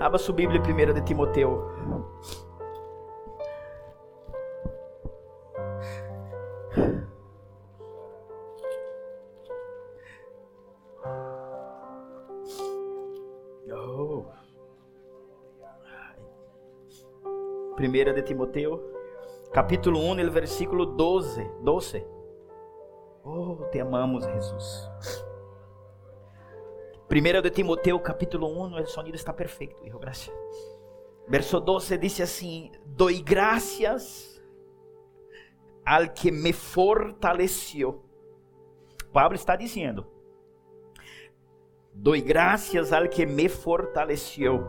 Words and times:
Abra 0.00 0.18
sua 0.18 0.34
Bíblia 0.34 0.62
primeiro 0.62 0.94
de 0.94 1.02
Timoteu. 1.02 1.62
Oh. 13.70 14.24
Primeira 17.76 18.14
de 18.14 18.22
Timoteu, 18.22 18.82
capítulo 19.52 20.00
1, 20.00 20.14
no 20.14 20.30
versículo 20.32 20.86
12. 20.86 21.44
12. 21.60 22.06
Oh, 23.22 23.66
te 23.70 23.80
amamos, 23.80 24.24
Jesus. 24.24 24.90
Primeira 27.10 27.42
de 27.42 27.50
Timoteu, 27.50 27.98
capítulo 27.98 28.46
1, 28.46 28.82
o 28.82 28.86
sonido 28.86 29.16
está 29.16 29.32
perfeito, 29.32 29.84
hijo, 29.84 29.98
gracias. 29.98 30.32
Verso 31.26 31.58
12 31.58 31.98
diz 31.98 32.20
assim: 32.20 32.70
Doi 32.86 33.20
graças 33.20 34.40
al 35.84 36.14
que 36.14 36.30
me 36.30 36.52
fortaleceu. 36.52 38.04
Pablo 39.12 39.34
está 39.34 39.56
dizendo: 39.56 40.06
Doi 41.92 42.20
graças 42.20 42.92
al 42.92 43.08
que 43.08 43.26
me 43.26 43.48
fortaleceu. 43.48 44.68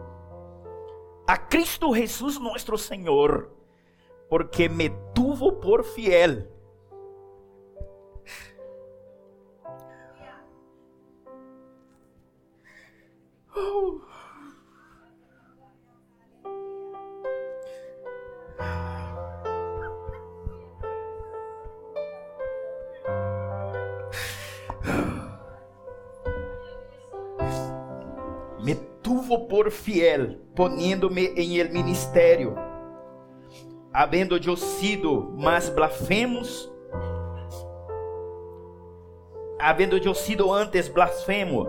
A 1.27 1.37
Cristo 1.47 1.93
Jesus 1.93 2.39
nosso 2.39 2.75
Senhor, 2.75 3.55
porque 4.27 4.67
me 4.67 4.89
tuvo 5.13 5.59
por 5.59 5.83
fiel 5.83 6.51
Me 28.63 28.75
tuvo 29.01 29.47
por 29.47 29.69
fiel, 29.71 30.39
poniéndome 30.55 31.33
em 31.35 31.59
el 31.59 31.71
ministério, 31.71 32.55
havendo 33.91 34.37
eu 34.37 34.55
sido 34.55 35.33
mais 35.37 35.67
blasfemos, 35.67 36.71
havendo 39.59 39.97
eu 39.97 40.13
sido 40.13 40.53
antes 40.53 40.87
blasfemo, 40.87 41.67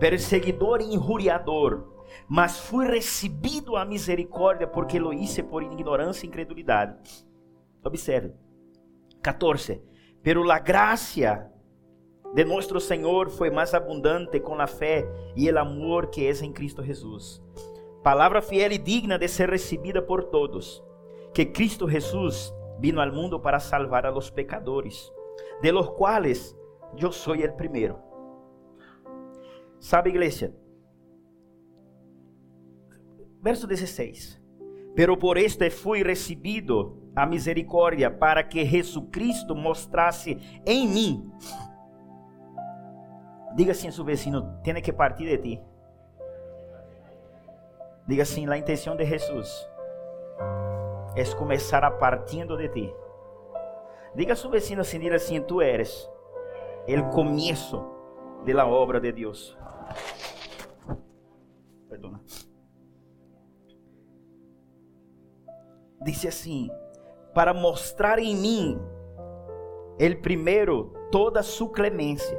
perseguidor 0.00 0.80
e 0.80 0.94
injuriador, 0.94 1.86
mas 2.26 2.58
fui 2.58 2.86
recebido 2.86 3.76
a 3.76 3.84
misericórdia 3.84 4.66
porque 4.66 4.98
lo 4.98 5.12
hice 5.12 5.44
por 5.44 5.62
ignorância 5.62 6.26
e 6.26 6.28
incredulidade. 6.28 6.98
Observe. 7.84 8.34
14. 9.22 9.82
Pero 10.22 10.42
la 10.42 10.58
gracia 10.58 11.52
de 12.34 12.44
nuestro 12.44 12.80
Senhor 12.80 13.30
foi 13.30 13.50
mais 13.50 13.74
abundante 13.74 14.40
com 14.40 14.60
a 14.60 14.66
fé 14.66 15.06
e 15.36 15.48
el 15.48 15.58
amor 15.58 16.10
que 16.10 16.26
é 16.26 16.32
em 16.42 16.52
Cristo 16.52 16.82
Jesus. 16.82 17.42
Palavra 18.02 18.40
fiel 18.40 18.72
e 18.72 18.78
digna 18.78 19.18
de 19.18 19.28
ser 19.28 19.50
recebida 19.50 20.00
por 20.00 20.24
todos, 20.24 20.82
que 21.34 21.52
Cristo 21.52 21.86
Jesus 21.88 22.54
vino 22.78 23.02
al 23.02 23.12
mundo 23.12 23.42
para 23.42 23.60
salvar 23.60 24.06
a 24.06 24.10
los 24.10 24.30
pecadores, 24.30 25.12
de 25.60 25.70
los 25.70 25.90
cuales 25.90 26.56
eu 26.96 27.12
sou 27.12 27.34
el 27.34 27.52
primeiro. 27.54 28.09
Sabe, 29.80 30.10
igreja? 30.10 30.54
Verso 33.42 33.66
16. 33.66 34.40
Pero 34.94 35.18
por 35.18 35.38
este 35.38 35.70
fui 35.70 36.02
recebido 36.02 37.10
a 37.16 37.24
misericórdia 37.24 38.10
para 38.10 38.44
que 38.44 38.64
Jesucristo 38.64 39.54
mostrasse 39.56 40.38
em 40.66 40.86
mim. 40.86 41.32
Diga 43.56 43.72
assim 43.72 43.88
a 43.88 43.92
seu 43.92 44.04
vecino: 44.04 44.60
tem 44.62 44.80
que 44.82 44.92
partir 44.92 45.24
de 45.24 45.38
ti. 45.38 45.62
Diga 48.06 48.22
assim: 48.22 48.48
a 48.48 48.58
intenção 48.58 48.94
de 48.94 49.04
Jesus 49.04 49.66
é 51.16 51.24
começar 51.36 51.82
a 51.84 51.90
partindo 51.90 52.56
de 52.56 52.68
ti. 52.68 52.94
Diga 54.14 54.34
a 54.34 54.36
seu 54.36 54.50
vecino 54.50 54.82
assim: 54.82 55.00
diga 55.00 55.16
assim: 55.16 55.40
tu 55.40 55.62
eres 55.62 56.08
o 56.86 57.10
começo 57.10 57.82
de 58.44 58.52
la 58.52 58.66
obra 58.66 59.00
de 59.00 59.12
Deus. 59.12 59.56
Perdona. 61.88 62.20
Disse 66.02 66.28
assim: 66.28 66.70
para 67.34 67.54
mostrar 67.54 68.18
em 68.18 68.34
mim, 68.34 68.80
ele 69.98 70.16
primeiro, 70.16 70.92
toda 71.12 71.42
sua 71.42 71.70
clemência, 71.70 72.38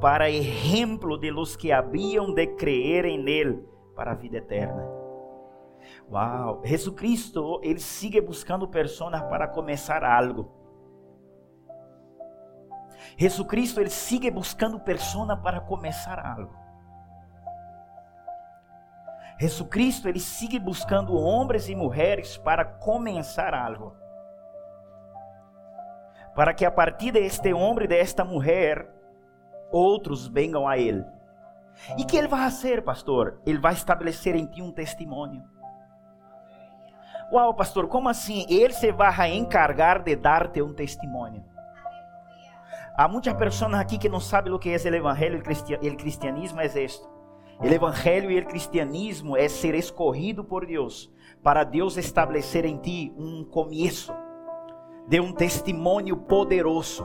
para 0.00 0.30
exemplo 0.30 1.16
de 1.16 1.30
los 1.30 1.54
que 1.54 1.70
haviam 1.70 2.34
de 2.34 2.46
creer 2.46 3.04
em 3.04 3.28
Ele 3.28 3.62
para 3.94 4.12
a 4.12 4.14
vida 4.14 4.38
eterna. 4.38 4.84
Uau, 6.10 6.60
Jesus 6.64 6.96
Cristo, 6.96 7.60
ele 7.62 7.78
sigue 7.78 8.20
buscando 8.20 8.66
pessoas 8.66 9.20
para 9.22 9.46
começar 9.46 10.02
algo. 10.04 10.50
Jesus 13.16 13.46
Cristo, 13.46 13.80
ele 13.80 13.90
sigue 13.90 14.30
buscando 14.30 14.80
pessoas 14.80 15.38
para 15.40 15.60
começar 15.60 16.18
algo. 16.18 16.56
Jesus 19.38 19.68
Cristo, 19.68 20.08
ele 20.08 20.20
sigue 20.20 20.58
buscando 20.58 21.16
homens 21.16 21.68
e 21.68 21.74
mulheres 21.74 22.36
para 22.38 22.64
começar 22.64 23.54
algo. 23.54 23.96
Para 26.34 26.54
que 26.54 26.64
a 26.64 26.70
partir 26.70 27.10
deste 27.10 27.52
homem 27.52 27.84
e 27.84 27.88
desta 27.88 28.24
mulher, 28.24 28.88
outros 29.70 30.26
venham 30.26 30.66
a 30.66 30.78
ele. 30.78 31.04
E 31.98 32.04
que 32.04 32.16
ele 32.16 32.28
vai 32.28 32.40
fazer, 32.42 32.82
pastor? 32.82 33.40
Ele 33.44 33.58
vai 33.58 33.72
estabelecer 33.72 34.34
em 34.34 34.46
ti 34.46 34.62
um 34.62 34.72
testemunho. 34.72 35.42
Uau, 37.32 37.54
pastor, 37.54 37.88
como 37.88 38.08
assim? 38.08 38.46
Ele 38.48 38.72
se 38.72 38.92
vai 38.92 39.34
encargar 39.34 40.02
de 40.02 40.14
dar-te 40.14 40.62
um 40.62 40.72
testemunho. 40.72 41.44
Há 42.96 43.08
muitas 43.08 43.32
pessoas 43.34 43.72
aqui 43.74 43.96
que 43.96 44.08
não 44.08 44.20
sabem 44.20 44.52
o 44.52 44.58
que 44.58 44.68
é 44.68 44.76
o 44.76 44.94
evangelho 44.94 45.42
e 45.80 45.88
o 45.88 45.96
cristianismo 45.96 46.60
é 46.60 46.66
isto. 46.84 47.08
O 47.58 47.66
evangelho 47.66 48.30
e 48.30 48.38
o 48.38 48.46
cristianismo 48.46 49.36
é 49.36 49.48
ser 49.48 49.74
escorrido 49.74 50.44
por 50.44 50.66
Deus 50.66 51.10
para 51.42 51.64
Deus 51.64 51.96
estabelecer 51.96 52.64
em 52.64 52.76
ti 52.76 53.12
um 53.16 53.44
começo 53.44 54.12
de 55.08 55.20
um 55.20 55.32
testemunho 55.32 56.16
poderoso. 56.16 57.04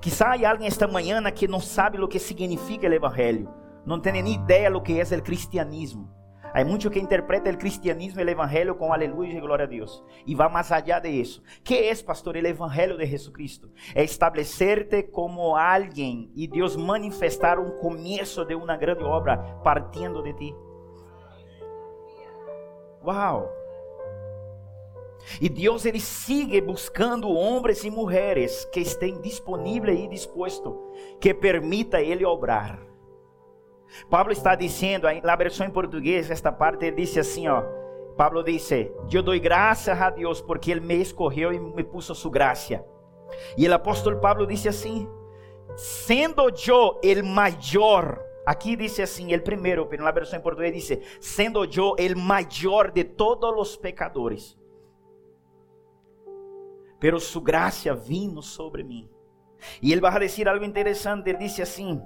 Quizá 0.00 0.28
há 0.28 0.50
alguém 0.50 0.66
esta 0.66 0.88
manhã 0.88 1.22
que 1.30 1.46
não 1.46 1.60
sabe 1.60 2.00
o 2.00 2.08
que 2.08 2.18
significa 2.18 2.88
o 2.88 2.92
evangelho, 2.92 3.48
não 3.84 4.00
tem 4.00 4.12
nem 4.14 4.34
ideia 4.34 4.70
do 4.70 4.80
que 4.80 4.98
é 4.98 5.02
o 5.02 5.22
cristianismo. 5.22 6.15
Há 6.56 6.64
muitos 6.64 6.90
que 6.90 6.98
interpretam 6.98 7.52
o 7.52 7.58
cristianismo 7.58 8.18
e 8.18 8.24
o 8.24 8.30
evangelho 8.30 8.74
com 8.76 8.90
aleluia 8.90 9.36
e 9.36 9.40
glória 9.42 9.66
a 9.66 9.68
Deus. 9.68 10.02
E 10.26 10.34
vai 10.34 10.48
mais 10.48 10.72
allá 10.72 10.98
de 10.98 11.10
isso. 11.10 11.42
Que 11.62 11.74
é, 11.74 11.94
pastor? 11.96 12.34
O 12.34 12.38
evangelho 12.38 12.96
de 12.96 13.04
Jesucristo 13.04 13.70
é 13.94 14.02
estabelecer-te 14.02 15.02
como 15.02 15.54
alguém 15.54 16.32
e 16.34 16.46
Deus 16.46 16.74
manifestar 16.74 17.58
um 17.58 17.72
começo 17.72 18.42
de 18.46 18.54
uma 18.54 18.74
grande 18.74 19.04
obra 19.04 19.36
partindo 19.62 20.22
de 20.22 20.32
ti. 20.32 20.56
Uau! 23.04 23.52
E 25.38 25.50
Deus 25.50 25.84
ele 25.84 26.00
sigue 26.00 26.58
buscando 26.62 27.28
homens 27.28 27.84
e 27.84 27.90
mulheres 27.90 28.64
que 28.72 28.80
estejam 28.80 29.20
disponíveis 29.20 30.00
e 30.00 30.08
dispostos, 30.08 30.72
que 31.20 31.34
permita 31.34 32.00
ele 32.00 32.24
obrar. 32.24 32.95
Pablo 34.10 34.32
está 34.32 34.54
dizendo, 34.54 35.06
na 35.22 35.36
versão 35.36 35.66
em 35.66 35.70
português, 35.70 36.30
esta 36.30 36.52
parte, 36.52 36.84
ele 36.84 36.96
disse 36.96 37.18
assim, 37.18 37.48
ó. 37.48 37.62
Pablo 38.16 38.42
disse: 38.42 38.90
Eu 39.12 39.22
dou 39.22 39.38
graças 39.38 40.00
a 40.00 40.08
Deus 40.08 40.40
porque 40.40 40.70
Ele 40.70 40.80
me 40.80 40.94
escorreu 40.96 41.52
e 41.52 41.58
me 41.58 41.84
puso 41.84 42.14
sua 42.14 42.30
graça. 42.30 42.82
E 43.56 43.68
o 43.68 43.74
apóstolo 43.74 44.18
Pablo 44.18 44.46
disse 44.46 44.68
assim: 44.68 45.08
Sendo 45.76 46.48
eu 46.66 46.98
o 47.02 47.26
maior, 47.26 48.18
aqui 48.46 48.74
disse 48.74 49.02
assim, 49.02 49.34
o 49.34 49.42
primeiro, 49.42 49.88
na 49.98 50.10
versão 50.10 50.38
em 50.38 50.42
português 50.42 50.74
disse: 50.74 51.02
Sendo 51.20 51.64
eu 51.64 51.94
o 51.94 52.18
maior 52.18 52.90
de 52.90 53.04
todos 53.04 53.50
os 53.54 53.76
pecadores, 53.76 54.58
pero 56.98 57.20
su 57.20 57.40
graça 57.40 57.94
vino 57.94 58.42
sobre 58.42 58.82
mim. 58.82 59.10
E 59.82 59.92
ele 59.92 60.00
vai 60.00 60.18
dizer 60.20 60.48
algo 60.48 60.64
interessante, 60.64 61.28
ele 61.28 61.38
disse 61.38 61.60
assim: 61.60 62.00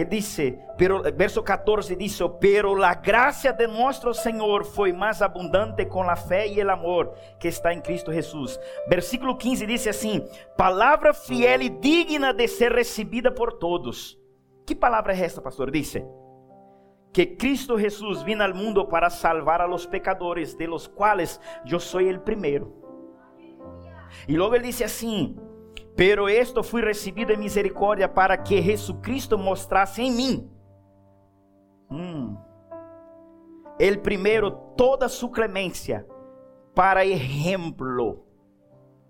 ele 0.00 0.10
disse, 0.10 0.58
pero, 0.76 1.02
verso 1.14 1.42
14 1.42 1.96
diz: 1.96 2.18
Pero 2.40 2.74
la 2.74 2.94
gracia 2.94 3.52
de 3.52 3.66
nuestro 3.66 4.12
Senhor 4.12 4.64
foi 4.64 4.92
mais 4.92 5.22
abundante 5.22 5.86
com 5.86 6.02
a 6.02 6.16
fé 6.16 6.46
e 6.46 6.62
o 6.62 6.70
amor 6.70 7.14
que 7.40 7.48
está 7.48 7.72
em 7.72 7.80
Cristo 7.80 8.12
Jesus. 8.12 8.60
Versículo 8.88 9.38
15 9.38 9.66
diz 9.66 9.86
assim: 9.86 10.22
Palavra 10.56 11.14
fiel 11.14 11.62
e 11.62 11.70
digna 11.70 12.34
de 12.34 12.46
ser 12.46 12.72
recebida 12.72 13.32
por 13.32 13.54
todos. 13.54 14.18
Que 14.66 14.74
palavra 14.74 15.14
é 15.14 15.20
esta, 15.24 15.40
pastor? 15.40 15.70
Disse: 15.70 16.04
que 17.16 17.38
Cristo 17.38 17.78
Jesús 17.78 18.22
vino 18.22 18.44
al 18.44 18.52
mundo 18.52 18.90
para 18.90 19.08
salvar 19.08 19.62
a 19.62 19.66
los 19.66 19.86
pecadores, 19.86 20.58
de 20.58 20.66
los 20.66 20.86
cuales 20.86 21.40
yo 21.64 21.80
soy 21.80 22.08
el 22.08 22.20
primero. 22.20 22.70
Y 24.26 24.34
luego 24.34 24.54
él 24.54 24.62
dice 24.62 24.84
así, 24.84 25.34
pero 25.96 26.28
esto 26.28 26.62
fui 26.62 26.82
recibido 26.82 27.32
en 27.32 27.40
misericordia 27.40 28.12
para 28.12 28.42
que 28.42 28.62
Jesucristo 28.62 29.38
mostrase 29.38 30.02
en 30.02 30.16
mí. 30.16 30.50
Mm, 31.88 32.36
el 33.78 34.00
primero 34.00 34.52
toda 34.76 35.08
su 35.08 35.30
clemencia 35.30 36.06
para 36.74 37.02
ejemplo. 37.02 38.26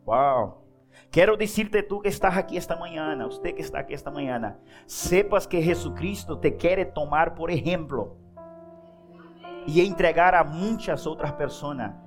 Wow. 0.05 0.63
Quero 1.11 1.37
dizer-te 1.37 1.83
tu 1.83 2.01
que 2.01 2.09
estás 2.09 2.37
aqui 2.37 2.57
esta 2.57 2.77
manhã, 2.77 3.17
você 3.27 3.53
que 3.53 3.63
está 3.63 3.81
aqui 3.81 3.93
esta 3.93 4.11
manhã, 4.11 4.57
sepas 4.87 5.47
que 5.47 5.61
Jesucristo 5.61 6.39
te 6.39 6.57
quer 6.57 6.93
tomar 6.93 7.35
por 7.35 7.51
exemplo 7.51 8.17
e 9.67 9.81
entregar 9.81 10.35
a 10.35 10.45
muitas 10.45 11.05
outras 11.07 11.33
pessoas. 11.33 12.06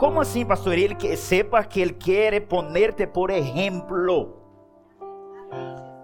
Como 0.00 0.18
assim, 0.18 0.46
pastor? 0.46 0.78
Ele 0.78 0.94
que 0.94 1.14
sepa 1.14 1.62
que 1.62 1.78
ele 1.78 1.92
quer 1.92 2.40
ponerte 2.46 3.06
por 3.06 3.28
exemplo. 3.28 4.34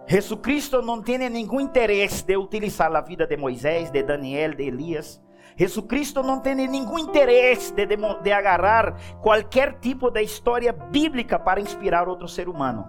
Jesucristo 0.07 0.83
não 0.83 1.01
tem 1.01 1.17
nenhum 1.17 1.59
interesse 1.59 2.23
de 2.23 2.37
utilizar 2.37 2.95
a 2.95 3.01
vida 3.01 3.27
de 3.27 3.39
Moisés, 3.39 3.91
de 3.91 4.03
Daniel, 4.03 4.55
de 4.55 4.65
Elias. 4.65 5.19
Jesucristo 5.57 6.23
não 6.23 6.41
tem 6.41 6.55
nenhum 6.55 6.99
interesse 6.99 7.73
de, 7.73 7.87
de, 7.87 7.97
de 7.97 8.33
agarrar 8.33 9.01
qualquer 9.23 9.81
tipo 9.81 10.11
de 10.11 10.21
história 10.21 10.75
bíblica 10.75 11.39
para 11.39 11.59
inspirar 11.59 12.07
outro 12.07 12.29
ser 12.29 12.51
humano. 12.51 12.87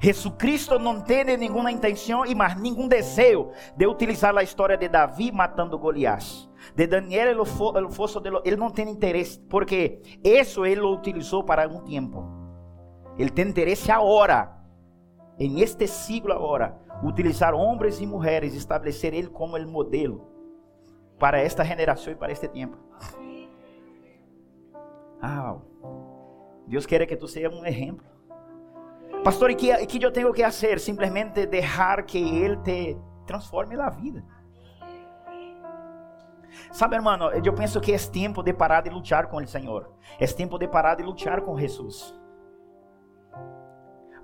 Jesucristo 0.00 0.80
não 0.80 1.00
tem 1.00 1.22
nenhuma 1.22 1.70
intenção 1.70 2.26
e 2.26 2.34
mais 2.34 2.60
nenhum 2.60 2.88
desejo 2.88 3.52
de 3.76 3.86
utilizar 3.86 4.36
a 4.36 4.42
história 4.42 4.76
de 4.76 4.88
Davi 4.88 5.30
matando 5.30 5.78
Golias. 5.78 6.50
De 6.74 6.86
Daniel, 6.86 7.28
el 7.28 8.42
ele 8.44 8.56
não 8.56 8.70
tem 8.70 8.88
interesse, 8.88 9.38
porque 9.40 10.00
isso 10.22 10.64
ele 10.64 10.80
utilizou 10.80 11.44
para 11.44 11.68
um 11.68 11.80
tempo. 11.80 12.24
Ele 13.18 13.30
tem 13.30 13.48
interesse 13.48 13.90
agora, 13.90 14.56
em 15.38 15.60
este 15.60 15.86
siglo 15.86 16.32
agora, 16.32 16.78
utilizar 17.02 17.54
homens 17.54 18.00
e 18.00 18.06
mulheres, 18.06 18.54
estabelecer 18.54 19.12
ele 19.12 19.28
como 19.28 19.56
o 19.56 19.66
modelo 19.68 20.26
para 21.18 21.38
esta 21.38 21.64
generação 21.64 22.12
e 22.12 22.16
para 22.16 22.32
este 22.32 22.48
tempo. 22.48 22.76
Ah, 25.20 25.56
Deus 26.66 26.86
quer 26.86 27.06
que 27.06 27.16
tu 27.16 27.28
sejas 27.28 27.54
um 27.54 27.64
exemplo. 27.64 28.04
Pastor, 29.22 29.50
e 29.50 29.54
que, 29.54 29.86
que 29.86 30.04
eu 30.04 30.10
tenho 30.10 30.32
que 30.32 30.42
fazer? 30.42 30.80
Simplesmente 30.80 31.46
deixar 31.46 32.02
que 32.02 32.18
Ele 32.18 32.56
te 32.56 32.96
transforme 33.24 33.76
na 33.76 33.88
vida. 33.88 34.24
Sabe, 36.72 36.96
hermano, 36.96 37.30
eu 37.30 37.54
penso 37.54 37.80
que 37.80 37.92
é 37.92 37.98
tempo 37.98 38.42
de 38.42 38.52
parar 38.52 38.80
de 38.80 38.90
lutar 38.90 39.28
com 39.28 39.36
o 39.36 39.46
Senhor. 39.46 39.92
É 40.18 40.26
tempo 40.26 40.58
de 40.58 40.66
parar 40.66 40.94
de 40.94 41.02
lutar 41.02 41.42
com 41.42 41.58
Jesus. 41.58 42.14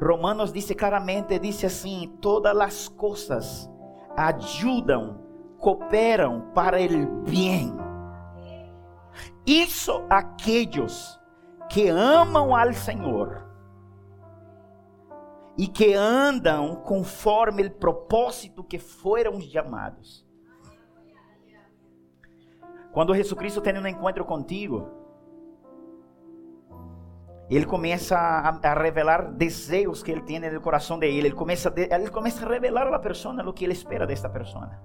Romanos 0.00 0.52
diz 0.52 0.70
claramente, 0.74 1.38
diz 1.38 1.62
assim, 1.64 2.16
todas 2.20 2.56
as 2.56 2.88
coisas 2.88 3.70
ajudam 4.16 5.28
cooperam 5.58 6.52
para 6.54 6.80
o 6.80 7.22
bem. 7.22 7.74
Isso 9.44 10.04
aqueles 10.08 11.18
que 11.68 11.88
amam 11.88 12.54
ao 12.54 12.72
Senhor 12.72 13.46
e 15.56 15.66
que 15.66 15.94
andam 15.94 16.76
conforme 16.76 17.66
o 17.66 17.70
propósito 17.70 18.62
que 18.62 18.78
foram 18.78 19.40
chamados. 19.40 20.27
Quando 22.98 23.14
Jesus 23.14 23.38
Cristo 23.38 23.60
tem 23.60 23.78
um 23.78 23.86
encontro 23.86 24.24
contigo, 24.24 24.88
ele 27.48 27.64
começa 27.64 28.18
a, 28.18 28.48
a, 28.48 28.74
revelar 28.74 29.30
desejos 29.34 30.02
que 30.02 30.10
ele 30.10 30.22
tem 30.22 30.40
no 30.40 30.60
coração 30.60 30.98
dele. 30.98 31.18
Ele 31.18 31.30
começa, 31.30 31.72
ele 31.76 32.10
começa 32.10 32.44
a 32.44 32.48
revelar 32.48 32.92
a 32.92 32.98
pessoa 32.98 33.48
o 33.48 33.52
que 33.52 33.64
ele 33.64 33.72
espera 33.72 34.04
desta 34.04 34.28
pessoa. 34.28 34.80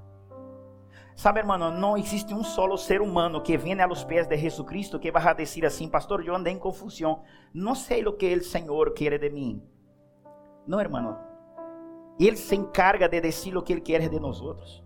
Sabe, 1.15 1.39
hermano, 1.39 1.71
não 1.71 1.97
existe 1.97 2.35
um 2.35 2.43
solo 2.43 2.77
ser 2.77 3.01
humano 3.01 3.41
que 3.41 3.57
venha 3.57 3.83
aos 3.83 4.03
pés 4.03 4.27
de 4.27 4.37
Jesus 4.37 4.67
Cristo 4.67 4.99
que 4.99 5.11
vai 5.11 5.33
dizer 5.33 5.65
assim, 5.65 5.89
pastor, 5.89 6.23
eu 6.23 6.35
andei 6.35 6.53
em 6.53 6.59
confusão, 6.59 7.23
não 7.51 7.73
sei 7.73 8.05
o 8.05 8.13
que 8.13 8.31
o 8.31 8.43
Senhor 8.43 8.93
quer 8.93 9.17
de 9.17 9.31
mim. 9.31 9.59
Não, 10.67 10.79
hermano. 10.79 11.17
Ele 12.19 12.37
se 12.37 12.55
encarga 12.55 13.09
de 13.09 13.19
dizer 13.19 13.57
o 13.57 13.63
que 13.63 13.73
ele 13.73 13.81
quer 13.81 14.07
de 14.07 14.19
nós 14.19 14.39
outros. 14.39 14.82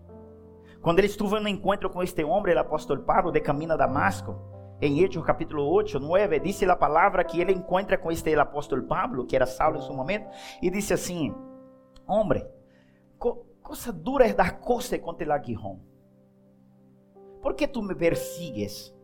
Quando 0.88 1.00
ele 1.00 1.08
esteve 1.08 1.38
no 1.38 1.48
encontro 1.48 1.90
com 1.90 2.02
este 2.02 2.24
homem, 2.24 2.54
o 2.54 2.58
apóstolo 2.58 3.02
Pablo, 3.02 3.30
de 3.30 3.42
caminho 3.42 3.72
a 3.72 3.76
Damasco, 3.76 4.34
em 4.80 5.02
Hechos 5.04 5.22
capítulo 5.22 5.62
8, 5.70 6.00
9, 6.00 6.40
diz 6.40 6.62
a 6.62 6.74
palavra 6.74 7.22
que 7.24 7.38
ele 7.38 7.52
encontra 7.52 7.98
com 7.98 8.10
este 8.10 8.34
apóstolo 8.36 8.84
Pablo, 8.84 9.26
que 9.26 9.36
era 9.36 9.44
Saulo 9.44 9.76
em 9.76 9.82
seu 9.82 9.92
momento, 9.92 10.26
e 10.62 10.70
disse 10.70 10.94
assim: 10.94 11.34
Homem, 12.06 12.42
co 13.18 13.44
dura 13.96 14.28
é 14.28 14.32
dar 14.32 14.60
costa 14.60 14.98
contra 14.98 15.26
el 15.26 15.32
aguijón. 15.32 15.78
¿por 17.42 17.54
que 17.54 17.68
tu 17.68 17.82
me 17.82 17.94
persigues? 17.94 18.96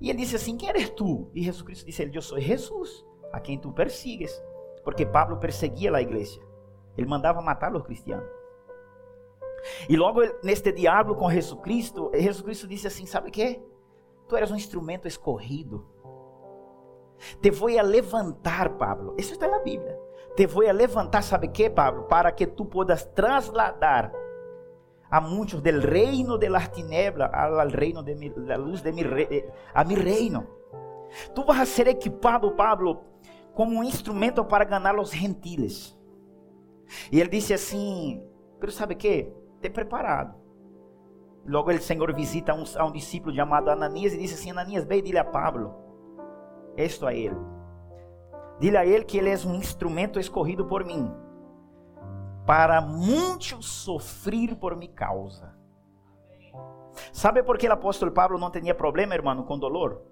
E 0.00 0.10
ele 0.10 0.18
disse 0.18 0.34
assim: 0.34 0.56
Quem 0.56 0.70
eres 0.70 0.90
tu? 0.90 1.30
E 1.32 1.44
Jesus 1.44 1.62
Cristo 1.62 1.86
disse: 1.86 2.10
Eu 2.12 2.22
sou 2.22 2.40
Jesus, 2.40 3.06
a 3.32 3.38
quem 3.38 3.56
tu 3.56 3.70
persigues. 3.70 4.42
Porque 4.82 5.06
Pablo 5.06 5.36
perseguia 5.36 5.94
a 5.94 6.02
igreja. 6.02 6.40
Ele 6.96 7.06
mandava 7.06 7.40
matar 7.40 7.72
os 7.72 7.84
cristianos. 7.84 8.39
E 9.88 9.96
logo 9.96 10.20
neste 10.42 10.72
diálogo 10.72 11.16
com 11.16 11.30
Jesus 11.30 11.60
Cristo, 11.60 12.10
Jesus 12.14 12.42
Cristo 12.42 12.66
disse 12.66 12.86
assim: 12.86 13.06
Sabe 13.06 13.28
o 13.28 13.32
que? 13.32 13.62
Tu 14.28 14.36
eres 14.36 14.50
um 14.50 14.56
instrumento 14.56 15.08
escorrido. 15.08 15.86
Te 17.40 17.50
vou 17.50 17.68
a 17.78 17.82
levantar, 17.82 18.76
Pablo. 18.78 19.14
Isso 19.18 19.32
está 19.32 19.46
na 19.48 19.58
Bíblia. 19.58 19.98
Te 20.36 20.46
vou 20.46 20.66
a 20.66 20.72
levantar, 20.72 21.22
sabe 21.22 21.48
o 21.48 21.50
que, 21.50 21.68
Pablo? 21.68 22.04
Para 22.04 22.32
que 22.32 22.46
tu 22.46 22.64
puedas 22.64 23.04
trasladar 23.14 24.12
a 25.10 25.20
muitos 25.20 25.62
del 25.62 25.82
reino 25.82 26.38
de 26.38 26.48
las 26.48 26.70
tinieblas 26.70 27.30
al 27.32 27.72
reino 27.72 28.02
de 28.02 28.14
mi, 28.14 28.32
la 28.36 28.56
luz 28.56 28.82
de 28.82 28.92
mi, 28.92 29.02
a 29.74 29.84
mi 29.84 29.96
reino. 29.96 30.46
Tu 31.34 31.44
vas 31.44 31.58
a 31.58 31.66
ser 31.66 31.88
equipado, 31.88 32.54
Pablo, 32.54 33.02
como 33.54 33.80
um 33.80 33.84
instrumento 33.84 34.44
para 34.44 34.64
ganhar 34.64 34.98
os 34.98 35.10
gentiles. 35.10 35.98
E 37.10 37.20
ele 37.20 37.30
disse 37.30 37.52
assim: 37.52 38.22
Pero 38.58 38.70
sabe 38.70 38.94
que? 38.94 39.32
Te 39.60 39.70
preparado. 39.70 40.34
Logo, 41.46 41.70
o 41.70 41.80
Senhor 41.80 42.12
visita 42.14 42.54
um, 42.54 42.64
a 42.76 42.84
um 42.84 42.92
discípulo 42.92 43.34
chamado 43.34 43.70
Ananias 43.70 44.12
e 44.12 44.18
disse 44.18 44.34
assim: 44.34 44.50
Ananias, 44.50 44.86
e 44.88 45.02
dile 45.02 45.18
a 45.18 45.24
Pablo, 45.24 45.74
esto 46.76 47.06
a 47.06 47.14
ele. 47.14 47.36
Dile 48.58 48.76
a 48.76 48.84
ele 48.84 49.04
que 49.04 49.18
ele 49.18 49.30
é 49.30 49.36
um 49.46 49.54
instrumento 49.54 50.20
escorrido 50.20 50.66
por 50.66 50.84
mim 50.84 51.10
para 52.46 52.80
muitos 52.80 53.64
sofrer 53.66 54.56
por 54.56 54.76
minha 54.76 54.90
causa. 54.90 55.54
Sabe 57.12 57.42
por 57.42 57.56
que 57.56 57.68
o 57.68 57.72
apóstolo 57.72 58.10
Pablo 58.10 58.38
não 58.38 58.50
tinha 58.50 58.74
problema, 58.74 59.14
irmão, 59.14 59.42
com 59.44 59.58
dolor? 59.58 60.02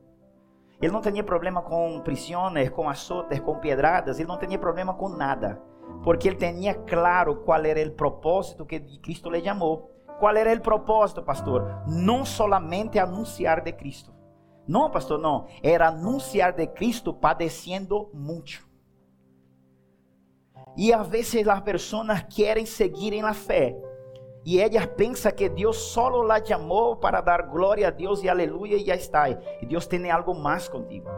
Ele 0.80 0.92
não 0.92 1.00
tinha 1.00 1.24
problema 1.24 1.60
com 1.60 2.00
prisões, 2.00 2.70
com 2.70 2.88
azotes, 2.88 3.40
com 3.40 3.58
pedradas, 3.58 4.18
ele 4.18 4.28
não 4.28 4.38
tinha 4.38 4.56
problema 4.56 4.94
com 4.94 5.08
nada, 5.08 5.60
porque 6.02 6.28
ele 6.28 6.36
tinha 6.36 6.74
claro 6.74 7.36
qual 7.36 7.64
era 7.64 7.86
o 7.86 7.92
propósito 7.92 8.64
que 8.64 8.80
Cristo 8.98 9.30
lhe 9.30 9.42
chamou. 9.42 9.90
Qual 10.18 10.34
era 10.36 10.52
o 10.52 10.60
propósito, 10.60 11.22
pastor? 11.22 11.82
Não 11.86 12.24
solamente 12.24 12.98
anunciar 12.98 13.60
de 13.62 13.72
Cristo. 13.72 14.12
Não, 14.66 14.90
pastor, 14.90 15.18
não. 15.18 15.46
Era 15.62 15.88
anunciar 15.88 16.52
de 16.52 16.66
Cristo 16.66 17.14
padecendo 17.14 18.10
muito. 18.12 18.66
E 20.76 20.92
às 20.92 21.06
vezes 21.08 21.46
as 21.46 21.60
pessoas 21.60 22.22
querem 22.28 22.66
seguir 22.66 23.20
na 23.22 23.32
fé. 23.32 23.76
E 24.44 24.60
elas 24.60 24.86
pensam 24.86 25.32
que 25.32 25.48
Deus 25.48 25.76
solo 25.76 26.22
la 26.22 26.44
chamou 26.44 26.96
para 26.96 27.20
dar 27.20 27.42
glória 27.42 27.88
a 27.88 27.90
Deus 27.90 28.22
e 28.22 28.28
aleluia 28.28 28.76
e 28.76 28.84
já 28.84 28.94
está. 28.94 29.28
E 29.28 29.66
Deus 29.66 29.86
tem 29.86 30.10
algo 30.10 30.34
mais 30.34 30.68
contigo. 30.68 31.08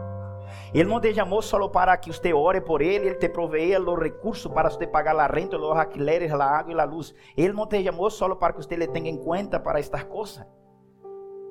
Ele 0.73 0.89
não 0.89 0.99
te 0.99 1.13
chamou 1.13 1.41
só 1.41 1.67
para 1.67 1.95
que 1.97 2.11
você 2.11 2.33
ore 2.33 2.61
por 2.61 2.81
ele, 2.81 3.07
ele 3.07 3.15
te 3.15 3.29
proveia 3.29 3.81
os 3.81 3.99
recursos 3.99 4.51
para 4.51 4.69
você 4.69 4.87
pagar 4.87 5.17
a 5.19 5.27
renta, 5.27 5.57
os 5.57 5.77
alquileres, 5.77 6.31
a 6.31 6.43
água 6.43 6.73
e 6.73 6.79
a 6.79 6.83
luz. 6.83 7.13
Ele 7.35 7.53
não 7.53 7.67
te 7.67 7.83
chamou 7.83 8.09
só 8.09 8.33
para 8.35 8.53
que 8.53 8.63
você 8.63 8.75
le 8.75 8.87
tenha 8.87 9.09
em 9.09 9.17
conta 9.17 9.59
para 9.59 9.79
estas 9.79 10.03
coisas. 10.03 10.45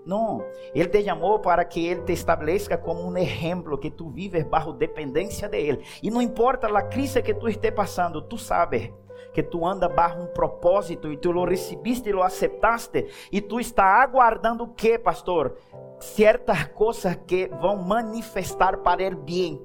Não, 0.04 0.42
Ele 0.74 0.88
te 0.88 1.04
chamou 1.04 1.38
para 1.38 1.64
que 1.64 1.86
Ele 1.86 2.02
te 2.02 2.12
estabeleça 2.12 2.76
como 2.76 3.02
um 3.02 3.16
exemplo, 3.16 3.78
que 3.78 3.90
tu 3.90 4.08
vives 4.08 4.44
bajo 4.44 4.72
dependência 4.72 5.48
de 5.48 5.58
Ele. 5.58 5.84
E 6.02 6.10
não 6.10 6.22
importa 6.22 6.66
a 6.66 6.82
crise 6.82 7.22
que 7.22 7.34
tu 7.34 7.48
esteja 7.48 7.74
passando, 7.74 8.22
tu 8.22 8.38
sabes 8.38 8.90
que 9.32 9.42
tu 9.42 9.66
anda 9.66 9.88
bajo 9.88 10.22
um 10.22 10.26
propósito 10.26 11.12
e 11.12 11.16
tu 11.16 11.32
lo 11.32 11.44
recebiste 11.44 12.08
e 12.08 12.12
lo 12.12 12.22
aceptaste 12.22 13.08
e 13.30 13.40
tu 13.40 13.60
está 13.60 14.02
aguardando 14.02 14.64
o 14.64 14.68
que, 14.68 14.98
pastor? 14.98 15.56
Certas 15.98 16.68
coisas 16.68 17.16
que 17.26 17.48
vão 17.60 17.76
manifestar 17.76 18.78
para 18.78 19.14
o 19.14 19.16
bem. 19.16 19.60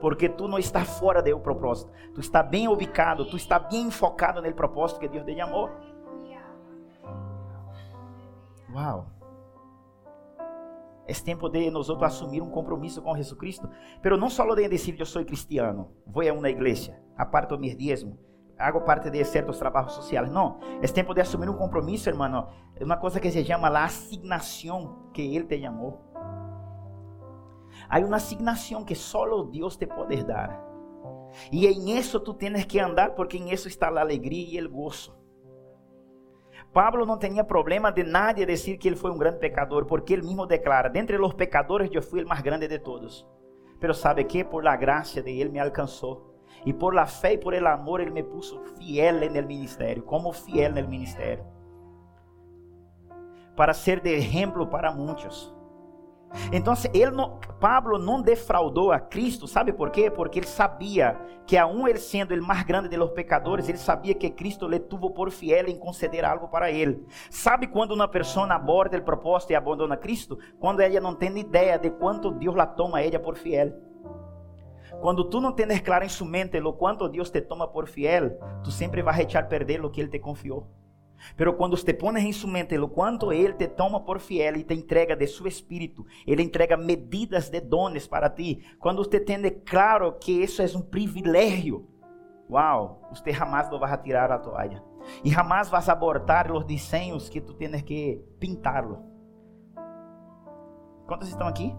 Porque 0.00 0.28
tu 0.28 0.48
não 0.48 0.58
está 0.58 0.84
fora 0.84 1.22
do 1.22 1.38
propósito. 1.38 1.90
Tu 2.14 2.20
está 2.20 2.42
bem 2.42 2.66
ubicado, 2.66 3.24
tu 3.24 3.36
está 3.36 3.58
bem 3.58 3.86
enfocado 3.86 4.42
no 4.42 4.52
propósito 4.54 5.00
que 5.00 5.08
Deus 5.08 5.24
te 5.24 5.36
chamou. 5.36 5.70
Uau! 8.74 9.06
É 11.06 11.12
tempo 11.14 11.48
de 11.48 11.70
nós 11.70 11.90
assumir 11.90 12.40
um 12.40 12.48
compromisso 12.48 13.02
com 13.02 13.16
Jesus 13.16 13.38
Cristo, 13.38 13.68
pero 14.00 14.16
não 14.16 14.30
só 14.30 14.54
de 14.54 14.68
dizer 14.68 14.96
eu 14.98 15.04
sou 15.04 15.24
cristiano, 15.24 15.90
vou 16.06 16.26
a 16.26 16.32
uma 16.32 16.48
igreja, 16.48 16.98
aparto 17.16 17.58
meus 17.58 17.76
dízimos, 17.76 18.16
hago 18.62 18.80
parte 18.82 19.10
de 19.10 19.24
certos 19.24 19.58
trabalhos 19.58 19.92
sociais. 19.92 20.30
Não, 20.30 20.58
é 20.80 20.86
tempo 20.86 21.12
de 21.12 21.20
assumir 21.20 21.48
um 21.48 21.56
compromisso, 21.56 22.08
hermano. 22.08 22.46
É 22.76 22.84
uma 22.84 22.96
coisa 22.96 23.20
que 23.20 23.30
se 23.30 23.44
chama 23.44 23.68
a 23.68 23.84
asignação 23.84 25.10
que 25.12 25.34
Ele 25.34 25.44
te 25.44 25.60
chamou. 25.60 26.00
Há 27.88 27.98
uma 27.98 28.16
asignação 28.16 28.84
que 28.84 28.94
só 28.94 29.26
Deus 29.44 29.76
te 29.76 29.86
pode 29.86 30.24
dar. 30.24 30.62
E 31.50 31.66
em 31.66 31.98
isso 31.98 32.20
tu 32.20 32.34
tienes 32.34 32.64
que 32.64 32.78
andar, 32.78 33.14
porque 33.14 33.36
em 33.36 33.52
isso 33.52 33.68
está 33.68 33.88
a 33.88 34.00
alegria 34.00 34.60
e 34.60 34.64
o 34.64 34.70
gozo. 34.70 35.14
Pablo 36.72 37.04
não 37.04 37.18
tinha 37.18 37.44
problema 37.44 37.90
de 37.90 38.02
nadie 38.02 38.46
dizer 38.46 38.78
que 38.78 38.88
ele 38.88 38.96
foi 38.96 39.10
um 39.10 39.18
grande 39.18 39.38
pecador, 39.38 39.84
porque 39.84 40.12
ele 40.12 40.22
mesmo 40.22 40.46
declara: 40.46 40.88
dentre 40.88 41.20
os 41.20 41.34
pecadores 41.34 41.90
eu 41.92 42.02
fui 42.02 42.22
o 42.22 42.28
mais 42.28 42.40
grande 42.40 42.68
de 42.68 42.78
todos. 42.78 43.26
Pero 43.80 43.92
sabe 43.92 44.24
que 44.24 44.44
por 44.44 44.62
la 44.62 44.76
gracia 44.76 45.22
de 45.22 45.30
ele 45.30 45.50
me 45.50 45.58
alcançou. 45.58 46.31
E 46.64 46.72
por 46.72 46.94
la 46.94 47.06
fé 47.06 47.34
e 47.34 47.38
por 47.38 47.54
el 47.54 47.66
amor 47.66 48.00
ele 48.00 48.10
me 48.10 48.22
puso 48.22 48.60
fiel 48.78 49.22
en 49.22 49.36
el 49.36 49.46
ministério, 49.46 50.04
como 50.04 50.32
fiel 50.32 50.72
en 50.72 50.78
el 50.78 50.88
ministério. 50.88 51.44
Para 53.56 53.74
ser 53.74 54.00
de 54.00 54.16
exemplo 54.16 54.70
para 54.70 54.92
muitos. 54.92 55.54
Então, 56.52 56.74
ele 56.94 57.12
Pablo 57.60 57.98
não 57.98 58.20
defraudou 58.20 58.90
a 58.90 58.98
Cristo, 58.98 59.46
sabe 59.46 59.72
por 59.72 59.90
quê? 59.90 60.10
Porque 60.10 60.38
ele 60.38 60.46
sabia 60.46 61.16
que, 61.46 61.56
aún 61.56 61.86
ele 61.86 61.98
sendo 61.98 62.34
o 62.34 62.42
mais 62.42 62.64
grande 62.64 62.88
de 62.88 62.96
los 62.96 63.10
pecadores, 63.10 63.68
ele 63.68 63.78
sabia 63.78 64.14
que 64.14 64.30
Cristo 64.30 64.66
le 64.66 64.80
tuvo 64.80 65.10
por 65.10 65.30
fiel 65.30 65.68
em 65.68 65.78
conceder 65.78 66.24
algo 66.24 66.48
para 66.48 66.70
ele. 66.70 67.06
Sabe 67.30 67.66
quando 67.66 67.92
uma 67.92 68.08
pessoa 68.08 68.52
aborda 68.52 68.96
o 68.98 69.02
propósito 69.02 69.52
e 69.52 69.54
abandona 69.54 69.96
Cristo? 69.96 70.38
Quando 70.58 70.80
ela 70.80 71.00
não 71.00 71.14
tem 71.14 71.38
ideia 71.38 71.78
de 71.78 71.90
quanto 71.90 72.30
Deus 72.30 72.56
la 72.56 72.66
toma 72.66 72.98
a 72.98 73.06
ela 73.06 73.18
por 73.18 73.36
fiel. 73.36 73.91
Quando 75.00 75.24
tu 75.24 75.40
não 75.40 75.52
tens 75.52 75.80
claro 75.80 76.04
em 76.04 76.08
sua 76.08 76.28
mente 76.28 76.58
o 76.58 76.72
quanto 76.72 77.08
Deus 77.08 77.30
te 77.30 77.40
toma 77.40 77.66
por 77.68 77.88
fiel, 77.88 78.38
tu 78.62 78.70
sempre 78.70 79.02
vai 79.02 79.22
echar 79.22 79.48
perder 79.48 79.84
o 79.84 79.90
que 79.90 80.00
Ele 80.00 80.10
te 80.10 80.18
confiou. 80.18 80.68
Pero 81.36 81.54
quando 81.54 81.76
te 81.76 81.94
pones 81.94 82.24
em 82.24 82.32
sua 82.32 82.50
mente 82.50 82.76
o 82.78 82.88
quanto 82.88 83.32
Ele 83.32 83.52
te 83.54 83.68
toma 83.68 84.00
por 84.00 84.18
fiel 84.18 84.56
e 84.56 84.64
te 84.64 84.74
entrega 84.74 85.16
de 85.16 85.26
seu 85.26 85.46
espírito, 85.46 86.04
Ele 86.26 86.42
entrega 86.42 86.76
medidas 86.76 87.48
de 87.48 87.60
dones 87.60 88.06
para 88.06 88.30
ti. 88.30 88.64
Quando 88.78 89.04
você 89.04 89.20
tem 89.20 89.42
claro 89.64 90.12
que 90.18 90.32
isso 90.32 90.62
é 90.62 90.66
um 90.76 90.82
privilégio, 90.82 91.88
wow, 92.48 93.00
você 93.10 93.32
jamais 93.32 93.70
lo 93.70 93.78
vai 93.78 93.96
tirar 94.02 94.30
a 94.30 94.38
toalha. 94.38 94.82
E 95.24 95.30
jamais 95.30 95.68
vas 95.68 95.88
abortar 95.88 96.50
os 96.52 96.64
desenhos 96.64 97.28
que 97.28 97.40
tu 97.40 97.54
tens 97.54 97.82
que 97.82 98.22
pintarlo. 98.38 99.04
Quantos 101.06 101.28
estão 101.28 101.46
aqui? 101.46 101.74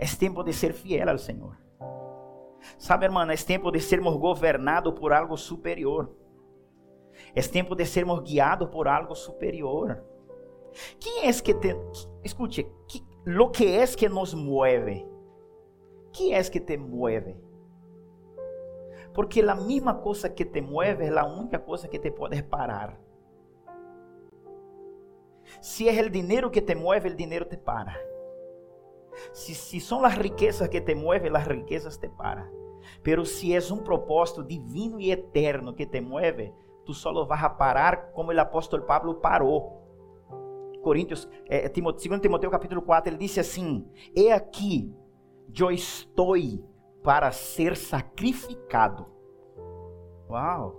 É 0.00 0.06
tempo 0.06 0.42
de 0.42 0.54
ser 0.54 0.72
fiel 0.72 1.10
ao 1.10 1.18
Senhor. 1.18 1.58
Sabe, 2.78 3.04
irmã, 3.04 3.30
é 3.30 3.36
tempo 3.36 3.70
de 3.70 3.80
sermos 3.80 4.16
governados 4.16 4.98
por 4.98 5.12
algo 5.12 5.36
superior. 5.36 6.10
É 7.34 7.42
tempo 7.42 7.74
de 7.74 7.84
sermos 7.84 8.20
guiados 8.20 8.70
por 8.70 8.88
algo 8.88 9.14
superior. 9.14 10.02
Quem 10.98 11.28
é 11.28 11.32
que 11.34 11.52
te, 11.52 11.76
escute, 12.24 12.66
que, 12.88 13.04
lo 13.26 13.50
que 13.50 13.76
é 13.76 13.86
que 13.86 14.08
nos 14.08 14.32
mueve? 14.32 15.06
Que 16.14 16.32
é 16.32 16.42
que 16.44 16.60
te 16.60 16.78
mueve? 16.78 17.36
Porque 19.12 19.42
a 19.42 19.54
mesma 19.54 20.00
coisa 20.00 20.30
que 20.30 20.46
te 20.46 20.62
mueve 20.62 21.04
é 21.04 21.18
a 21.18 21.26
única 21.26 21.58
coisa 21.58 21.88
que 21.88 21.98
te 21.98 22.10
pode 22.10 22.42
parar. 22.44 22.98
Se 25.60 25.90
é 25.90 26.02
o 26.02 26.08
dinheiro 26.08 26.50
que 26.50 26.62
te 26.62 26.74
mueve, 26.74 27.10
o 27.10 27.14
dinheiro 27.14 27.44
te 27.44 27.58
para. 27.58 28.09
Se, 29.32 29.54
se 29.54 29.80
são 29.80 30.04
as 30.04 30.14
riquezas 30.14 30.68
que 30.68 30.80
te 30.80 30.94
mueven, 30.94 31.34
as 31.34 31.46
riquezas 31.46 31.96
te 31.96 32.08
param. 32.08 32.48
Pero 33.02 33.24
se 33.24 33.54
é 33.54 33.58
um 33.72 33.78
propósito 33.78 34.42
divino 34.42 35.00
e 35.00 35.10
eterno 35.10 35.74
que 35.74 35.86
te 35.86 36.00
mueve, 36.00 36.52
tu 36.84 36.94
solo 36.94 37.26
vas 37.26 37.42
a 37.42 37.50
parar 37.50 38.12
como 38.12 38.32
o 38.32 38.40
apóstolo 38.40 38.84
Pablo 38.84 39.14
parou. 39.16 39.78
Coríntios, 40.82 41.28
é, 41.46 41.68
Timoteo, 41.68 42.08
2 42.08 42.20
Timoteo 42.22 42.50
capítulo 42.50 42.82
4, 42.82 43.10
ele 43.10 43.18
disse 43.18 43.38
assim: 43.38 43.86
He 44.16 44.32
aqui, 44.32 44.94
eu 45.58 45.70
estou 45.70 46.34
para 47.02 47.30
ser 47.32 47.76
sacrificado. 47.76 49.06
Uau! 50.28 50.76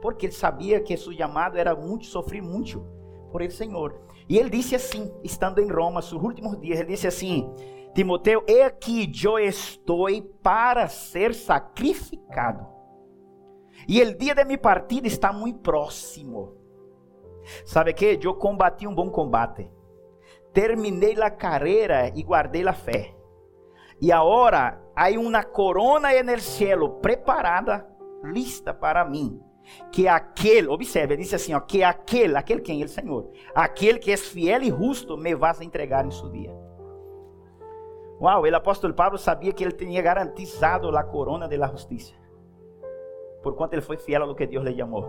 Porque 0.00 0.26
ele 0.26 0.32
sabia 0.32 0.80
que 0.80 0.96
seu 0.96 1.12
chamado 1.12 1.56
era 1.56 1.74
muito 1.74 2.04
sofrer 2.06 2.42
muito 2.42 2.84
por 3.32 3.40
ele 3.40 3.52
Senhor. 3.52 3.98
E 4.28 4.38
ele 4.38 4.50
disse 4.50 4.74
assim, 4.74 5.12
estando 5.22 5.60
em 5.60 5.70
Roma, 5.70 6.00
seus 6.00 6.22
últimos 6.22 6.60
dias, 6.60 6.80
ele 6.80 6.90
disse 6.90 7.06
assim: 7.06 7.52
Timoteo, 7.94 8.42
he 8.48 8.62
aqui, 8.62 9.10
eu 9.22 9.38
estou 9.38 10.06
para 10.42 10.88
ser 10.88 11.34
sacrificado. 11.34 12.66
E 13.86 14.02
o 14.02 14.16
dia 14.16 14.34
de 14.34 14.44
minha 14.44 14.58
partida 14.58 15.06
está 15.06 15.32
muito 15.32 15.60
próximo. 15.60 16.56
Sabe 17.64 17.92
que? 17.92 18.18
Eu 18.22 18.34
combati 18.34 18.86
um 18.86 18.94
bom 18.94 19.10
combate. 19.10 19.70
Terminei 20.52 21.20
a 21.20 21.30
carreira 21.30 22.10
e 22.14 22.22
guardei 22.22 22.66
a 22.66 22.72
fé. 22.72 23.14
E 24.00 24.10
agora 24.10 24.80
há 24.96 25.10
uma 25.10 25.42
corona 25.42 26.10
no 26.22 26.40
cielo 26.40 27.00
preparada, 27.00 27.86
lista 28.22 28.72
para 28.72 29.04
mim. 29.04 29.40
Que 29.90 30.06
aquele, 30.06 30.68
observe, 30.68 31.16
disse 31.16 31.34
assim: 31.34 31.54
ó, 31.54 31.60
que 31.60 31.82
aquele, 31.82 32.36
aquele 32.36 32.60
quem? 32.60 32.84
O 32.84 32.88
Senhor. 32.88 33.30
Aquele 33.54 33.98
que 33.98 34.10
é 34.10 34.16
fiel 34.16 34.62
e 34.62 34.70
justo 34.70 35.16
me 35.16 35.34
vas 35.34 35.60
a 35.60 35.64
entregar 35.64 36.06
em 36.06 36.10
seu 36.10 36.30
dia. 36.30 36.54
Uau, 38.20 38.42
o 38.42 38.56
apóstolo 38.56 38.94
Pablo 38.94 39.18
sabia 39.18 39.52
que 39.52 39.64
ele 39.64 39.72
tinha 39.72 40.00
garantizado 40.00 40.94
a 40.96 41.02
corona 41.02 41.48
de 41.48 41.58
justiça 41.58 42.14
por 43.44 43.54
quanto 43.54 43.74
ele 43.74 43.82
foi 43.82 43.98
fiel 43.98 44.22
ao 44.22 44.34
que 44.34 44.46
Deus 44.46 44.64
lhe 44.64 44.74
chamou. 44.74 45.06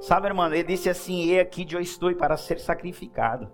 Sabe, 0.00 0.28
irmão, 0.28 0.46
ele 0.46 0.64
disse 0.64 0.88
assim: 0.88 1.26
E 1.26 1.38
aqui 1.38 1.66
eu 1.70 1.80
estou 1.80 2.12
para 2.16 2.36
ser 2.36 2.58
sacrificado. 2.58 3.52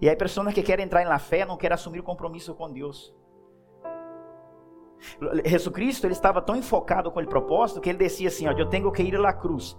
E 0.00 0.08
aí, 0.08 0.16
pessoas 0.16 0.54
que 0.54 0.62
querem 0.62 0.86
entrar 0.86 1.04
na 1.04 1.18
fé 1.18 1.44
não 1.44 1.56
querem 1.56 1.74
assumir 1.74 2.02
compromisso 2.02 2.54
com 2.54 2.72
Deus. 2.72 3.14
Jesus 5.44 5.74
Cristo 5.74 6.06
ele 6.06 6.12
estava 6.12 6.40
tão 6.40 6.56
enfocado 6.56 7.10
com 7.10 7.20
o 7.20 7.26
propósito 7.26 7.80
que 7.80 7.90
ele 7.90 7.98
dizia 7.98 8.28
assim: 8.28 8.46
ó, 8.46 8.52
Eu 8.52 8.68
tenho 8.68 8.90
que 8.92 9.02
ir 9.02 9.16
à 9.24 9.32
cruz, 9.32 9.78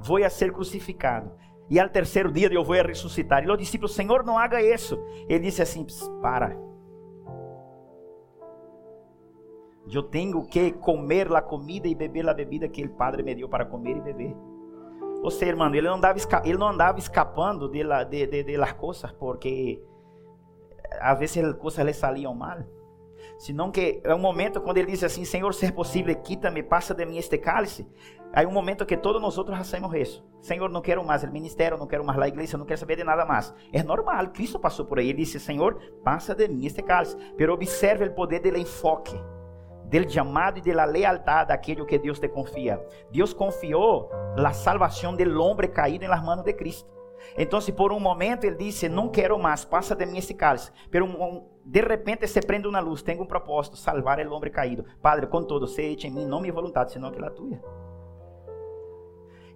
vou 0.00 0.22
a 0.24 0.30
ser 0.30 0.52
crucificado. 0.52 1.32
E 1.68 1.78
ao 1.78 1.88
terceiro 1.88 2.32
dia 2.32 2.52
eu 2.52 2.64
vou 2.64 2.78
a 2.78 2.82
ressuscitar. 2.82 3.44
E 3.44 3.50
os 3.50 3.58
discípulos, 3.58 3.94
Senhor, 3.94 4.24
não 4.24 4.36
haga 4.36 4.62
isso. 4.62 4.98
Ele 5.28 5.40
disse 5.40 5.62
assim: 5.62 5.86
Para 6.20 6.56
Eu 9.88 10.02
tenho 10.02 10.44
que 10.46 10.72
comer 10.72 11.32
a 11.34 11.40
comida 11.40 11.86
e 11.86 11.94
beber 11.94 12.28
a 12.28 12.34
bebida 12.34 12.68
que 12.68 12.84
o 12.84 12.90
Padre 12.90 13.22
me 13.22 13.34
deu 13.34 13.48
para 13.48 13.64
comer 13.64 13.96
e 13.96 14.00
beber. 14.00 14.36
Ou 15.22 15.30
seja, 15.30 15.52
irmão, 15.52 15.68
ele 15.68 15.86
não 15.86 15.96
andava, 15.96 16.18
ele 16.44 16.58
não 16.58 16.68
andava 16.68 16.98
escapando 16.98 17.68
de, 17.68 17.82
la, 17.82 18.04
de, 18.04 18.26
de, 18.26 18.42
de 18.42 18.56
las 18.56 18.72
coisas 18.72 19.12
porque 19.12 19.82
às 20.98 21.18
vezes 21.18 21.44
as 21.44 21.54
coisas 21.54 21.84
lhe 21.84 21.92
saliam 21.92 22.34
mal. 22.34 22.58
Senão 23.40 23.70
que 23.70 24.02
é 24.04 24.14
um 24.14 24.18
momento 24.18 24.60
quando 24.60 24.76
ele 24.76 24.90
diz 24.90 25.02
assim, 25.02 25.24
Senhor, 25.24 25.54
se 25.54 25.64
é 25.64 25.72
possível, 25.72 26.14
quita-me, 26.14 26.62
passa 26.62 26.94
de 26.94 27.06
mim 27.06 27.16
este 27.16 27.38
cálice. 27.38 27.88
Há 28.34 28.42
um 28.42 28.52
momento 28.52 28.84
que 28.84 28.98
todos 28.98 29.18
nós 29.22 29.38
hacemos 29.58 29.94
isso. 29.94 30.22
Senhor, 30.42 30.68
não 30.68 30.82
quero 30.82 31.02
mais 31.02 31.24
o 31.24 31.32
ministério, 31.32 31.78
não 31.78 31.86
quero 31.86 32.04
mais 32.04 32.18
a 32.18 32.28
igreja, 32.28 32.58
não 32.58 32.66
quero 32.66 32.78
saber 32.78 32.96
de 32.96 33.02
nada 33.04 33.24
mais. 33.24 33.54
É 33.72 33.82
normal, 33.82 34.28
Cristo 34.28 34.58
passou 34.58 34.84
por 34.84 34.98
aí. 34.98 35.08
Ele 35.08 35.20
disse, 35.20 35.40
Senhor, 35.40 35.80
passa 36.04 36.34
de 36.34 36.46
mim 36.48 36.66
este 36.66 36.82
cálice. 36.82 37.16
Pero 37.38 37.54
observe 37.54 38.04
o 38.08 38.14
poder 38.14 38.42
do 38.42 38.58
enfoque 38.58 39.18
del 39.86 40.06
llamado 40.06 40.58
y 40.58 40.60
de 40.60 40.74
la 40.74 40.86
lealtad 40.86 41.46
de 41.46 41.54
aquello 41.54 41.86
que 41.86 41.98
Dios 41.98 42.20
te 42.20 42.30
confía. 42.30 42.78
Dios 43.10 43.34
confió 43.34 44.10
la 44.36 44.52
salvación 44.52 45.16
del 45.16 45.40
hombre 45.40 45.72
caído 45.72 46.04
en 46.04 46.10
las 46.10 46.22
manos 46.22 46.44
de 46.44 46.56
Cristo. 46.56 46.99
Entonces, 47.36 47.74
por 47.74 47.92
un 47.92 48.02
momento, 48.02 48.46
Él 48.46 48.56
dice, 48.56 48.88
no 48.88 49.10
quiero 49.10 49.38
más, 49.38 49.64
pasa 49.66 49.94
de 49.94 50.06
mí 50.06 50.18
ese 50.18 50.36
cálice. 50.36 50.72
Pero 50.90 51.06
de 51.64 51.82
repente 51.82 52.26
se 52.26 52.42
prende 52.42 52.68
una 52.68 52.80
luz, 52.80 53.04
tengo 53.04 53.22
un 53.22 53.28
propósito, 53.28 53.76
salvar 53.76 54.20
el 54.20 54.32
hombre 54.32 54.50
caído. 54.50 54.84
Padre, 55.00 55.28
con 55.28 55.46
todo, 55.46 55.66
se 55.66 55.86
eche 55.86 56.08
en 56.08 56.14
mí, 56.14 56.24
no 56.24 56.40
mi 56.40 56.50
voluntad, 56.50 56.88
sino 56.88 57.12
que 57.12 57.20
la 57.20 57.30
tuya. 57.30 57.60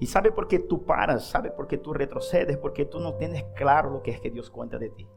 E 0.00 0.06
sabe 0.06 0.32
por 0.32 0.46
que 0.46 0.58
tu 0.58 0.84
paras? 0.84 1.24
Sabe 1.24 1.50
por 1.50 1.66
que 1.66 1.78
tu 1.78 1.92
retrocedes? 1.92 2.56
Porque 2.58 2.84
tu 2.84 2.98
não 2.98 3.16
tens 3.16 3.44
claro 3.56 3.96
o 3.96 4.02
que 4.02 4.10
é 4.10 4.20
que 4.20 4.30
Deus 4.30 4.50
conta 4.50 4.78
de 4.78 4.90
ti. 4.90 5.08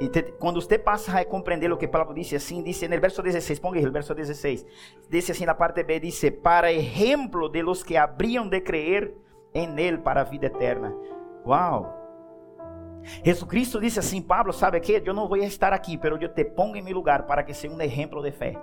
E 0.00 0.08
te, 0.08 0.22
quando 0.38 0.60
você 0.60 0.78
passa 0.78 1.18
a 1.18 1.24
compreender 1.26 1.70
o 1.70 1.76
que 1.76 1.86
Pablo 1.86 2.14
disse 2.14 2.34
assim, 2.34 2.62
disse 2.62 2.88
no 2.88 2.98
verso 2.98 3.22
16, 3.22 3.60
ponga 3.60 3.78
aí 3.78 3.86
o 3.86 3.92
verso 3.92 4.14
16, 4.14 4.66
disse 5.10 5.32
assim 5.32 5.44
na 5.44 5.54
parte 5.54 5.82
B, 5.84 6.00
disse, 6.00 6.30
para 6.30 6.72
exemplo 6.72 7.50
de 7.50 7.62
los 7.62 7.84
que 7.84 7.98
habriam 7.98 8.48
de 8.48 8.62
creer 8.62 9.14
em 9.52 9.78
Ele 9.78 9.98
para 9.98 10.22
a 10.22 10.24
vida 10.24 10.46
eterna. 10.46 10.96
Uau! 11.46 12.00
Jesucristo 13.24 13.80
disse 13.80 13.98
assim, 13.98 14.20
Pablo, 14.20 14.52
sabe 14.52 14.78
que 14.80 15.02
eu 15.04 15.14
não 15.14 15.26
vou 15.26 15.38
estar 15.38 15.72
aqui, 15.72 15.96
pero 15.96 16.16
eu 16.20 16.28
te 16.32 16.44
pongo 16.44 16.76
em 16.76 16.82
meu 16.82 16.94
lugar 16.94 17.26
para 17.26 17.42
que 17.42 17.54
seja 17.54 17.74
um 17.74 17.80
exemplo 17.80 18.22
de 18.22 18.30
fé. 18.30 18.54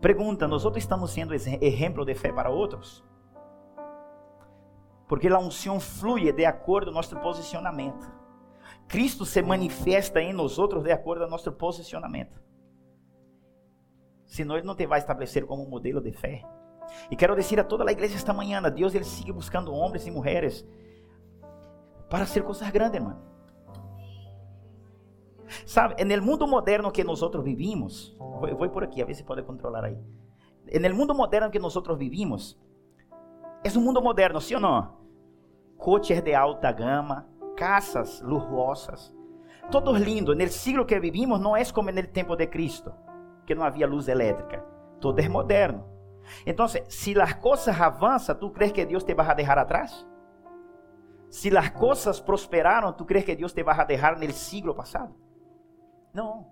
Pergunta, 0.00 0.48
nós 0.48 0.64
estamos 0.76 1.10
sendo 1.12 1.34
exemplo 1.34 2.04
de 2.04 2.14
fé 2.14 2.32
para 2.32 2.50
outros? 2.50 3.04
Porque 5.06 5.28
a 5.28 5.38
unção 5.38 5.78
flui 5.78 6.32
de 6.32 6.44
acordo 6.44 6.90
com 6.90 6.96
nosso 6.96 7.16
posicionamento. 7.16 8.10
Cristo 8.88 9.24
se 9.24 9.42
manifesta 9.42 10.20
em 10.20 10.32
nós 10.32 10.56
de 10.56 10.92
acordo 10.92 11.24
com 11.24 11.30
nosso 11.30 11.52
posicionamento. 11.52 12.42
Senão 14.26 14.56
ele 14.56 14.66
não 14.66 14.74
te 14.74 14.86
vai 14.86 14.98
estabelecer 14.98 15.46
como 15.46 15.62
um 15.62 15.68
modelo 15.68 16.00
de 16.00 16.12
fé. 16.12 16.42
E 17.10 17.16
quero 17.16 17.36
dizer 17.36 17.60
a 17.60 17.64
toda 17.64 17.88
a 17.88 17.92
igreja 17.92 18.14
esta 18.14 18.32
manhã, 18.32 18.62
Deus 18.62 18.94
ele 18.94 19.04
sigue 19.04 19.32
buscando 19.32 19.72
homens 19.72 20.06
e 20.06 20.10
mulheres 20.10 20.66
para 22.14 22.26
ser 22.26 22.44
coisas 22.44 22.70
grandes, 22.70 22.94
irmão. 22.94 23.18
Sabe, 25.66 26.04
no 26.04 26.22
mundo 26.22 26.46
moderno 26.46 26.92
que 26.92 27.02
nós 27.02 27.20
vivimos, 27.42 28.16
eu 28.48 28.56
vou 28.56 28.70
por 28.70 28.84
aqui, 28.84 29.02
a 29.02 29.04
ver 29.04 29.14
se 29.14 29.24
pode 29.24 29.42
controlar 29.42 29.84
aí. 29.84 29.98
No 30.80 30.94
mundo 30.94 31.12
moderno 31.12 31.50
que 31.50 31.58
nós 31.58 31.74
vivimos, 31.98 32.56
é 33.64 33.76
um 33.76 33.82
mundo 33.82 34.00
moderno, 34.00 34.40
sim 34.40 34.54
ou 34.54 34.60
não? 34.60 34.96
Coches 35.76 36.22
de 36.22 36.32
alta 36.36 36.70
gama, 36.70 37.26
casas 37.56 38.22
luxuosas, 38.22 39.12
todos 39.72 40.00
lindos. 40.00 40.38
No 40.38 40.46
siglo 40.46 40.86
que 40.86 41.00
vivimos 41.00 41.40
não 41.40 41.56
é 41.56 41.64
como 41.64 41.90
no 41.90 42.06
tempo 42.06 42.36
de 42.36 42.46
Cristo, 42.46 42.92
que 43.44 43.56
não 43.56 43.64
havia 43.64 43.88
luz 43.88 44.06
elétrica. 44.06 44.64
Todo 45.00 45.18
é 45.18 45.28
moderno. 45.28 45.84
Então, 46.46 46.68
se 46.68 47.20
as 47.20 47.34
coisas 47.34 47.80
avançam, 47.80 48.36
¿tú 48.36 48.52
crees 48.52 48.72
que 48.72 48.86
Deus 48.86 49.02
te 49.02 49.14
vai 49.14 49.28
a 49.28 49.34
deixar 49.34 49.58
atrás? 49.58 50.06
Se 51.34 51.48
as 51.58 51.68
coisas 51.70 52.20
prosperaram, 52.20 52.92
¿tú 52.92 53.04
crees 53.04 53.24
que 53.24 53.34
Deus 53.34 53.52
te 53.52 53.64
vai 53.64 53.76
a 53.76 53.84
deixar 53.84 54.16
no 54.16 54.32
siglo 54.32 54.72
passado? 54.72 55.12
Não. 56.12 56.46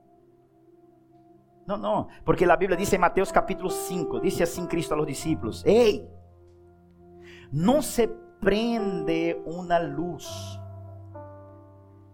Não, 1.65 1.79
não. 1.79 2.09
Porque 2.25 2.45
a 2.45 2.57
Bíblia 2.57 2.77
diz 2.77 2.93
em 2.93 2.99
Mateus 2.99 3.31
capítulo 3.31 3.71
5, 3.71 4.19
disse 4.19 4.43
assim 4.43 4.67
Cristo 4.67 4.93
aos 4.93 5.07
discípulos: 5.07 5.65
Ei, 5.65 6.05
não 7.53 7.81
se 7.81 8.09
prende 8.41 9.41
uma 9.47 9.79
luz 9.79 10.59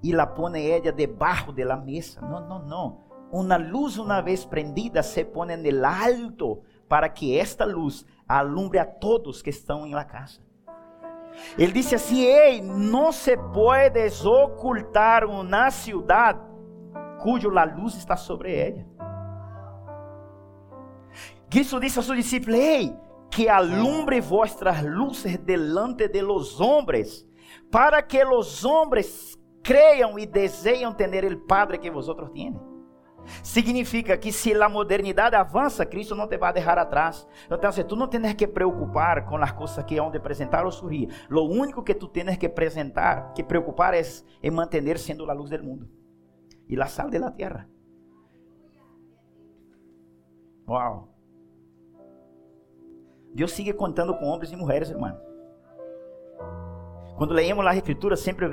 e 0.02 0.12
la 0.12 0.26
pone 0.26 0.68
ella 0.68 0.92
debaixo 0.92 1.54
de 1.54 1.64
la 1.64 1.78
mesa. 1.78 2.20
Não, 2.20 2.46
não, 2.46 2.66
não. 2.66 2.98
Uma 3.32 3.56
luz, 3.56 3.96
uma 3.96 4.20
vez 4.20 4.44
prendida, 4.44 5.02
se 5.02 5.24
pone 5.24 5.56
no 5.56 5.86
alto 5.86 6.62
para 6.86 7.08
que 7.08 7.34
esta 7.34 7.64
luz 7.64 8.04
alumbre 8.28 8.78
a 8.78 8.84
todos 8.84 9.40
que 9.40 9.48
estão 9.48 9.86
em 9.86 9.94
la 9.94 10.04
casa. 10.04 10.46
Ele 11.58 11.72
disse 11.72 11.94
assim: 11.94 12.24
Ei, 12.24 12.60
não 12.60 13.12
se 13.12 13.36
pode 13.36 14.08
ocultar 14.26 15.24
uma 15.24 15.70
cidade 15.70 16.40
cujo 17.22 17.50
la 17.50 17.64
luz 17.64 17.96
está 17.96 18.16
sobre 18.16 18.52
ella. 18.52 18.86
Cristo 21.50 21.80
disse 21.80 21.98
a 21.98 22.02
seus 22.02 22.16
discípulos: 22.16 22.58
Ei, 22.58 22.94
que 23.30 23.48
alumbre 23.48 24.20
vuestras 24.20 24.82
luces 24.82 25.38
delante 25.44 26.08
de 26.08 26.22
los 26.22 26.60
hombres, 26.60 27.26
para 27.70 28.02
que 28.02 28.24
los 28.24 28.64
hombres 28.64 29.38
cream 29.62 30.18
e 30.18 30.26
desejam 30.26 30.94
ter 30.94 31.24
o 31.24 31.46
Padre 31.46 31.78
que 31.78 31.90
vosotros 31.90 32.32
tienen. 32.32 32.67
Significa 33.42 34.16
que 34.16 34.32
se 34.32 34.52
a 34.54 34.68
modernidade 34.68 35.36
avança, 35.36 35.86
Cristo 35.86 36.14
não 36.14 36.26
te 36.26 36.36
vai 36.36 36.52
deixar 36.52 36.78
atrás. 36.78 37.26
Então, 37.50 37.70
se 37.72 37.84
tu 37.84 37.96
não 37.96 38.06
tens 38.06 38.34
que 38.34 38.46
preocupar 38.46 39.26
com 39.26 39.36
as 39.36 39.52
coisas 39.52 39.84
que 39.84 39.98
hão 39.98 40.10
de 40.10 40.18
apresentar 40.18 40.64
ou 40.64 40.72
surgir, 40.72 41.08
lo 41.28 41.44
único 41.44 41.82
que 41.82 41.94
tu 41.94 42.08
tens 42.08 42.36
que 42.36 42.46
apresentar, 42.46 43.32
que 43.32 43.42
preocupar 43.42 43.94
é 43.94 44.02
em 44.42 44.50
manter 44.50 44.98
sendo 44.98 45.28
a 45.30 45.34
luz 45.34 45.50
do 45.50 45.62
mundo 45.62 45.88
e 46.68 46.80
a 46.80 46.86
sal 46.86 47.10
da 47.10 47.30
terra. 47.30 47.68
Uau! 50.68 51.08
Deus 53.34 53.52
sigue 53.52 53.72
contando 53.72 54.14
com 54.14 54.26
homens 54.26 54.52
e 54.52 54.56
mulheres, 54.56 54.90
irmão. 54.90 55.18
Quando 57.16 57.34
leemos 57.34 57.66
a 57.66 57.74
Escritura, 57.74 58.16
sempre 58.16 58.46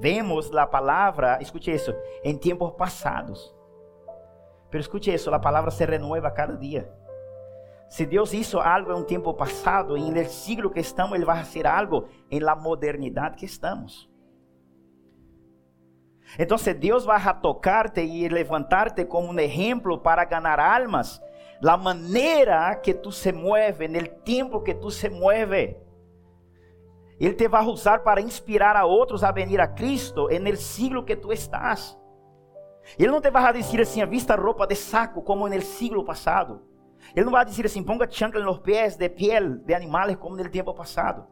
vemos 0.00 0.52
a 0.54 0.66
palavra, 0.66 1.38
escute 1.40 1.70
isso, 1.70 1.94
em 2.24 2.36
tempos 2.36 2.72
passados. 2.72 3.54
Pero 4.72 4.80
escute 4.80 5.12
isso, 5.12 5.32
a 5.32 5.38
palavra 5.38 5.70
se 5.70 5.84
renueva 5.84 6.30
cada 6.30 6.56
dia. 6.56 6.90
Se 7.90 8.06
Deus 8.06 8.32
hizo 8.32 8.58
algo 8.58 8.90
em 8.90 8.94
um 8.94 9.04
tempo 9.04 9.34
passado, 9.34 9.98
em 9.98 10.16
el 10.16 10.26
siglo 10.30 10.70
que 10.70 10.80
estamos, 10.80 11.14
Ele 11.14 11.26
vai 11.26 11.36
fazer 11.44 11.66
algo 11.66 12.08
em 12.30 12.40
la 12.40 12.56
modernidade 12.56 13.36
que 13.36 13.44
estamos. 13.44 14.10
Então, 16.38 16.56
Deus 16.78 17.04
vai 17.04 17.20
tocar-te 17.42 18.00
e 18.00 18.26
levantar-te 18.30 19.04
como 19.04 19.30
um 19.30 19.38
exemplo 19.38 19.98
para 19.98 20.24
ganhar 20.24 20.58
almas, 20.58 21.22
a 21.62 21.76
maneira 21.76 22.74
que 22.76 22.94
tu 22.94 23.12
se 23.12 23.30
mueve, 23.30 23.86
no 23.88 24.08
tempo 24.24 24.62
que 24.62 24.72
tu 24.72 24.90
se 24.90 25.10
mueve. 25.10 25.76
Ele 27.20 27.34
te 27.34 27.46
vai 27.46 27.66
usar 27.66 28.02
para 28.02 28.22
inspirar 28.22 28.74
a 28.74 28.86
outros 28.86 29.22
a 29.22 29.30
venir 29.30 29.60
a 29.60 29.68
Cristo 29.68 30.28
no 30.40 30.56
siglo 30.56 31.04
que 31.04 31.14
tu 31.14 31.30
estás. 31.30 32.00
Ele 32.98 33.10
não 33.10 33.20
te 33.20 33.30
vai 33.30 33.52
dizer 33.52 33.80
assim, 33.80 34.04
vista 34.06 34.34
roupa 34.34 34.66
de 34.66 34.74
saco 34.74 35.22
como 35.22 35.48
no 35.48 35.62
siglo 35.62 36.04
passado. 36.04 36.62
Ele 37.14 37.24
não 37.24 37.32
vai 37.32 37.44
dizer 37.44 37.66
assim, 37.66 37.82
ponga 37.82 38.08
chancla 38.10 38.44
nos 38.44 38.58
pés 38.58 38.96
de 38.96 39.08
piel 39.08 39.58
de 39.58 39.74
animais 39.74 40.16
como 40.16 40.36
no 40.36 40.48
tempo 40.48 40.72
passado. 40.74 41.26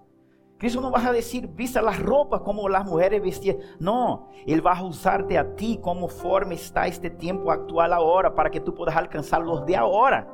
Cristo 0.58 0.80
não 0.80 0.90
vai 0.90 1.14
dizer, 1.14 1.46
vista 1.46 1.80
as 1.80 1.98
roupas 1.98 2.42
como 2.42 2.68
as 2.68 2.84
mulheres 2.84 3.22
vestiam. 3.22 3.58
Não, 3.80 4.28
Ele 4.46 4.60
vai 4.60 4.78
usar-te 4.82 5.36
a 5.36 5.44
ti 5.44 5.78
conforme 5.78 6.54
está 6.54 6.86
este 6.86 7.08
tempo 7.08 7.48
atual 7.48 7.92
agora, 7.92 8.30
para 8.30 8.50
que 8.50 8.60
tu 8.60 8.72
possas 8.72 8.96
alcançar 8.96 9.38
los 9.38 9.64
de 9.64 9.74
agora. 9.74 10.28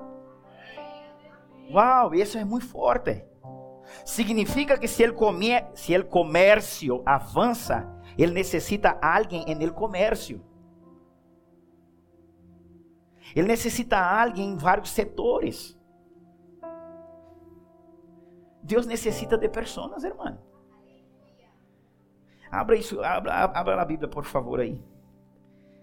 Uau, 1.70 2.12
isso 2.14 2.38
é 2.38 2.44
muito 2.44 2.66
forte. 2.66 3.24
Significa 4.04 4.76
que 4.78 4.88
se 4.88 5.04
el, 5.04 5.14
comer, 5.14 5.68
se 5.74 5.94
el 5.94 6.08
comercio 6.08 7.02
avança, 7.06 7.88
ele 8.18 8.32
necessita 8.32 8.98
alguém 9.00 9.44
en 9.46 9.62
el 9.62 9.72
comercio. 9.72 10.40
Ele 13.36 13.48
necessita 13.48 13.98
alguém 13.98 14.52
em 14.52 14.56
vários 14.56 14.88
setores. 14.88 15.78
Deus 18.62 18.86
necessita 18.86 19.36
de 19.36 19.46
pessoas, 19.46 20.02
irmão. 20.04 20.38
Abra 22.50 22.76
isso, 22.76 22.98
abra, 23.02 23.34
abra 23.34 23.82
a 23.82 23.84
Bíblia, 23.84 24.08
por 24.08 24.24
favor, 24.24 24.58
aí. 24.58 24.82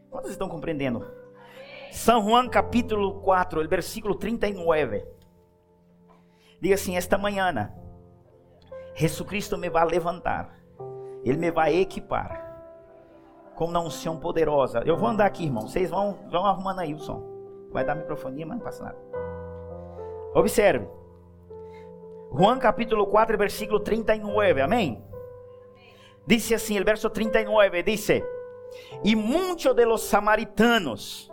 Quantos 0.10 0.32
estão 0.32 0.50
compreendendo? 0.50 1.06
São 1.92 2.28
Juan 2.28 2.50
capítulo 2.50 3.22
4, 3.22 3.70
versículo 3.70 4.16
39. 4.16 5.06
Diga 6.60 6.74
assim: 6.74 6.98
Esta 6.98 7.20
manhã 7.20 7.72
Jesucristo 8.96 9.60
me 9.60 9.70
vai 9.70 9.86
levantar, 9.86 10.58
Ele 11.24 11.38
me 11.38 11.52
vai 11.52 11.76
equipar 11.76 12.42
com 13.54 13.66
uma 13.66 13.80
unção 13.80 14.20
poderosa. 14.20 14.82
Eu 14.86 14.98
vou 14.98 15.08
andar 15.08 15.28
aqui, 15.28 15.44
irmão. 15.44 15.68
Vocês 15.68 15.92
vão, 15.92 16.18
vão 16.32 16.48
arrumando 16.48 16.80
aí 16.80 16.96
o 16.96 17.00
som. 17.00 17.33
Vai 17.74 17.84
dar 17.84 17.96
microfonia, 17.96 18.46
mas 18.46 18.58
não 18.58 18.64
passa 18.64 18.84
nada. 18.84 18.98
Observe. 20.36 20.88
Juan 22.32 22.60
capítulo 22.60 23.08
4, 23.08 23.38
versículo 23.38 23.80
39. 23.80 24.62
Amém? 24.62 25.04
Dice 26.26 26.56
assim, 26.56 26.80
o 26.80 26.86
verso 26.86 27.10
39, 27.10 27.84
dice, 27.84 28.24
e 29.04 29.16
muitos 29.16 29.76
de 29.76 29.86
los 29.86 30.04
samaritanos 30.04 31.32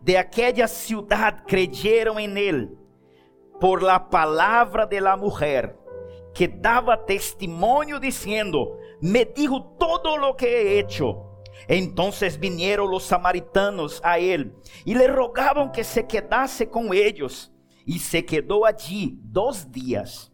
de 0.00 0.18
aquella 0.18 0.66
ciudad 0.66 1.44
creyeron 1.46 2.18
en 2.18 2.36
él 2.36 2.78
por 3.60 3.82
la 3.82 4.10
palabra 4.10 4.84
de 4.84 5.00
la 5.00 5.16
mujer 5.16 5.78
que 6.34 6.48
daba 6.48 7.06
testimonio 7.06 7.98
diciendo, 7.98 8.78
me 9.00 9.24
dijo 9.24 9.76
todo 9.78 10.16
lo 10.16 10.36
que 10.36 10.46
he 10.46 10.78
hecho. 10.78 11.25
Entonces 11.68 12.38
vinieron 12.38 12.90
los 12.90 13.04
samaritanos 13.04 14.00
a 14.04 14.18
él 14.18 14.54
y 14.84 14.94
le 14.94 15.08
rogaban 15.08 15.72
que 15.72 15.84
se 15.84 16.06
quedase 16.06 16.68
con 16.68 16.92
ellos. 16.92 17.52
Y 17.84 18.00
se 18.00 18.24
quedó 18.24 18.66
allí 18.66 19.18
dos 19.22 19.70
días. 19.70 20.32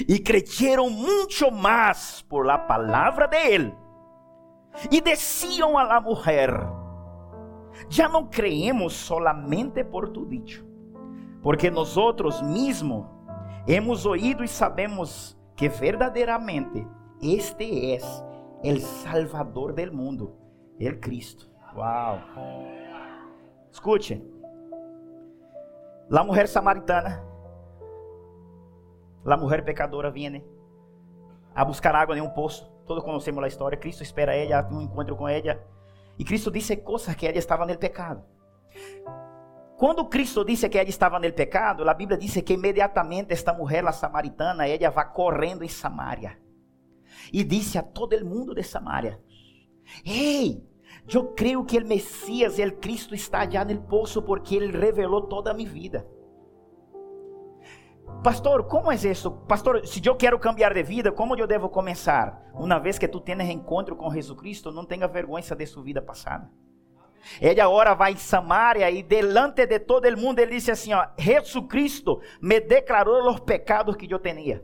Y 0.00 0.22
creyeron 0.22 0.92
mucho 0.92 1.50
más 1.50 2.24
por 2.28 2.46
la 2.46 2.66
palabra 2.66 3.26
de 3.28 3.54
él. 3.54 3.74
Y 4.90 5.00
decían 5.00 5.76
a 5.76 5.84
la 5.84 6.00
mujer, 6.00 6.52
ya 7.88 8.08
no 8.08 8.28
creemos 8.30 8.94
solamente 8.94 9.84
por 9.84 10.12
tu 10.12 10.26
dicho, 10.26 10.64
porque 11.42 11.70
nosotros 11.70 12.42
mismos 12.42 13.08
hemos 13.66 14.04
oído 14.06 14.42
y 14.44 14.48
sabemos 14.48 15.36
que 15.54 15.68
verdadeiramente 15.68 16.86
este 17.22 17.94
é 17.94 18.72
o 18.72 18.80
Salvador 18.80 19.72
del 19.72 19.90
mundo, 19.90 20.36
el 20.78 21.00
Cristo. 21.00 21.48
Uau! 21.74 22.18
Escute, 23.70 24.22
a 26.10 26.24
mulher 26.24 26.48
samaritana, 26.48 27.22
a 29.24 29.36
mulher 29.36 29.64
pecadora 29.64 30.10
viene 30.10 30.44
a 31.54 31.64
buscar 31.64 31.94
água 31.94 32.16
em 32.16 32.20
um 32.20 32.30
poço. 32.30 32.70
Todos 32.86 33.02
conhecemos 33.02 33.42
a 33.42 33.48
história. 33.48 33.76
Cristo 33.76 34.02
espera 34.02 34.34
ela, 34.34 34.68
um 34.70 34.80
encontro 34.80 35.16
com 35.16 35.28
ela. 35.28 35.60
E 36.18 36.24
Cristo 36.24 36.50
disse 36.50 36.76
coisas 36.76 37.14
que 37.14 37.26
ela 37.26 37.36
estava 37.36 37.66
no 37.66 37.76
pecado. 37.76 38.24
Quando 39.76 40.06
Cristo 40.06 40.44
disse 40.44 40.68
que 40.68 40.78
ela 40.78 40.88
estava 40.88 41.18
no 41.18 41.32
pecado, 41.32 41.86
a 41.88 41.92
Bíblia 41.92 42.16
diz 42.16 42.40
que 42.40 42.54
imediatamente 42.54 43.32
esta 43.32 43.52
mulher, 43.52 43.84
a 43.86 43.92
samaritana, 43.92 44.66
ela 44.66 44.90
vai 44.90 45.12
correndo 45.12 45.64
em 45.64 45.68
Samaria. 45.68 46.38
e 47.32 47.44
disse 47.44 47.78
a 47.78 47.82
todo 47.82 48.24
mundo 48.24 48.54
de 48.54 48.62
Samaria: 48.62 49.20
Hey, 50.04 50.62
eu 51.12 51.32
creio 51.34 51.64
que 51.64 51.78
o 51.78 51.86
Messias, 51.86 52.58
o 52.58 52.72
Cristo 52.76 53.14
está 53.14 53.48
já 53.48 53.64
no 53.64 53.80
poço 53.82 54.20
porque 54.22 54.56
ele 54.56 54.76
revelou 54.76 55.22
toda 55.22 55.50
a 55.50 55.54
minha 55.54 55.68
vida. 55.68 56.06
Pastor, 58.22 58.64
como 58.64 58.90
é 58.90 58.94
isso? 58.94 59.30
Pastor, 59.30 59.86
se 59.86 60.00
eu 60.04 60.16
quero 60.16 60.38
cambiar 60.38 60.74
de 60.74 60.82
vida, 60.82 61.12
como 61.12 61.36
eu 61.36 61.46
devo 61.46 61.68
começar? 61.68 62.50
Uma 62.54 62.78
vez 62.78 62.98
que 62.98 63.06
tu 63.06 63.20
tens 63.20 63.48
encontro 63.48 63.94
com 63.94 64.10
Jesus 64.10 64.38
Cristo, 64.38 64.72
não 64.72 64.84
tenha 64.84 65.06
vergonha 65.06 65.42
de 65.42 65.66
sua 65.66 65.82
vida 65.82 66.02
passada. 66.02 66.50
Ele 67.40 67.60
agora 67.60 67.94
vai 67.94 68.12
em 68.12 68.16
Samaria 68.16 68.90
e 68.90 69.02
delante 69.02 69.66
de 69.66 69.78
todo 69.78 70.16
mundo 70.16 70.38
ele 70.38 70.52
disse 70.52 70.70
assim, 70.70 70.92
ó, 70.92 71.06
Jesus 71.18 71.66
Cristo 71.66 72.20
me 72.40 72.60
declarou 72.60 73.28
os 73.28 73.40
pecados 73.40 73.96
que 73.96 74.12
eu 74.12 74.18
tinha. 74.18 74.62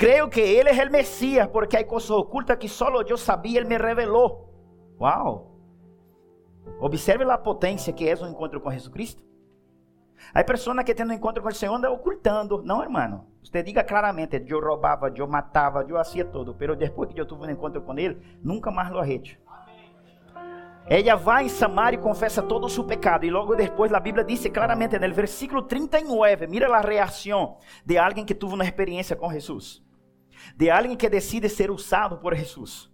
Creio 0.00 0.30
que 0.30 0.40
ele 0.40 0.70
é 0.70 0.86
o 0.86 0.90
Messias, 0.90 1.46
porque 1.48 1.76
há 1.76 1.84
coisas 1.84 2.08
ocultas 2.08 2.56
que 2.56 2.66
só 2.66 2.88
eu 3.02 3.18
sabia, 3.18 3.58
ele 3.60 3.68
me 3.68 3.76
revelou. 3.76 4.48
Uau! 4.98 5.60
Observe 6.80 7.24
a 7.24 7.36
potência 7.36 7.92
que 7.92 8.08
é 8.08 8.16
um 8.16 8.30
encontro 8.30 8.62
com 8.62 8.70
Jesus 8.70 8.90
Cristo. 8.90 9.22
Há 10.32 10.42
pessoas 10.42 10.82
que 10.84 10.94
tendo 10.94 11.10
um 11.10 11.14
encontro 11.14 11.42
com 11.42 11.50
o 11.50 11.54
Senhor 11.54 11.74
andam 11.74 11.92
ocultando. 11.92 12.62
Não, 12.62 12.82
irmão. 12.82 13.26
Você 13.44 13.62
diga 13.62 13.84
claramente, 13.84 14.42
eu 14.48 14.58
roubava, 14.58 15.12
eu 15.14 15.28
matava, 15.28 15.84
eu 15.86 15.96
fazia 15.96 16.24
tudo. 16.24 16.56
Mas 16.58 16.78
depois 16.78 17.12
que 17.12 17.20
eu 17.20 17.26
tive 17.26 17.42
um 17.42 17.50
encontro 17.50 17.82
com 17.82 17.98
ele, 17.98 18.18
nunca 18.42 18.70
mais 18.70 18.90
lo 18.90 19.00
arrete. 19.00 19.38
Ela 20.86 21.14
vai 21.14 21.44
em 21.44 21.48
Samaria 21.50 21.98
e 21.98 22.02
confessa 22.02 22.42
todo 22.42 22.64
o 22.64 22.70
seu 22.70 22.84
pecado. 22.84 23.26
E 23.26 23.30
logo 23.30 23.54
depois 23.54 23.92
a 23.92 24.00
Bíblia 24.00 24.24
diz 24.24 24.48
claramente 24.48 24.98
no 24.98 25.12
versículo 25.12 25.60
39, 25.60 26.46
mira 26.46 26.74
a 26.74 26.80
reação 26.80 27.58
de 27.84 27.98
alguém 27.98 28.24
que 28.24 28.34
teve 28.34 28.54
uma 28.54 28.64
experiência 28.64 29.14
com 29.14 29.30
Jesus. 29.30 29.89
De 30.56 30.70
alguém 30.70 30.96
que 30.96 31.08
decide 31.08 31.48
ser 31.48 31.70
usado 31.70 32.18
por 32.18 32.34
Jesus. 32.34 32.90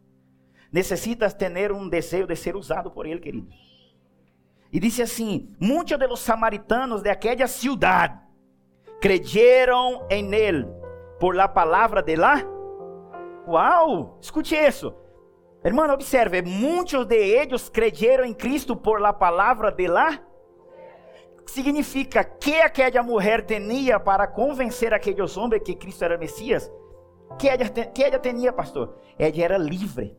Necessitas 0.72 1.34
ter 1.34 1.72
um 1.72 1.88
desejo 1.88 2.26
de 2.26 2.36
ser 2.36 2.56
usado 2.56 2.90
por 2.90 3.06
ele, 3.06 3.20
querido. 3.20 3.48
E 4.72 4.80
disse 4.80 5.02
assim: 5.02 5.54
Muitos 5.60 5.98
de 5.98 6.06
los 6.06 6.20
samaritanos 6.20 7.02
de 7.02 7.08
aquela 7.08 7.46
cidade 7.46 8.20
creyeron 9.00 10.06
em 10.10 10.34
ele 10.34 10.66
por 11.18 11.34
la 11.34 11.48
palavra 11.48 12.02
de 12.02 12.16
lá. 12.16 12.42
Uau! 13.46 14.18
Escute 14.20 14.56
isso. 14.56 14.94
Hermano, 15.62 15.94
observe, 15.94 16.42
muitos 16.42 17.06
de 17.06 17.16
eles 17.16 17.68
creyeron 17.68 18.24
em 18.24 18.34
Cristo 18.34 18.76
por 18.76 19.00
la 19.00 19.12
palavra 19.12 19.70
de 19.72 19.86
lá. 19.86 20.22
Significa 21.46 22.24
que 22.24 22.60
aquela 22.60 23.02
mulher 23.02 23.46
tinha 23.46 23.98
para 23.98 24.26
convencer 24.26 24.92
aqueles 24.92 25.36
homens 25.36 25.62
que 25.62 25.74
Cristo 25.74 26.04
era 26.04 26.18
Messias? 26.18 26.70
Que 27.38 27.48
ela 27.48 28.18
tinha, 28.18 28.52
pastor? 28.52 28.98
Ela 29.18 29.42
era 29.42 29.58
livre. 29.58 30.16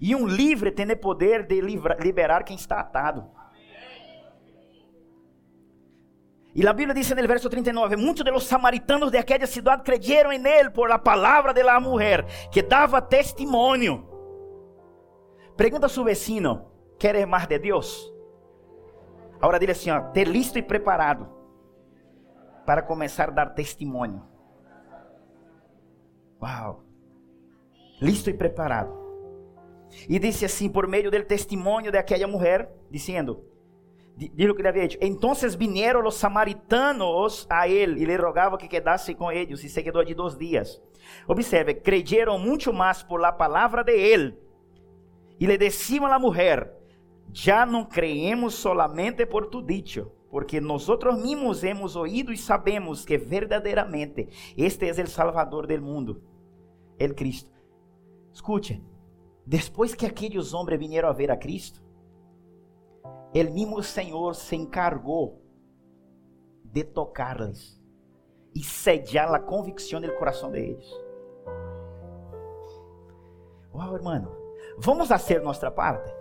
E 0.00 0.14
um 0.14 0.26
livre 0.26 0.72
tem 0.72 0.96
poder 0.96 1.46
de 1.46 1.60
liberar 1.60 2.42
quem 2.44 2.56
está 2.56 2.80
atado. 2.80 3.30
E 6.52 6.66
a 6.66 6.72
Bíblia 6.72 6.94
diz 6.94 7.08
no 7.10 7.28
verso 7.28 7.48
39: 7.48 7.96
Muitos 7.96 8.24
de 8.24 8.30
los 8.30 8.44
samaritanos 8.44 9.10
de 9.10 9.18
aquela 9.18 9.46
cidade 9.46 9.84
creyeron 9.84 10.32
en 10.32 10.46
él 10.46 10.72
por 10.72 10.88
la 10.88 10.98
palavra 10.98 11.52
de 11.52 11.62
la 11.62 11.78
mujer 11.78 12.26
que 12.50 12.62
dava 12.62 13.00
testemunho. 13.00 14.08
Pergunta 15.56 15.86
a 15.86 15.88
seu 15.88 16.02
vecino: 16.02 16.72
¿Queres 16.98 17.26
mais 17.26 17.46
de 17.46 17.58
Deus? 17.58 18.12
Agora 19.40 19.58
dile 19.58 19.72
assim: 19.72 19.90
ó, 19.90 20.10
ter 20.12 20.26
listo 20.26 20.58
e 20.58 20.62
preparado 20.62 21.28
para 22.66 22.82
começar 22.82 23.28
a 23.28 23.32
dar 23.32 23.54
testemunho. 23.54 24.29
Uau! 26.40 26.84
Listo 28.00 28.30
e 28.30 28.34
preparado. 28.34 28.98
E 30.08 30.18
disse 30.18 30.44
assim, 30.44 30.68
por 30.68 30.86
meio 30.86 31.10
do 31.10 31.24
testemunho 31.24 31.92
daquela 31.92 32.26
mulher, 32.26 32.72
dizendo: 32.90 33.44
Diz 34.16 34.50
o 34.50 34.54
que 34.54 34.60
ele 34.60 34.68
havia 34.68 34.86
dicho. 34.86 34.98
Então 35.00 35.32
vinieron 35.56 36.06
os 36.06 36.16
samaritanos 36.16 37.46
a 37.48 37.66
ele 37.66 38.02
e 38.02 38.04
lhe 38.04 38.16
rogavam 38.16 38.58
que 38.58 38.68
quedasse 38.68 39.14
com 39.14 39.32
eles, 39.32 39.64
e 39.64 39.68
se 39.68 39.82
quedou 39.82 40.04
de 40.04 40.14
dois 40.14 40.36
dias. 40.36 40.80
Observe, 41.26 41.74
creyeron 41.74 42.38
muito 42.38 42.70
mais 42.72 43.02
por 43.02 43.18
la 43.18 43.32
palavra 43.32 43.82
de 43.82 43.92
ele. 43.92 44.38
E 45.38 45.46
lhe 45.46 45.56
deciam 45.56 46.04
a 46.06 46.18
mulher: 46.18 46.70
Já 47.32 47.64
não 47.64 47.84
creemos 47.84 48.54
solamente 48.54 49.24
por 49.24 49.46
tu 49.46 49.62
dicho, 49.62 50.12
porque 50.30 50.60
nós 50.60 50.86
mesmos 51.22 51.64
hemos 51.64 51.96
oído 51.96 52.30
e 52.30 52.36
sabemos 52.36 53.06
que 53.06 53.16
verdadeiramente 53.16 54.28
este 54.54 54.86
é 54.86 55.02
o 55.02 55.06
Salvador 55.06 55.66
del 55.66 55.80
mundo, 55.80 56.22
el 57.00 57.14
Cristo. 57.14 57.50
Escute, 58.32 58.84
depois 59.44 59.94
que 59.94 60.06
aqueles 60.06 60.52
homens 60.52 60.78
vieram 60.78 61.08
a 61.08 61.12
ver 61.12 61.30
a 61.30 61.36
Cristo, 61.36 61.82
o 63.34 63.52
mesmo 63.52 63.82
Senhor 63.82 64.34
se 64.34 64.54
encargou 64.54 65.40
de 66.62 66.84
tocar-lhes 66.84 67.80
e 68.54 68.62
sellar 68.62 69.34
a 69.34 69.40
convicção 69.40 70.00
do 70.00 70.14
coração 70.16 70.50
deles. 70.50 70.86
Uau, 73.74 73.94
irmão, 73.94 74.28
vamos 74.78 75.08
fazer 75.08 75.40
nossa 75.40 75.70
parte? 75.70 76.12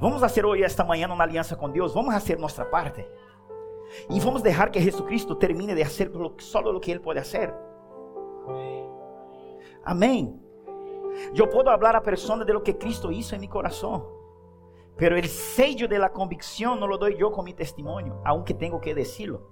Vamos 0.00 0.20
fazer 0.20 0.44
hoje, 0.44 0.62
esta 0.62 0.84
manhã, 0.84 1.06
uma 1.06 1.24
aliança 1.24 1.56
com 1.56 1.70
Deus? 1.70 1.94
Vamos 1.94 2.12
fazer 2.12 2.38
nossa 2.38 2.64
parte? 2.64 3.06
E 4.08 4.20
vamos 4.20 4.42
deixar 4.42 4.70
que 4.70 4.80
Jesus 4.80 5.24
termine 5.38 5.74
de 5.74 5.84
fazer 5.84 6.10
só 6.38 6.60
o 6.60 6.80
que 6.80 6.90
Ele 6.90 7.00
pode 7.00 7.20
fazer? 7.20 7.54
Amém. 8.46 8.99
Eu 11.34 11.46
posso 11.48 11.64
falar 11.64 11.96
a 11.96 12.00
persona 12.00 12.44
de 12.44 12.52
lo 12.52 12.62
que 12.62 12.76
Cristo 12.76 13.10
hizo 13.10 13.34
en 13.34 13.40
mi 13.40 13.48
corazón. 13.48 14.04
Pero 14.96 15.16
el 15.16 15.28
sello 15.28 15.88
de 15.88 15.98
la 15.98 16.10
convicción 16.10 16.78
no 16.78 16.86
lo 16.86 16.98
doy 16.98 17.16
yo 17.16 17.32
con 17.32 17.44
mi 17.44 17.54
testimonio, 17.54 18.20
aunque 18.24 18.52
tengo 18.54 18.80
que 18.80 18.94
decirlo. 18.94 19.48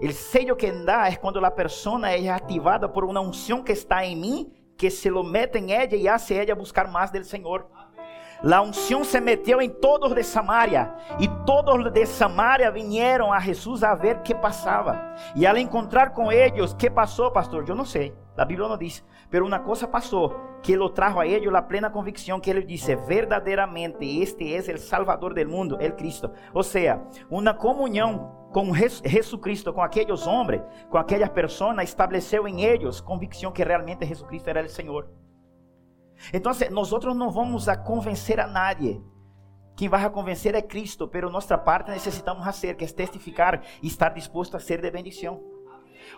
El 0.00 0.14
sello 0.14 0.56
que 0.56 0.72
da 0.72 1.08
es 1.08 1.18
cuando 1.18 1.40
la 1.40 1.54
persona 1.54 2.14
es 2.14 2.28
activada 2.28 2.90
por 2.92 3.04
una 3.04 3.20
unción 3.20 3.64
que 3.64 3.72
está 3.72 4.04
en 4.04 4.20
mí, 4.20 4.74
que 4.78 4.90
se 4.90 5.10
lo 5.10 5.22
mete 5.22 5.58
en 5.58 5.70
ella 5.70 5.96
y 5.96 6.08
hace 6.08 6.40
ella 6.40 6.54
buscar 6.54 6.88
más 6.88 7.12
del 7.12 7.24
Señor. 7.24 7.68
La 8.42 8.62
unción 8.62 9.04
se 9.04 9.20
metió 9.20 9.60
en 9.60 9.78
todos 9.78 10.14
de 10.14 10.24
Samaria 10.24 10.96
y 11.18 11.28
todos 11.44 11.92
de 11.92 12.06
Samaria 12.06 12.70
vinieron 12.70 13.34
a 13.34 13.40
Jesús 13.40 13.82
a 13.82 13.94
ver 13.94 14.22
qué 14.22 14.34
pasaba. 14.34 15.14
Y 15.34 15.44
al 15.44 15.58
encontrar 15.58 16.14
con 16.14 16.32
ellos, 16.32 16.74
¿qué 16.78 16.90
pasó, 16.90 17.30
pastor? 17.30 17.66
Yo 17.66 17.74
no 17.74 17.84
sé. 17.84 18.14
La 18.36 18.46
Bíblia 18.46 18.68
não 18.68 18.78
diz. 18.78 19.04
Pero 19.30 19.46
uma 19.46 19.60
coisa 19.60 19.86
passou, 19.86 20.34
que 20.60 20.72
ele 20.72 20.88
trajo 20.90 21.20
a 21.20 21.26
ele 21.26 21.48
a 21.56 21.62
plena 21.62 21.88
convicção 21.88 22.40
que 22.40 22.50
ele 22.50 22.62
disse, 22.62 22.96
verdadeiramente 22.96 24.04
este 24.20 24.52
é 24.52 24.74
o 24.74 24.78
Salvador 24.78 25.32
del 25.32 25.48
mundo, 25.48 25.78
el 25.80 25.94
Cristo. 25.94 26.30
Ou 26.52 26.62
seja, 26.62 27.00
uma 27.30 27.54
comunhão 27.54 28.48
com 28.52 28.74
Jesus 28.74 29.40
Cristo, 29.40 29.72
com 29.72 29.80
aqueles 29.80 30.26
homens, 30.26 30.62
com 30.88 30.98
aquelas 30.98 31.28
pessoas, 31.28 31.78
estabeleceu 31.84 32.48
em 32.48 32.62
eles 32.62 33.00
convicção 33.00 33.52
que 33.52 33.62
realmente 33.62 34.04
Jesus 34.04 34.42
era 34.46 34.64
o 34.64 34.68
Senhor. 34.68 35.08
Então, 36.34 36.52
nós 36.70 36.90
não 36.90 37.30
vamos 37.30 37.68
a 37.68 37.76
convencer 37.76 38.40
a 38.40 38.46
nadie. 38.46 39.00
Quem 39.76 39.88
vai 39.88 40.04
a 40.04 40.10
convencer 40.10 40.54
é 40.54 40.60
Cristo, 40.60 41.08
pero 41.08 41.30
nossa 41.30 41.56
parte 41.56 41.90
necessitamos 41.90 42.44
fazer, 42.44 42.74
que 42.74 42.84
é 42.84 42.88
testificar 42.88 43.62
e 43.82 43.86
estar 43.86 44.10
disposto 44.10 44.56
a 44.56 44.60
ser 44.60 44.82
de 44.82 44.90
bendição. 44.90 45.40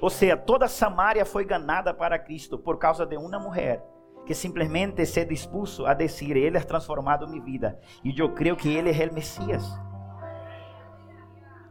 Ou 0.01 0.11
seja, 0.11 0.37
toda 0.37 0.69
Samaria 0.69 1.25
foi 1.25 1.45
ganada 1.45 1.93
para 1.93 2.19
Cristo 2.19 2.59
por 2.59 2.79
causa 2.79 3.07
de 3.07 3.17
uma 3.17 3.39
mulher 3.39 3.85
que 4.25 4.35
simplesmente 4.35 5.05
se 5.07 5.25
dispuso 5.25 5.87
a 5.87 5.95
dizer: 5.95 6.37
Ele 6.37 6.57
é 6.57 6.61
transformado 6.61 7.29
minha 7.29 7.43
vida. 7.43 7.79
E 8.05 8.19
eu 8.19 8.33
creio 8.33 8.57
que 8.57 8.73
Ele 8.73 8.91
é 8.91 9.09
o 9.09 9.15
Messias. 9.15 9.65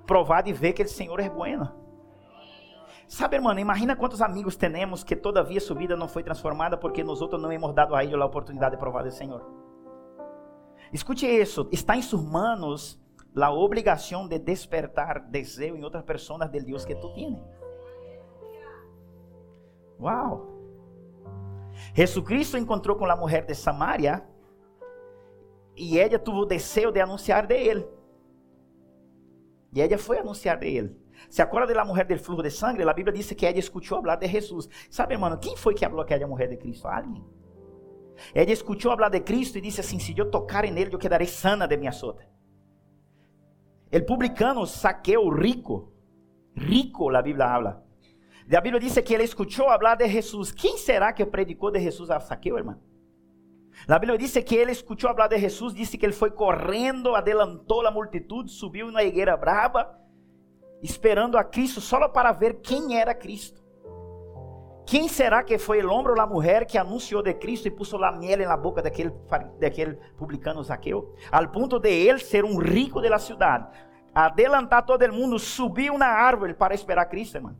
Provar 0.06 0.48
e 0.48 0.54
ver 0.54 0.74
que 0.74 0.84
o 0.84 0.88
Senhor 0.88 1.20
é 1.20 1.30
bueno. 1.30 1.82
Sabe, 3.08 3.36
irmão, 3.36 3.58
imagina 3.60 3.96
quantos 3.96 4.22
amigos 4.22 4.56
temos 4.56 5.04
que 5.04 5.18
todavia 5.18 5.60
sua 5.60 5.76
vida 5.76 5.98
não 5.98 6.08
foi 6.08 6.24
transformada 6.24 6.78
porque 6.78 7.04
nós 7.04 7.20
não 7.20 7.52
hemos 7.52 7.74
dado 7.74 7.94
a 7.94 8.06
ele 8.06 8.16
a 8.16 8.26
oportunidade 8.26 8.76
de 8.76 8.80
provar 8.80 9.04
do 9.04 9.12
Senhor. 9.12 9.46
Escute 10.94 11.26
isso, 11.26 11.68
está 11.72 11.98
em 11.98 12.02
suas 12.02 12.24
manos 12.24 13.02
a 13.36 13.52
obrigação 13.52 14.28
de 14.28 14.40
despertar 14.40 15.20
desejo 15.30 15.76
em 15.76 15.84
outras 15.84 16.04
pessoas 16.04 16.50
del 16.50 16.64
Deus 16.64 16.86
que 16.86 16.96
tu 16.96 17.14
tienes. 17.14 17.42
Uau! 20.02 20.50
Jesucristo 21.94 22.58
encontrou 22.58 22.96
com 22.96 23.06
a 23.06 23.16
mulher 23.16 23.46
de 23.46 23.54
Samaria 23.54 24.24
e 25.76 25.98
ela 26.00 26.18
teve 26.20 26.38
o 26.38 26.46
desejo 26.46 26.92
de 26.92 27.00
anunciar 27.00 27.46
de 27.46 27.56
ele. 27.56 27.88
E 29.74 29.82
ela 29.82 29.98
foi 29.98 30.20
anunciar 30.20 30.58
de 30.58 30.68
ele. 30.68 31.02
Se 31.30 31.42
acorda 31.42 31.74
da 31.74 31.86
mulher 31.86 32.06
do 32.06 32.18
fluxo 32.18 32.44
de 32.44 32.50
sangue? 32.50 32.82
A 32.84 32.94
Bíblia 32.94 33.14
diz 33.14 33.32
que 33.32 33.46
ela 33.46 33.58
escutou 33.58 34.02
falar 34.02 34.16
de 34.16 34.28
Jesus. 34.28 34.68
Sabe, 34.90 35.14
irmão, 35.14 35.38
quem 35.38 35.56
foi 35.56 35.74
que 35.74 35.88
falou 35.88 36.04
que 36.04 36.14
era 36.14 36.26
a 36.26 36.28
mulher 36.28 36.50
de 36.50 36.58
Cristo? 36.58 36.88
Alguém. 36.88 37.24
Ela 38.34 38.52
escutou 38.52 38.92
falar 38.92 39.10
de 39.10 39.20
Cristo 39.22 39.58
e 39.58 39.62
disse 39.62 39.80
assim: 39.82 40.00
Se 40.00 40.18
eu 40.18 40.30
tocar 40.30 40.64
nele, 40.64 40.94
eu 40.94 41.00
quedarei 41.00 41.28
sana 41.28 41.68
de 41.68 41.78
minha 41.78 41.92
sota. 41.92 42.28
O 43.94 44.06
publicano 44.06 44.66
saqueu 44.66 45.30
rico, 45.30 45.94
rico, 46.56 47.10
a 47.16 47.22
Bíblia 47.22 47.46
habla 47.46 47.91
A 48.54 48.60
Bíblia 48.60 48.80
diz 48.80 48.98
que 49.00 49.14
ele 49.14 49.24
escutou 49.24 49.66
falar 49.66 49.96
de 49.96 50.08
Jesus. 50.08 50.52
Quem 50.52 50.78
será 50.78 51.14
que 51.14 51.26
predicou 51.26 51.72
de 51.72 51.80
Jesus 51.80 52.12
a 52.12 52.20
Saqueu, 52.20 52.58
irmão? 52.58 52.78
A 53.88 53.98
Bíblia 53.98 54.18
diz 54.18 54.34
que 54.34 54.56
ele 54.56 54.72
escutou 54.72 55.10
falar 55.14 55.28
de 55.28 55.38
Jesus, 55.38 55.74
disse 55.74 55.98
que 55.98 56.06
ele 56.06 56.14
foi 56.14 56.32
correndo, 56.32 57.16
adelantou 57.16 57.86
a 57.88 57.92
multitud, 57.92 58.50
subiu 58.52 58.92
na 58.92 59.04
higueira 59.04 59.38
brava, 59.38 59.98
esperando 60.84 61.38
a 61.38 61.44
Cristo 61.44 61.80
só 61.80 62.08
para 62.10 62.32
ver 62.32 62.62
quem 62.62 63.00
era 63.00 63.16
Cristo. 63.16 63.62
Quem 64.86 65.08
será 65.08 65.42
que 65.44 65.58
foi 65.58 65.82
o 65.82 65.90
homem 65.90 66.12
ou 66.12 66.20
a 66.20 66.28
mulher 66.28 66.66
que 66.66 66.78
anunciou 66.78 67.24
de 67.24 67.34
Cristo 67.36 67.68
e 67.68 67.72
pôs 67.72 67.94
a 67.94 68.12
miel 68.12 68.40
na 68.40 68.58
boca 68.58 68.82
daquele, 68.82 69.14
daquele 69.60 69.94
publicano 70.18 70.62
Zaqueu? 70.64 71.16
Al 71.32 71.48
ponto 71.50 71.80
de 71.80 71.90
ele 71.90 72.20
ser 72.20 72.44
um 72.44 72.58
rico 72.58 73.00
da 73.00 73.18
cidade, 73.18 73.70
adelantar 74.14 74.86
todo 74.86 75.14
mundo, 75.14 75.40
subiu 75.40 75.98
na 75.98 76.08
árvore 76.08 76.54
para 76.54 76.74
esperar 76.74 77.06
Cristo, 77.06 77.38
irmão. 77.38 77.56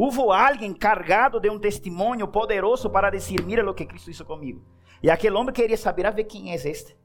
Houve 0.00 0.20
alguém 0.20 0.72
cargado 0.72 1.40
de 1.40 1.50
um 1.50 1.58
testemunho 1.58 2.28
poderoso 2.28 2.88
para 2.88 3.10
dizer: 3.10 3.44
Mira 3.44 3.68
o 3.68 3.74
que 3.74 3.84
Cristo 3.84 4.08
hizo 4.08 4.24
comigo. 4.24 4.64
E 5.02 5.10
aquele 5.10 5.34
homem 5.34 5.52
queria 5.52 5.76
saber, 5.76 6.06
a 6.06 6.12
ver 6.12 6.22
quem 6.22 6.52
é 6.52 6.54
este. 6.54 6.96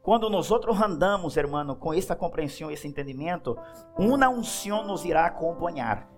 Quando 0.00 0.30
nós 0.30 0.48
andamos, 0.52 1.36
hermano, 1.36 1.74
com 1.74 1.92
esta 1.92 2.14
compreensão, 2.14 2.70
esse 2.70 2.86
entendimento, 2.86 3.58
uma 3.98 4.28
unção 4.28 4.86
nos 4.86 5.04
irá 5.04 5.26
acompanhar. 5.26 6.08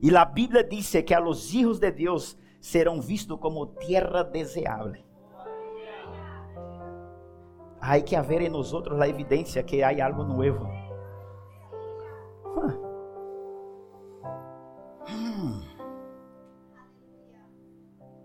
E 0.00 0.16
a 0.16 0.24
Bíblia 0.24 0.64
diz 0.64 0.90
que 1.06 1.12
a 1.12 1.18
los 1.18 1.52
hijos 1.52 1.78
de 1.78 1.90
Deus 1.90 2.38
serão 2.62 3.02
vistos 3.02 3.38
como 3.38 3.66
terra 3.66 4.24
deseável. 4.24 5.04
Há 7.78 8.00
que 8.00 8.16
haver 8.16 8.40
em 8.40 8.48
nós 8.48 8.72
a 8.72 9.06
evidência 9.06 9.62
que 9.62 9.82
há 9.82 10.06
algo 10.06 10.24
novo. 10.24 10.83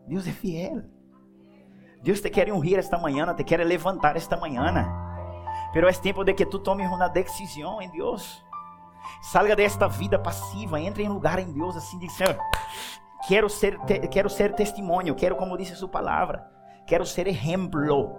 Deus 0.09 0.27
é 0.27 0.31
fiel. 0.31 0.81
Deus 2.01 2.19
te 2.19 2.29
quer 2.31 2.51
ungir 2.51 2.79
esta 2.79 2.97
manhã, 2.97 3.31
te 3.35 3.43
quer 3.43 3.59
levantar 3.65 4.17
esta 4.17 4.35
manhã. 4.35 4.73
Pero 5.71 5.87
é 5.87 5.93
tempo 5.93 6.23
de 6.23 6.33
que 6.33 6.47
tu 6.47 6.57
tomes 6.57 6.87
uma 6.87 7.07
decisão 7.07 7.79
em 7.79 7.89
Deus. 7.91 8.43
Salga 9.21 9.55
desta 9.55 9.87
vida 9.87 10.17
passiva, 10.17 10.79
entre 10.79 11.03
em 11.03 11.09
lugar 11.09 11.37
em 11.39 11.51
Deus 11.53 11.77
assim, 11.77 11.99
diz, 11.99 12.11
Senhor, 12.13 12.37
quero 13.27 13.47
ser, 13.49 13.77
te, 13.81 14.07
quero 14.07 14.29
ser 14.29 14.53
testemunho, 14.55 15.15
quero, 15.15 15.35
como 15.35 15.57
disse 15.57 15.75
sua 15.75 15.87
palavra, 15.87 16.43
quero 16.87 17.05
ser 17.05 17.27
exemplo. 17.27 18.17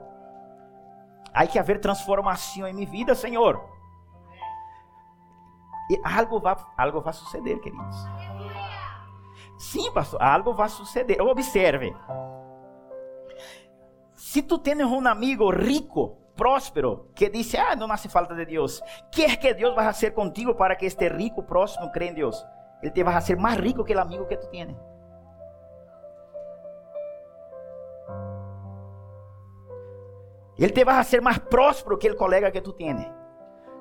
Há 1.34 1.46
que 1.46 1.58
haver 1.58 1.80
transformação 1.80 2.68
em 2.68 2.74
minha 2.74 2.88
vida, 2.88 3.14
Senhor. 3.14 3.60
E 5.90 6.00
algo 6.04 6.38
vai, 6.38 6.56
algo 6.76 7.00
vai 7.00 7.12
suceder, 7.12 7.58
queridos. 7.60 7.96
Sim, 9.60 9.92
pastor, 9.92 10.22
algo 10.22 10.54
vai 10.54 10.70
suceder. 10.70 11.20
Observe. 11.20 11.94
Se 14.14 14.40
tu 14.40 14.56
tens 14.56 14.82
um 14.82 15.06
amigo 15.06 15.50
rico, 15.50 16.16
próspero, 16.34 17.10
que 17.14 17.28
diz, 17.28 17.54
ah, 17.56 17.76
não 17.76 17.92
hace 17.92 18.08
falta 18.08 18.34
de 18.34 18.46
Deus, 18.46 18.80
que 19.12 19.22
é 19.22 19.36
que 19.36 19.52
Deus 19.52 19.74
vai 19.74 19.84
fazer 19.84 20.12
contigo 20.12 20.54
para 20.54 20.74
que 20.76 20.86
este 20.86 21.06
rico, 21.10 21.42
próximo, 21.42 21.92
creia 21.92 22.10
em 22.10 22.14
Deus? 22.14 22.42
Ele 22.82 22.90
te 22.90 23.04
vai 23.04 23.12
fazer 23.12 23.36
mais 23.36 23.58
rico 23.58 23.84
que 23.84 23.94
o 23.94 24.00
amigo 24.00 24.24
que 24.24 24.38
tu 24.38 24.46
tens. 24.48 24.74
Ele 30.58 30.72
te 30.72 30.84
vai 30.86 30.94
fazer 30.94 31.20
mais 31.20 31.36
próspero 31.36 31.98
que 31.98 32.10
o 32.10 32.16
colega 32.16 32.50
que 32.50 32.62
tu 32.62 32.72
tens. 32.72 33.19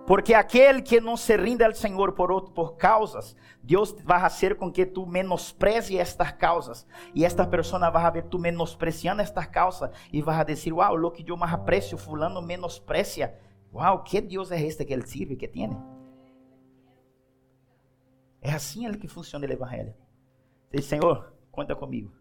Porque 0.10 0.34
aquele 0.34 0.82
que 0.82 1.00
não 1.00 1.16
se 1.16 1.38
rinde 1.38 1.64
ao 1.64 1.72
Senhor 1.72 2.14
por, 2.14 2.32
outro, 2.32 2.52
por 2.52 2.76
causas, 2.78 3.36
Deus 3.62 3.96
vai 4.04 4.20
fazer 4.20 4.56
com 4.56 4.72
que 4.72 4.84
tu 4.84 5.06
menospreze 5.06 6.00
estas 6.00 6.32
causas. 6.32 6.88
E 7.14 7.24
esta 7.24 7.46
pessoa 7.46 7.92
vai 7.92 8.12
ver 8.12 8.24
tu 8.24 8.40
menospreciando 8.40 9.22
estas 9.22 9.46
causas. 9.46 9.92
E 10.12 10.20
vai 10.20 10.44
dizer, 10.44 10.74
uau, 10.74 10.96
lo 10.96 11.12
que 11.12 11.24
eu 11.30 11.38
mais 11.38 11.54
aprecio, 11.54 11.96
fulano 11.96 12.42
menosprecia. 12.42 13.40
Uau, 13.72 14.02
que 14.02 14.20
Deus 14.20 14.52
é 14.52 14.60
este 14.60 14.84
que 14.84 14.94
ele 14.94 15.06
sirve, 15.06 15.36
que 15.36 15.48
tem? 15.48 15.70
É 18.42 18.52
assim 18.52 18.88
ele 18.88 18.98
que 18.98 19.08
funciona 19.08 19.46
o 19.46 19.52
Evangelho. 19.52 19.94
Diz, 20.74 20.86
Senhor, 20.86 21.32
conta 21.52 21.76
comigo. 21.76 22.12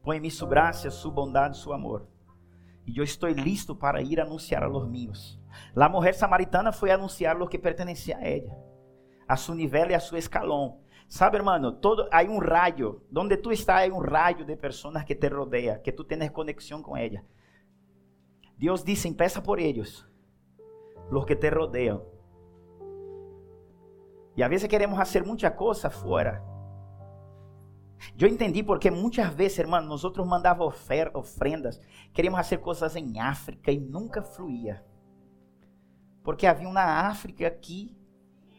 Põe-me 0.00 0.30
sua 0.30 0.48
graça, 0.48 0.92
sua 0.92 1.10
bondade, 1.10 1.58
seu 1.58 1.72
amor. 1.72 2.06
E 2.86 2.98
eu 2.98 3.02
estou 3.02 3.28
listo 3.30 3.74
para 3.74 4.00
ir 4.00 4.20
anunciar 4.20 4.62
a 4.62 4.68
los 4.68 4.88
míos. 4.88 5.40
La 5.74 5.88
mujer 5.88 6.14
samaritana 6.14 6.72
foi 6.72 6.90
anunciar 6.90 7.36
lo 7.36 7.48
que 7.48 7.58
pertencia 7.58 8.16
a 8.18 8.26
ella, 8.26 8.56
a 9.26 9.36
su 9.36 9.54
nivel 9.54 9.90
e 9.90 9.94
a 9.94 10.00
su 10.00 10.16
escalón. 10.16 10.78
Sabe, 11.08 11.38
hermano, 11.38 11.76
todo 11.76 12.08
hay 12.10 12.26
un 12.26 12.42
rayo, 12.42 13.02
donde 13.10 13.36
tú 13.36 13.50
estás 13.50 13.82
hay 13.82 13.90
un 13.90 14.04
rayo 14.04 14.44
de 14.44 14.56
personas 14.56 15.04
que 15.04 15.14
te 15.14 15.28
rodea, 15.28 15.80
que 15.82 15.92
tú 15.92 16.04
tienes 16.04 16.32
conexión 16.32 16.82
con 16.82 16.98
ella. 16.98 17.24
Dios 18.56 18.84
dice, 18.84 19.06
empieza 19.06 19.42
por 19.42 19.60
ellos, 19.60 20.08
los 21.10 21.26
que 21.26 21.36
te 21.36 21.50
rodean. 21.50 22.00
E 24.36 24.42
a 24.42 24.48
vezes 24.48 24.68
queremos 24.68 24.98
fazer 24.98 25.24
muita 25.24 25.50
coisa 25.50 25.88
fora. 25.88 26.44
Eu 28.18 28.28
entendi 28.28 28.62
porque 28.62 28.90
muitas 28.90 29.34
vezes, 29.34 29.58
hermano, 29.58 29.88
nós 29.88 30.04
outros 30.04 30.26
mandávamos 30.26 30.74
ofrendas, 31.14 31.80
queríamos 32.12 32.38
fazer 32.38 32.58
coisas 32.58 32.94
em 32.96 33.18
África 33.18 33.70
e 33.70 33.78
nunca 33.78 34.22
fluía. 34.22 34.84
Porque 36.26 36.44
havia 36.44 36.68
na 36.72 37.06
África 37.06 37.46
aqui, 37.46 37.96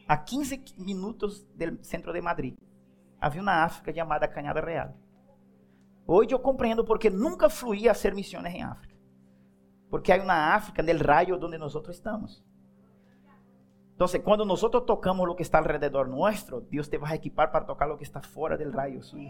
a 0.08 0.16
15 0.16 0.64
minutos 0.78 1.44
do 1.54 1.84
centro 1.84 2.14
de 2.14 2.22
Madrid, 2.22 2.56
havia 3.20 3.44
na 3.44 3.66
África 3.66 3.94
chamada 3.94 4.26
Canhada 4.26 4.62
Real. 4.62 4.94
Hoje 6.08 6.34
eu 6.34 6.40
compreendo 6.40 6.86
porque 6.86 7.10
nunca 7.10 7.50
fluía 7.50 7.92
a 7.92 7.94
ser 7.94 8.16
missões 8.16 8.46
em 8.46 8.64
África. 8.64 8.96
Porque 9.90 10.14
há 10.14 10.24
na 10.24 10.56
África, 10.56 10.82
no 10.82 10.98
raio 10.98 11.36
onde 11.36 11.58
nós 11.58 11.76
estamos. 11.90 12.42
Então, 13.96 14.08
quando 14.24 14.46
nós 14.46 14.62
tocamos 14.62 15.28
o 15.28 15.36
que 15.36 15.42
está 15.42 15.58
alrededor 15.58 16.08
nosso, 16.08 16.62
Deus 16.62 16.88
te 16.88 16.98
vai 16.98 17.16
equipar 17.16 17.52
para 17.52 17.66
tocar 17.66 17.92
o 17.92 17.98
que 17.98 18.04
está 18.04 18.22
fora 18.22 18.58
do 18.58 18.72
raio 18.72 19.04
suyo. 19.04 19.30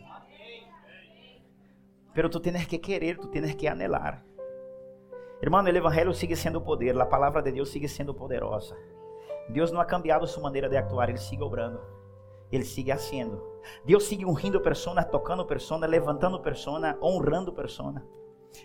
Pero 2.14 2.30
tu 2.30 2.40
tienes 2.40 2.68
que 2.68 2.78
querer, 2.78 3.18
tu 3.18 3.30
tienes 3.30 3.56
que 3.56 3.68
anhelar. 3.68 4.24
Irmão, 5.42 5.64
o 5.64 5.68
Evangelho 5.70 6.14
sigue 6.14 6.36
sendo 6.36 6.60
poder, 6.60 7.00
a 7.00 7.06
palavra 7.06 7.42
de 7.42 7.52
Deus 7.52 7.70
sigue 7.70 7.88
sendo 7.88 8.14
poderosa. 8.14 8.76
Deus 9.50 9.72
não 9.72 9.80
ha 9.80 9.86
cambiado 9.86 10.28
sua 10.28 10.44
maneira 10.44 10.68
de 10.68 10.76
actuar, 10.76 11.10
Ele 11.10 11.20
sigue 11.20 11.44
obrando, 11.44 11.80
Ele 12.52 12.66
sigue 12.66 12.92
haciendo. 12.92 13.42
Deus 13.86 14.06
sigue 14.06 14.26
ungindo 14.26 14.60
pessoas, 14.62 15.06
tocando 15.06 15.46
pessoas, 15.46 15.82
levantando 15.82 16.40
pessoas, 16.42 16.96
honrando 17.02 17.54
pessoas. 17.54 18.02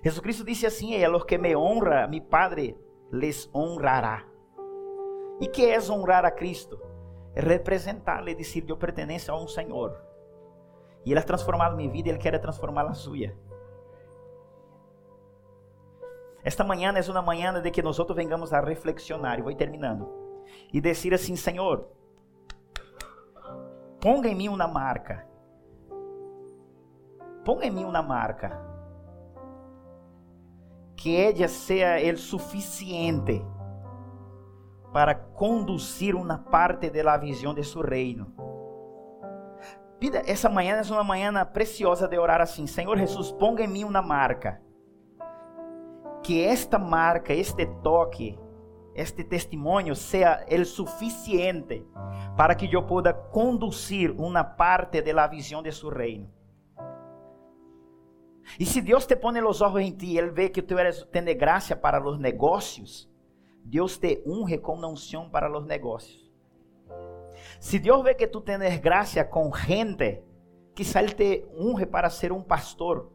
Jesucristo 0.03 0.45
disse 0.45 0.67
assim: 0.67 1.05
"A 1.05 1.09
los 1.09 1.25
que 1.25 1.37
me 1.37 1.55
honra, 1.55 2.07
mi 2.09 2.21
Padre 2.21 2.77
les 3.11 3.51
honrará." 3.55 4.27
E 5.41 5.49
que 5.49 5.67
é 5.67 5.79
honrar 5.91 6.25
a 6.25 6.31
Cristo? 6.31 6.81
É 7.35 7.41
representar-lhe, 7.41 8.35
dizer: 8.35 8.65
"Eu 8.67 8.79
pertenço 8.79 9.31
a 9.31 9.37
um 9.37 9.47
Senhor." 9.47 10.01
E 11.05 11.11
Ele 11.11 11.21
ha 11.21 11.23
transformado 11.23 11.77
minha 11.77 11.91
vida, 11.91 12.09
Ele 12.09 12.19
quer 12.19 12.39
transformar 12.39 12.87
a 12.87 12.95
sua. 12.95 13.35
Esta 16.45 16.65
manhã 16.65 16.93
é 16.93 17.11
uma 17.11 17.23
manhã 17.23 17.61
de 17.61 17.71
que 17.71 17.83
nós 17.83 17.97
vengamos 18.15 18.53
a 18.53 18.61
reflexionar, 18.61 19.39
e 19.39 19.43
vou 19.43 19.55
terminando, 19.55 20.09
e 20.73 20.81
dizer 20.81 21.15
assim: 21.15 21.37
Senhor, 21.37 21.87
ponga 24.01 24.29
em 24.29 24.35
mim 24.35 24.49
uma 24.49 24.67
marca, 24.67 25.25
ponga 27.45 27.65
em 27.65 27.71
mim 27.71 27.85
uma 27.85 28.03
marca, 28.03 28.61
que 30.97 31.17
ela 31.17 31.47
seja 31.47 32.13
o 32.13 32.19
suficiente 32.19 33.45
para 34.93 35.15
conduzir 35.15 36.17
uma 36.17 36.39
parte 36.39 36.91
da 36.91 37.17
visão 37.17 37.55
de 37.55 37.63
seu 37.63 37.83
reino. 37.83 38.33
Essa 40.27 40.49
manhã 40.49 40.79
é 40.79 40.93
uma 40.93 41.05
manhã 41.05 41.47
preciosa 41.47 42.09
de 42.09 42.19
orar 42.19 42.41
assim: 42.41 42.67
Senhor 42.67 42.99
Jesus, 42.99 43.31
ponga 43.31 43.63
em 43.63 43.69
mim 43.69 43.85
uma 43.85 44.03
marca 44.03 44.61
que 46.23 46.45
esta 46.45 46.79
marca, 46.79 47.33
este 47.33 47.67
toque, 47.83 48.39
este 48.95 49.25
testemunho 49.25 49.95
seja 49.95 50.45
o 50.49 50.65
suficiente 50.65 51.85
para 52.37 52.55
que 52.55 52.73
eu 52.73 52.83
possa 52.83 53.13
conduzir 53.13 54.11
uma 54.13 54.45
parte 54.45 55.01
da 55.03 55.27
visão 55.27 55.63
de 55.63 55.73
seu 55.73 55.89
reino. 55.89 56.31
E 58.59 58.67
se 58.67 58.81
Deus 58.81 59.07
te 59.07 59.17
põe 59.17 59.41
os 59.41 59.61
olhos 59.61 59.81
em 59.81 59.93
ti, 59.93 60.17
Ele 60.17 60.31
vê 60.31 60.49
que 60.49 60.63
tu 60.63 60.79
eres, 60.79 61.05
tens 61.11 61.37
graça 61.37 61.77
para 61.77 62.05
os 62.07 62.19
negócios, 62.19 63.09
Deus 63.65 63.97
te 63.97 64.23
unge 64.27 64.59
com 64.59 64.77
unção 64.85 65.31
para 65.31 65.51
os 65.51 65.65
negócios. 65.65 66.31
Se 67.61 67.79
Deus 67.79 68.03
vê 68.03 68.15
que 68.15 68.27
tu 68.27 68.41
tens 68.41 68.79
graça 68.79 69.25
com 69.25 69.53
gente, 69.55 70.23
quizá 70.75 71.03
Ele 71.03 71.15
te 71.15 71.47
unge 71.57 71.87
para 71.87 72.11
ser 72.11 72.33
um 72.33 72.43
pastor 72.43 73.12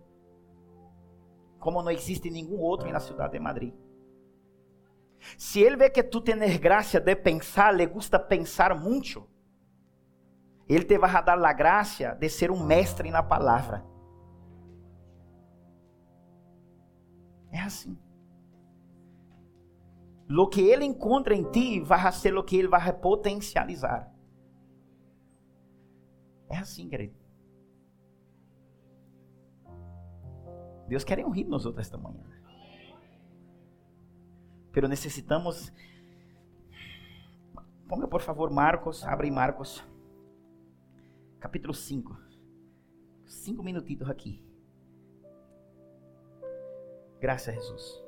como 1.59 1.81
não 1.81 1.91
existe 1.91 2.29
nenhum 2.29 2.59
outro 2.59 2.89
na 2.91 2.99
cidade 2.99 3.33
de 3.33 3.39
Madrid. 3.39 3.73
Se 5.37 5.61
ele 5.61 5.75
vê 5.75 5.89
que 5.89 6.03
tu 6.03 6.21
tens 6.21 6.57
graça 6.57 6.99
de 6.99 7.15
pensar, 7.15 7.73
le 7.73 7.85
gusta 7.85 8.19
pensar 8.19 8.79
muito, 8.79 9.27
Ele 10.69 10.83
te 10.83 10.97
vai 10.97 11.11
dar 11.23 11.43
a 11.43 11.53
graça 11.53 12.13
de 12.13 12.29
ser 12.29 12.51
um 12.51 12.63
mestre 12.63 13.09
na 13.09 13.23
palavra. 13.23 13.85
É 17.51 17.59
assim. 17.59 17.97
Lo 20.27 20.49
que 20.49 20.61
ele 20.61 20.83
encontra 20.83 21.33
em 21.33 21.49
ti 21.49 21.79
vai 21.79 22.11
ser 22.11 22.35
o 22.37 22.43
que 22.43 22.57
ele 22.57 22.67
vai 22.67 22.91
potencializar. 22.91 24.13
É 26.49 26.57
assim, 26.57 26.89
querido. 26.89 27.16
Deus 30.87 31.03
quer 31.03 31.25
um 31.25 31.29
rir 31.29 31.45
nos 31.45 31.65
outros 31.65 31.85
esta 31.85 31.97
manhã. 31.97 32.23
Pero 34.71 34.87
necessitamos. 34.87 35.73
Ponga 37.87 38.07
por 38.07 38.21
favor 38.21 38.51
Marcos, 38.51 39.05
abre 39.05 39.31
Marcos, 39.31 39.83
capítulo 41.39 41.73
5. 41.73 42.17
Cinco 43.25 43.63
minutitos 43.63 44.09
aqui. 44.09 44.45
Graças 47.19 47.49
a 47.49 47.51
Jesus. 47.53 48.03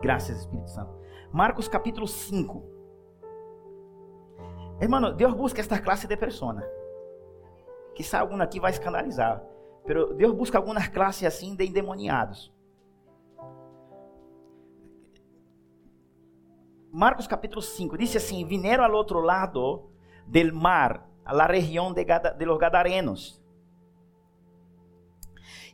Graças, 0.00 0.40
Espírito 0.40 0.68
Santo. 0.68 0.92
Marcos 1.32 1.68
capítulo 1.68 2.06
5. 2.06 2.64
Hermano, 4.80 5.14
Deus 5.14 5.34
busca 5.34 5.60
esta 5.60 5.80
classe 5.80 6.06
de 6.06 6.16
persona. 6.16 6.62
Quizá 7.94 8.20
algum 8.20 8.40
aqui 8.42 8.60
vai 8.60 8.70
escandalizar. 8.70 9.42
Pero 9.86 10.12
Deus 10.12 10.34
busca 10.34 10.58
algumas 10.58 10.88
classes 10.88 11.24
assim 11.24 11.54
de 11.54 11.64
endemoniados. 11.64 12.52
Marcos 16.90 17.28
capítulo 17.28 17.62
5 17.62 17.96
diz 17.96 18.16
assim: 18.16 18.44
Vinieron 18.44 18.84
al 18.84 18.94
outro 18.94 19.20
lado 19.20 19.90
del 20.26 20.52
mar, 20.52 21.08
a 21.24 21.32
la 21.32 21.46
região 21.46 21.92
de, 21.92 22.04
de 22.04 22.46
los 22.46 22.58
Gadarenos. 22.58 23.40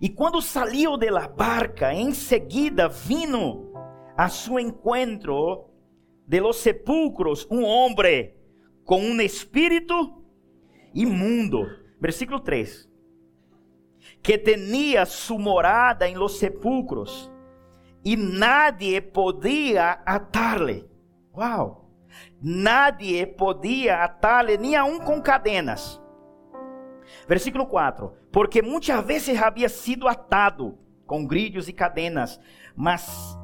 E 0.01 0.11
quando 0.11 0.42
saiu 0.42 0.98
de 0.98 1.11
la 1.11 1.29
barca, 1.29 1.94
em 1.94 2.12
seguida 2.12 2.88
vino 2.88 3.72
a 4.16 4.29
seu 4.29 4.59
encontro 4.59 5.70
de 6.27 6.40
los 6.40 6.57
sepulcros 6.57 7.46
um 7.51 7.64
homem 7.64 8.35
com 8.85 9.01
um 9.01 9.20
espírito 9.20 10.22
imundo. 10.92 11.66
Versículo 12.01 12.40
3 12.40 12.92
que 14.23 14.38
tenía 14.38 15.07
su 15.07 15.38
morada 15.38 16.07
en 16.07 16.19
los 16.19 16.38
sepulcros 16.38 17.31
y 18.03 18.17
nadie 18.17 19.01
podía 19.03 20.03
atarle. 20.05 20.87
Wow. 21.33 21.83
Nadie 22.41 23.27
podía 23.27 24.05
atarle 24.05 24.59
ni 24.59 24.75
aun 24.75 24.99
con 24.99 25.21
cadenas. 25.23 26.01
Versículo 27.29 27.69
4: 27.69 28.15
Porque 28.31 28.62
muitas 28.62 29.05
vezes 29.07 29.41
havia 29.41 29.69
sido 29.69 30.09
atado 30.09 30.79
com 31.07 31.27
grilhos 31.27 31.69
e 31.69 31.73
cadenas, 31.73 32.41
mas 32.75 33.38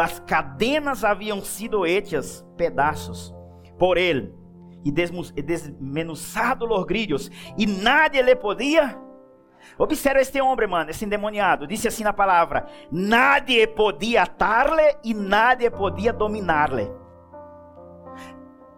as 0.00 0.18
cadenas 0.20 1.04
haviam 1.04 1.40
sido 1.42 1.86
hechas 1.86 2.44
pedaços 2.56 3.34
por 3.78 3.96
ele 3.96 4.34
e 4.84 4.92
desmenuzado 5.42 6.66
os 6.66 6.84
grilhos, 6.84 7.30
e 7.56 7.66
nadie 7.66 8.22
le 8.22 8.36
podia 8.36 8.98
Observa 9.76 10.20
este 10.20 10.40
homem, 10.40 10.68
mano, 10.68 10.90
esse 10.90 11.04
endemoniado. 11.04 11.66
Disse 11.66 11.88
assim 11.88 12.04
na 12.04 12.12
palavra: 12.12 12.66
Nadie 12.90 13.66
podia 13.66 14.22
atar-lhe 14.22 14.96
e 15.04 15.12
nadie 15.12 15.70
podia 15.70 16.12
dominar-lhe. 16.12 16.90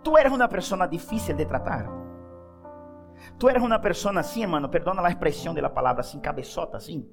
Tu 0.03 0.16
eres 0.16 0.33
uma 0.33 0.48
pessoa 0.48 0.88
difícil 0.88 1.37
de 1.37 1.44
tratar. 1.44 1.87
Tu 3.38 3.48
eres 3.48 3.62
uma 3.62 3.79
pessoa 3.79 4.18
assim, 4.18 4.46
mano, 4.46 4.68
perdona 4.68 5.07
a 5.07 5.11
expressão 5.11 5.55
da 5.55 5.68
palavra 5.68 6.00
assim, 6.00 6.20
cabeçota 6.20 6.76
assim. 6.76 7.09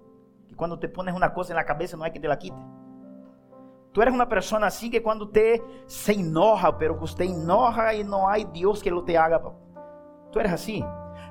Que 0.47 0.55
quando 0.55 0.77
te 0.77 0.87
pones 0.87 1.13
uma 1.13 1.29
coisa 1.29 1.53
na 1.53 1.63
cabeça 1.63 1.97
não 1.97 2.05
é 2.05 2.09
que 2.09 2.19
te 2.19 2.27
la 2.27 2.37
quite. 2.37 2.55
Tu 3.93 4.01
eres 4.01 4.13
uma 4.13 4.25
pessoa 4.25 4.65
assim 4.65 4.89
que 4.89 5.01
quando 5.01 5.25
te 5.25 5.61
se 5.87 6.13
enoja, 6.13 6.71
pero 6.71 6.95
que 6.95 7.01
você 7.01 7.25
enoja 7.25 7.93
e 7.93 8.03
não 8.03 8.27
há 8.27 8.37
Deus 8.37 8.81
que 8.81 8.89
lo 8.89 9.03
te 9.03 9.17
haga. 9.17 9.41
Tu 10.31 10.39
eres 10.39 10.53
assim. 10.53 10.83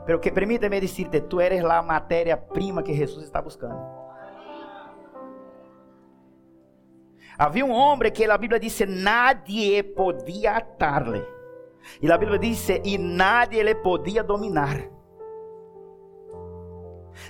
Pero 0.06 0.20
que 0.20 0.30
permíteme 0.30 0.80
decirte, 0.80 1.20
tú 1.20 1.40
eres 1.40 1.62
la 1.62 1.82
materia 1.82 2.36
prima 2.36 2.82
que 2.82 2.94
Jesús 2.94 3.24
está 3.24 3.40
buscando. 3.40 3.76
Havia 7.36 7.64
um 7.64 7.72
homem 7.72 8.10
que 8.12 8.24
a 8.24 8.38
Bíblia 8.38 8.60
diz: 8.60 8.80
nadie 8.86 9.82
podia 9.82 10.56
atar-lhe. 10.56 11.22
E 12.00 12.10
a 12.10 12.16
Bíblia 12.16 12.38
diz: 12.38 12.68
e 12.84 12.96
nadie 12.96 13.62
le 13.62 13.74
podia 13.74 14.22
dominar. 14.22 14.90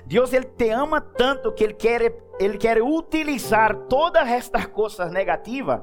Deus 0.04 0.32
ele 0.32 0.46
te 0.46 0.70
ama 0.70 1.00
tanto 1.00 1.52
que 1.54 1.64
ele 1.64 1.74
quer, 1.74 2.14
ele 2.38 2.58
quer 2.58 2.82
utilizar 2.82 3.74
todas 3.88 4.28
estas 4.28 4.66
coisas 4.66 5.10
negativas 5.10 5.80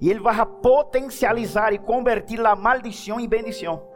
e 0.00 0.10
ele 0.10 0.20
vai 0.20 0.44
potencializar 0.62 1.72
e 1.72 1.78
convertir 1.78 2.44
a 2.44 2.56
maldição 2.56 3.20
em 3.20 3.28
bendição. 3.28 3.95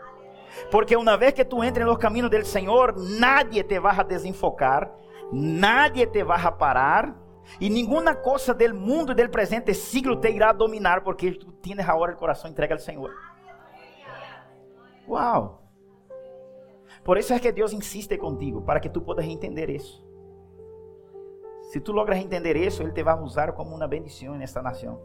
Porque 0.70 0.96
uma 0.96 1.16
vez 1.16 1.32
que 1.32 1.44
tu 1.44 1.62
entres 1.62 1.86
no 1.86 1.98
caminho 1.98 2.28
do 2.28 2.44
Senhor, 2.44 2.94
nadie 2.96 3.62
te 3.64 3.78
vai 3.78 3.98
a 3.98 4.02
desenfocar, 4.02 4.90
nadie 5.32 6.06
te 6.06 6.22
vai 6.24 6.40
a 6.44 6.52
parar, 6.52 7.16
e 7.60 7.68
nenhuma 7.68 8.14
coisa 8.16 8.54
del 8.54 8.74
mundo 8.74 9.14
del 9.14 9.30
presente 9.30 9.74
siglo 9.74 10.20
te 10.20 10.30
irá 10.30 10.52
dominar, 10.52 11.02
porque 11.02 11.32
tu 11.32 11.52
tienes 11.52 11.88
agora 11.88 12.12
o 12.12 12.16
coração 12.16 12.50
entregue 12.50 12.74
ao 12.74 12.78
Senhor. 12.78 13.12
Uau! 15.08 15.60
Por 17.02 17.18
isso 17.18 17.32
é 17.32 17.40
que 17.40 17.50
Deus 17.50 17.72
insiste 17.72 18.16
contigo, 18.18 18.62
para 18.62 18.80
que 18.80 18.90
tu 18.90 19.00
puedas 19.00 19.24
entender 19.24 19.70
isso. 19.70 20.04
Se 21.72 21.80
tu 21.80 21.92
logras 21.92 22.18
entender 22.18 22.56
isso, 22.56 22.82
Ele 22.82 22.92
te 22.92 23.02
vai 23.02 23.18
usar 23.20 23.52
como 23.52 23.74
uma 23.74 23.88
bendição 23.88 24.36
nesta 24.36 24.60
nação. 24.60 25.00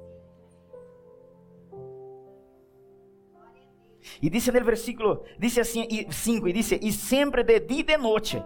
E 4.21 4.29
disse 4.29 4.51
no 4.51 4.63
versículo, 4.63 5.23
disse 5.37 5.59
assim, 5.59 5.87
5, 6.09 6.47
e 6.47 6.53
disse, 6.53 6.79
e 6.81 6.91
sempre 6.91 7.43
de 7.43 7.59
dia 7.59 7.79
e 7.79 7.83
de 7.83 7.97
noite. 7.97 8.43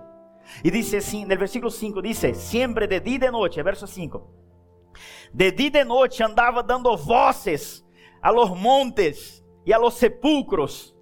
E 0.63 0.71
disse 0.71 0.97
assim, 0.97 1.25
no 1.25 1.37
versículo 1.37 1.69
5, 1.71 2.01
disse, 2.01 2.33
sempre 2.33 2.87
de 2.87 2.99
dia 2.99 3.15
e 3.15 3.19
de 3.19 3.31
noite, 3.31 3.59
é 3.59 3.63
verso 3.63 3.85
5. 3.85 4.21
De 5.33 5.51
dia 5.51 5.67
e 5.67 5.69
de 5.69 5.83
noite 5.83 6.23
andava 6.23 6.63
dando 6.63 6.95
vozes 6.97 7.85
a 8.21 8.29
los 8.29 8.49
montes 8.49 9.43
e 9.65 9.73
a 9.73 9.77
los 9.77 9.95
sepulcros, 9.95 10.95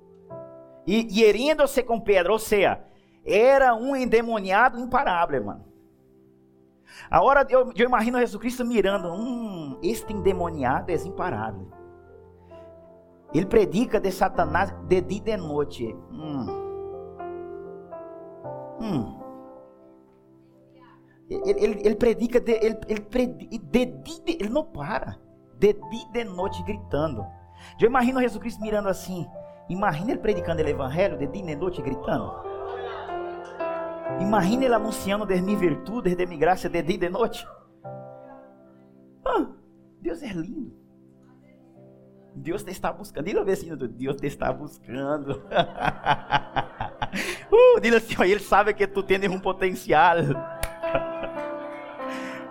e 0.85 1.23
herindo-se 1.23 1.83
com 1.83 1.99
pedra, 1.99 2.31
ou 2.31 2.39
seja, 2.39 2.81
era 3.25 3.75
um 3.75 3.95
endemoniado 3.95 4.79
imparável, 4.79 5.43
mano. 5.43 5.65
Agora 7.09 7.45
eu, 7.49 7.71
eu 7.75 7.85
imagino 7.85 8.19
Jesus 8.19 8.39
Cristo 8.39 8.65
mirando, 8.65 9.09
hum, 9.09 9.79
este 9.83 10.13
endemoniado 10.13 10.91
é 10.91 10.95
imparável. 10.95 11.67
Ele 13.33 13.45
predica 13.45 13.99
de 13.99 14.11
Satanás 14.11 14.71
de 14.87 15.01
dia 15.01 15.17
e 15.17 15.21
de 15.21 15.37
noite. 15.37 15.95
Hum. 16.11 16.45
Hum. 18.79 19.17
Ele, 21.29 21.63
ele, 21.63 21.81
ele, 21.83 21.95
predica, 21.95 22.39
de, 22.39 22.53
ele, 22.53 22.79
ele, 22.87 23.01
predica, 23.01 23.57
de 23.57 23.85
dia, 23.85 24.37
ele 24.39 24.49
não 24.49 24.63
para. 24.63 25.19
De 25.57 25.73
dia 25.73 26.05
e 26.09 26.11
de 26.11 26.23
noite 26.23 26.63
gritando. 26.63 27.25
Eu 27.79 27.89
imagino 27.89 28.21
Jesus 28.21 28.39
Cristo 28.39 28.61
mirando 28.61 28.87
assim. 28.87 29.27
Imagina 29.67 30.11
ele 30.11 30.19
predicando 30.19 30.63
o 30.63 30.67
evangelho 30.67 31.17
de 31.17 31.27
dia 31.27 31.43
e 31.43 31.45
de 31.47 31.55
noite 31.55 31.81
gritando. 31.81 32.31
Imagina 34.21 34.65
ele 34.65 34.73
anunciando 34.73 35.25
de 35.25 35.41
minhas 35.41 35.59
virtudes, 35.59 36.15
de 36.15 36.25
minha 36.25 36.39
graça 36.39 36.69
de 36.69 36.81
dia 36.81 36.95
e 36.95 36.99
de 36.99 37.09
noite. 37.09 37.45
Ah, 39.25 39.47
Deus 40.01 40.23
é 40.23 40.27
lindo. 40.27 40.86
Deus 42.37 42.63
te 42.63 42.71
está 42.71 42.91
buscando. 42.91 43.25
Diga 43.25 43.41
assim, 43.51 43.75
Deus 43.75 44.17
te 44.17 44.27
está 44.27 44.51
buscando. 44.51 45.41
uh, 47.51 47.79
diga 47.81 47.97
assim, 47.97 48.15
ele 48.23 48.39
sabe 48.39 48.73
que 48.73 48.85
tu 48.85 49.01
tens 49.01 49.27
um 49.27 49.39
potencial. 49.39 50.17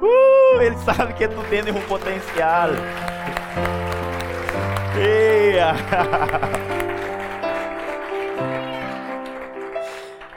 Uh, 0.00 0.60
ele 0.60 0.76
sabe 0.78 1.14
que 1.14 1.28
tu 1.28 1.42
tens 1.48 1.66
um 1.68 1.80
potencial. 1.82 2.70
Yeah. 4.98 5.76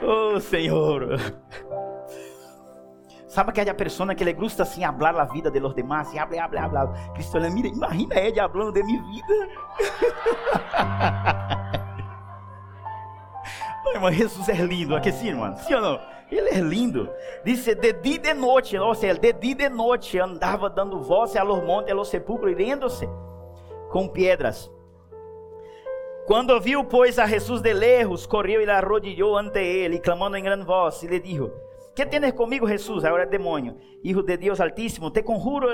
oh, 0.02 0.38
Senhor. 0.40 1.18
Sabe 3.30 3.50
aquela 3.50 3.72
pessoa 3.72 4.12
que 4.12 4.24
le 4.24 4.32
gusta 4.32 4.64
assim 4.64 4.82
hablar 4.82 5.16
a 5.16 5.24
vida 5.24 5.52
de 5.52 5.60
los 5.60 5.72
demás? 5.72 6.12
E 6.12 6.18
habla, 6.18 6.42
habla, 6.42 6.64
habla. 6.64 6.92
Cristo 7.14 7.38
mira, 7.38 7.68
imagina 7.68 8.16
ele 8.16 8.40
hablando 8.40 8.72
de 8.72 8.82
minha 8.82 9.00
vida. 9.04 9.48
Não, 13.84 13.92
irmão, 13.92 14.10
Jesus 14.10 14.48
é 14.48 14.54
lindo. 14.54 14.96
Aqui 14.96 15.12
sim, 15.12 15.28
irmão. 15.28 15.56
Sim 15.58 15.74
ou 15.74 15.80
não? 15.80 16.00
Ele 16.28 16.48
é 16.48 16.58
lindo. 16.58 17.08
Disse, 17.44 17.72
de 17.72 17.92
dia 17.92 18.16
e 18.16 18.18
de 18.18 18.34
noite, 18.34 18.76
ou 18.76 18.96
seja, 18.96 19.18
de 19.18 19.32
dia 19.32 19.52
e 19.52 19.54
de 19.54 19.68
noite 19.68 20.18
andava 20.18 20.68
dando 20.68 21.00
voz 21.00 21.36
a 21.36 21.44
los 21.44 21.62
montes, 21.62 21.92
a 21.92 21.94
los 21.94 22.08
sepulcros, 22.08 22.50
hiriendo-se 22.50 23.08
com 23.90 24.08
pedras. 24.08 24.68
Quando 26.26 26.60
viu, 26.60 26.84
pois, 26.84 27.16
a 27.16 27.26
Jesús 27.26 27.62
de 27.62 27.72
lejos, 27.72 28.26
correu 28.26 28.60
e 28.60 28.66
le 28.66 28.72
arrodillou 28.72 29.38
ante 29.38 29.60
ele, 29.60 30.00
clamando 30.00 30.36
em 30.36 30.42
grande 30.42 30.64
voz, 30.64 31.00
e 31.04 31.06
lhe 31.06 31.20
dijo: 31.20 31.52
Que 31.94 32.06
tienes 32.06 32.32
comigo, 32.34 32.66
Jesús? 32.66 33.04
Agora 33.04 33.24
é 33.24 33.26
demônio, 33.26 33.76
hijo 34.02 34.22
de 34.22 34.36
Deus 34.36 34.60
Altíssimo, 34.60 35.10
te 35.10 35.22
conjuro. 35.22 35.68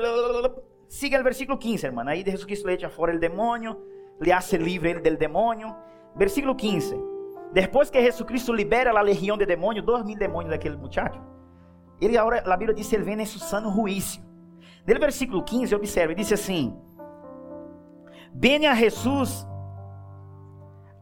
Siga 0.88 1.20
o 1.20 1.24
versículo 1.24 1.58
15, 1.58 1.86
hermano. 1.86 2.10
Aí 2.10 2.24
Jesucristo 2.24 2.66
le 2.66 2.74
echa 2.74 2.88
fora 2.88 3.14
o 3.14 3.18
demônio, 3.18 3.78
le 4.20 4.32
hace 4.32 4.56
livre 4.56 4.90
ele 4.90 5.00
del 5.00 5.16
demônio. 5.16 5.74
Versículo 6.14 6.54
15. 6.56 6.96
Depois 7.52 7.90
que 7.90 8.00
Jesucristo 8.00 8.52
libera 8.52 8.90
a 8.90 9.02
legião 9.02 9.36
de 9.36 9.44
demônios, 9.44 9.84
dois 9.84 10.04
mil 10.04 10.16
demônios 10.16 10.50
daquele 10.50 10.76
muchacho, 10.76 11.20
ele 12.00 12.16
agora, 12.16 12.42
a 12.44 12.56
Bíblia 12.56 12.74
diz, 12.74 12.92
ele 12.92 13.04
vem 13.04 13.20
em 13.20 13.26
sano 13.26 13.70
juízo. 13.70 14.20
No 14.86 15.00
versículo 15.00 15.42
15, 15.42 15.74
observe, 15.74 16.14
diz 16.14 16.32
assim: 16.32 16.74
Vem 18.32 18.66
a 18.66 18.74
Jesus 18.74 19.46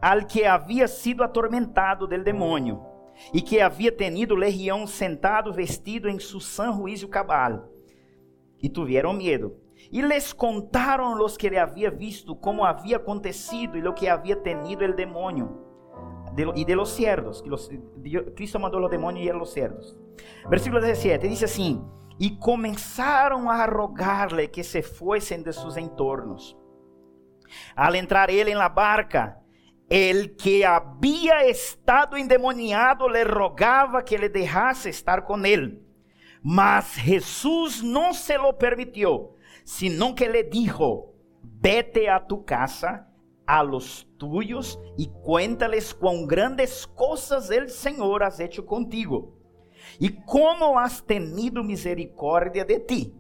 al 0.01 0.27
que 0.27 0.45
havia 0.45 0.89
sido 0.89 1.23
atormentado 1.23 2.07
del 2.07 2.25
demônio 2.25 2.94
e 3.33 3.41
que 3.41 3.61
havia 3.61 3.93
tenido 3.93 4.35
legião 4.35 4.87
sentado 4.87 5.53
vestido 5.53 6.09
em 6.09 6.19
su 6.19 6.41
juízo 6.41 7.09
cabal. 7.09 7.69
E 8.63 8.69
tuvieron 8.69 9.17
medo. 9.17 9.57
E 9.91 10.03
les 10.03 10.33
contaram 10.33 11.15
los 11.15 11.37
que 11.37 11.51
le 11.51 11.59
havia 11.59 11.91
visto 11.91 12.35
como 12.35 12.65
havia 12.65 12.97
acontecido 12.97 13.77
e 13.77 13.83
lo 13.83 13.95
que 13.95 14.09
havia 14.09 14.37
tenido 14.37 14.85
el 14.85 14.95
demônio. 14.95 15.63
De, 16.35 16.51
e 16.57 16.65
de 16.65 16.75
los 16.75 16.91
cerdos, 16.91 17.41
que 17.43 17.49
los, 17.49 17.71
Cristo 18.35 18.59
mandou 18.59 18.81
los 18.81 18.91
demônios 18.91 19.25
e 19.25 19.29
eram 19.29 19.39
los 19.39 19.53
cerdos. 19.53 19.97
Versículo 20.49 20.81
17 20.81 21.29
diz 21.29 21.45
assim: 21.45 21.85
E 22.19 22.31
começaram 22.31 23.49
a 23.49 23.65
rogar-lhe 23.67 24.49
que 24.49 24.65
se 24.65 24.83
fossem 24.83 25.43
de 25.43 25.53
seus 25.53 25.77
entornos. 25.77 26.57
Al 27.77 27.95
entrar 27.95 28.31
ele 28.31 28.51
em 28.51 28.57
la 28.57 28.69
barca, 28.69 29.37
el 29.89 30.37
que 30.37 30.65
había 30.65 31.45
estado 31.45 32.17
endemoniado 32.17 33.09
le 33.09 33.25
rogaba 33.25 34.05
que 34.05 34.19
le 34.19 34.29
dejase 34.29 34.91
estar 34.91 35.25
con 35.25 35.45
él. 35.45 35.83
Mas 36.43 36.95
Jesús 36.95 37.83
no 37.83 38.15
se 38.15 38.37
lo 38.37 38.59
permitió, 38.59 39.35
sino 39.65 40.15
que 40.15 40.29
le 40.29 40.45
dijo, 40.45 41.15
vete 41.43 42.09
a 42.09 42.27
tu 42.27 42.45
casa, 42.45 43.11
a 43.47 43.63
los 43.63 44.07
tuyos, 44.17 44.79
y 44.97 45.09
cuéntales 45.23 45.95
cuán 45.95 46.27
grandes 46.27 46.87
cosas 46.87 47.51
el 47.51 47.69
Señor 47.69 48.23
has 48.23 48.41
hecho 48.41 48.65
contigo, 48.67 49.39
y 49.99 50.11
cómo 50.25 50.79
has 50.79 51.05
tenido 51.05 51.63
misericordia 51.63 52.65
de 52.65 52.81
ti. 52.81 53.15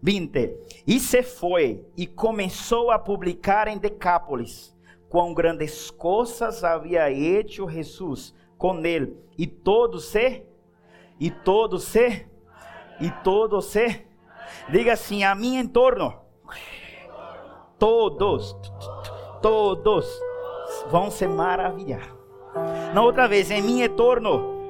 20. 0.00 0.58
Y 0.84 1.00
se 1.00 1.22
fue 1.22 1.82
y 1.96 2.08
comenzó 2.08 2.92
a 2.92 3.02
publicar 3.02 3.68
en 3.68 3.80
Decápolis 3.80 4.73
quão 5.14 5.32
grandes 5.32 5.92
coisas 5.92 6.64
havia 6.64 7.08
hecho 7.08 7.68
Jesus 7.68 8.34
com 8.58 8.84
ele, 8.84 9.16
e 9.38 9.46
todos 9.46 10.06
se, 10.06 10.44
e 11.20 11.30
todos 11.30 11.84
se, 11.84 12.26
e 13.00 13.08
todos 13.22 13.66
se, 13.66 14.04
diga 14.68 14.94
assim, 14.94 15.22
a 15.22 15.32
mim 15.32 15.58
em 15.58 15.68
torno, 15.68 16.12
todos, 17.78 18.56
todos 19.40 20.20
vão 20.88 21.12
se 21.12 21.28
maravilhar. 21.28 22.12
Na 22.92 23.00
outra 23.00 23.28
vez, 23.28 23.52
em 23.52 23.62
mim 23.62 23.82
em 23.82 23.88
torno, 23.88 24.66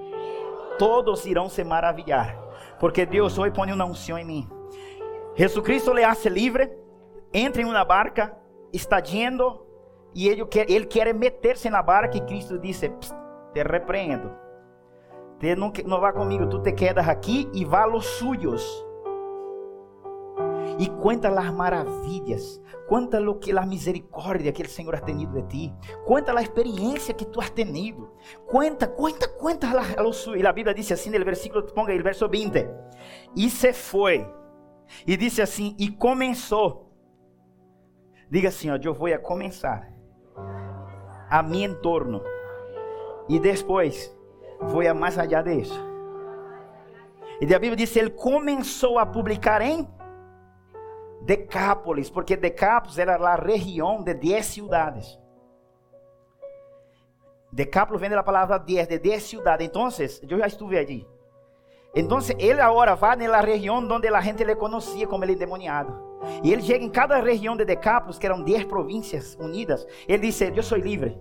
todos 0.78 1.24
irão 1.24 1.48
se 1.48 1.64
maravilhar, 1.64 2.38
porque 2.78 3.06
Deus 3.06 3.38
hoje 3.38 3.54
põe 3.54 3.72
uma 3.72 3.86
unção 3.86 4.18
em 4.18 4.26
mim. 4.26 4.48
Jesus 5.36 5.64
Cristo 5.64 5.90
le 5.94 6.04
hace 6.04 6.28
livre, 6.28 6.70
entra 7.32 7.62
em 7.62 7.64
uma 7.64 7.82
barca, 7.82 8.36
está 8.74 9.02
yendo 9.02 9.63
e 10.14 10.28
ele 10.28 10.44
quer, 10.46 10.70
ele 10.70 10.86
quer 10.86 11.12
meter-se 11.12 11.68
na 11.68 11.82
barca 11.82 12.16
e 12.16 12.20
Cristo 12.20 12.58
disse: 12.58 12.88
Te 13.52 13.62
repreendo. 13.62 14.30
Te 15.40 15.56
não, 15.56 15.72
não 15.86 16.00
vá 16.00 16.12
comigo, 16.12 16.48
tu 16.48 16.60
te 16.60 16.72
quedas 16.72 17.08
aqui 17.08 17.48
e 17.52 17.64
vá 17.64 17.82
a 17.82 17.86
los 17.86 18.06
suyos. 18.06 18.64
E 20.78 20.88
conta 20.88 21.28
as 21.28 21.52
maravilhas, 21.52 22.60
conta 22.88 23.20
lo 23.20 23.38
que 23.38 23.56
a 23.56 23.64
misericórdia 23.64 24.50
que 24.50 24.62
o 24.62 24.68
Senhor 24.68 24.94
ha 24.94 25.00
tenido 25.00 25.32
de 25.32 25.42
ti, 25.48 25.74
conta 26.04 26.36
a 26.36 26.42
experiência 26.42 27.14
que 27.14 27.26
tu 27.26 27.40
has 27.40 27.50
tenido, 27.50 28.10
conta, 28.46 28.88
conta, 28.88 29.28
conta 29.28 29.68
a 29.68 30.02
lo 30.02 30.12
suyo. 30.12 30.40
E 30.40 30.46
a 30.46 30.52
Bíblia 30.52 30.74
diz 30.74 30.90
assim 30.90 31.10
no 31.10 31.24
versículo, 31.24 31.62
ponga 31.72 31.92
aí, 31.92 32.02
verso 32.02 32.28
20: 32.28 32.68
E 33.36 33.48
se 33.50 33.72
foi, 33.72 34.26
e 35.06 35.16
disse 35.16 35.42
assim, 35.42 35.76
e 35.78 35.90
começou. 35.90 36.92
Diga 38.30 38.48
assim, 38.48 38.70
ó, 38.70 38.78
eu 38.82 38.94
vou 38.94 39.12
a 39.12 39.18
começar 39.18 39.93
a 41.34 41.42
mi 41.42 41.64
entorno. 41.64 42.22
E 43.28 43.40
depois, 43.40 44.16
foi 44.70 44.86
a 44.86 44.94
mais 44.94 45.18
allá 45.18 45.42
de 45.42 45.54
isso. 45.54 45.80
E 47.40 47.52
a 47.52 47.58
Bíblia 47.58 47.74
diz: 47.74 47.96
ele 47.96 48.10
começou 48.10 49.00
a 49.00 49.04
publicar 49.04 49.60
em 49.60 49.88
Decápolis, 51.22 52.08
porque 52.08 52.36
Decápolis 52.36 52.98
era 52.98 53.16
a 53.16 53.34
região 53.34 54.00
de 54.00 54.14
10 54.14 54.46
cidades. 54.46 55.18
Decápolis 57.52 58.00
vem 58.00 58.10
da 58.10 58.22
palavra 58.22 58.56
10, 58.56 58.86
de 58.86 58.98
10 58.98 59.22
cidades. 59.22 59.66
Então, 59.66 59.88
eu 60.30 60.38
já 60.38 60.46
estive 60.46 61.04
Então, 61.94 62.18
ele 62.38 62.60
agora 62.60 62.96
vai 62.96 63.16
na 63.16 63.40
região 63.40 63.76
onde 63.78 64.08
a 64.08 64.20
gente 64.20 64.42
le 64.42 64.56
conhecia 64.56 65.06
como 65.06 65.24
ele 65.24 65.34
endemoniado. 65.34 65.94
E 66.42 66.52
ele 66.52 66.62
chega 66.62 66.84
em 66.84 66.90
cada 66.90 67.20
região 67.20 67.56
de 67.56 67.64
Decápolis, 67.64 68.18
que 68.18 68.26
eram 68.26 68.42
10 68.42 68.64
províncias 68.64 69.36
unidas. 69.40 69.86
Ele 70.08 70.26
disse: 70.26 70.52
Eu 70.54 70.62
sou 70.62 70.78
livre. 70.78 71.16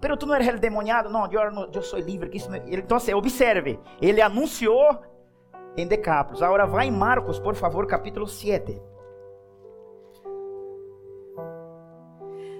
Pero 0.00 0.18
tu 0.18 0.26
não 0.26 0.34
eres 0.34 0.48
el 0.48 0.58
demoniado? 0.58 1.08
Não, 1.08 1.30
eu, 1.32 1.40
eu 1.72 1.82
sou 1.82 1.98
livre. 1.98 2.30
Então, 2.66 2.98
observe: 3.16 3.80
ele 4.02 4.20
anunciou 4.20 4.98
em 5.76 5.86
Decápolis. 5.86 6.42
Agora 6.42 6.66
vai 6.66 6.88
em 6.88 6.92
Marcos, 6.92 7.38
por 7.38 7.54
favor, 7.54 7.86
capítulo 7.86 8.26
7. 8.26 8.82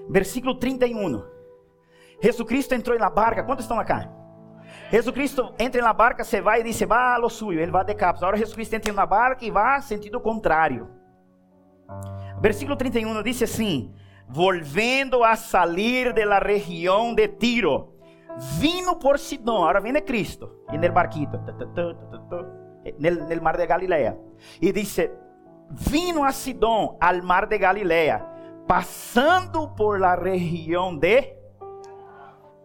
Versículo 0.09 0.55
31. 0.55 1.23
Jesus 2.21 2.47
Cristo 2.47 2.73
entrou 2.73 2.97
na 2.97 3.09
barca. 3.09 3.43
Quantos 3.43 3.65
estão 3.65 3.79
acá? 3.79 4.09
Jesus 4.91 5.13
Cristo 5.13 5.53
entra 5.57 5.81
na 5.81 5.93
barca, 5.93 6.23
se 6.23 6.41
vai 6.41 6.61
e 6.61 6.63
diz: 6.63 6.79
Vá 6.81 7.15
a 7.15 7.17
lo 7.17 7.29
suyo. 7.29 7.59
Ele 7.59 7.71
vai 7.71 7.81
a 7.81 7.85
Decápolis. 7.85 8.23
Agora 8.23 8.37
Jesus 8.37 8.55
Cristo 8.55 8.75
entra 8.75 8.93
na 8.93 9.05
barca 9.05 9.43
e 9.43 9.51
vai 9.51 9.81
sentido 9.81 10.19
contrário. 10.19 10.89
Versículo 12.39 12.75
31 12.75 13.23
diz 13.23 13.41
assim: 13.41 13.93
Volvendo 14.27 15.23
a 15.23 15.35
salir 15.35 16.13
de 16.13 16.25
la 16.25 16.39
região 16.39 17.13
de 17.13 17.27
Tiro, 17.27 17.95
vino 18.59 18.97
por 18.97 19.19
Sidón. 19.19 19.63
Agora 19.63 19.81
vem 19.81 19.93
de 19.93 20.01
Cristo, 20.01 20.63
e 20.71 20.77
no 20.77 20.91
barquito, 20.91 21.39
no 22.99 23.41
mar 23.41 23.57
de 23.57 23.65
Galilea. 23.65 24.17
E 24.61 24.71
dice: 24.71 25.11
Vino 25.69 26.23
a 26.23 26.31
Sidón, 26.31 26.97
al 26.99 27.23
mar 27.23 27.47
de 27.47 27.57
Galilea, 27.57 28.25
passando 28.67 29.73
por 29.75 29.99
la 29.99 30.15
região 30.15 30.97
de. 30.97 31.35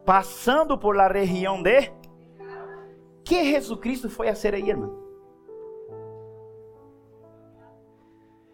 Passando 0.04 0.78
por 0.78 0.96
la 0.96 1.08
região 1.08 1.62
de. 1.62 1.99
Que 3.24 3.44
Jesus 3.44 3.78
Cristo 3.80 4.08
foi 4.08 4.28
a 4.28 4.34
ser 4.34 4.54
aí, 4.54 4.68
irmão? 4.68 4.98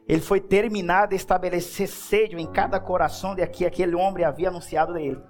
Ele 0.08 0.20
foi 0.20 0.40
terminar 0.40 1.08
de 1.08 1.16
estabelecer 1.16 1.88
sede 1.88 2.36
em 2.36 2.46
cada 2.46 2.78
coração 2.78 3.34
de 3.34 3.44
que 3.48 3.66
aquele 3.66 3.96
homem 3.96 4.24
havia 4.24 4.48
anunciado 4.48 4.92
dele. 4.92 5.20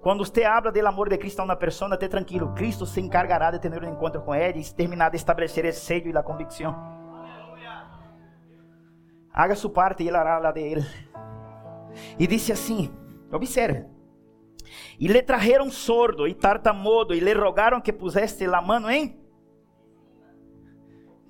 Quando 0.00 0.24
você 0.24 0.44
habla 0.44 0.70
do 0.70 0.86
amor 0.86 1.08
de 1.08 1.18
Cristo 1.18 1.40
a 1.40 1.44
uma 1.44 1.56
pessoa, 1.56 1.92
esteja 1.92 2.10
tranquilo. 2.10 2.54
Cristo 2.54 2.86
se 2.86 3.00
encargará 3.00 3.50
de 3.50 3.58
ter 3.58 3.82
um 3.82 3.92
encontro 3.92 4.22
com 4.22 4.32
ele 4.32 4.60
e 4.60 4.72
terminar 4.72 5.10
de 5.10 5.16
estabelecer 5.16 5.64
esse 5.64 5.80
sede 5.80 6.08
e 6.08 6.16
a 6.16 6.22
convicção. 6.22 6.72
Haga 9.32 9.56
sua 9.56 9.70
parte 9.70 10.04
e 10.04 10.08
ele 10.08 10.16
hará 10.16 10.36
a 10.36 10.52
de 10.52 10.60
ele. 10.60 10.86
E 12.16 12.26
disse 12.28 12.52
assim: 12.52 12.92
observe. 13.32 13.97
E 14.98 15.06
lhe 15.06 15.22
trajeron 15.22 15.70
sordo 15.70 16.26
e 16.26 16.34
tartamudo 16.34 17.14
e 17.14 17.20
lhe 17.20 17.32
rogaram 17.32 17.80
que 17.80 17.92
pusesse 17.92 18.44
a 18.46 18.60
mão 18.60 18.90
em 18.90 19.18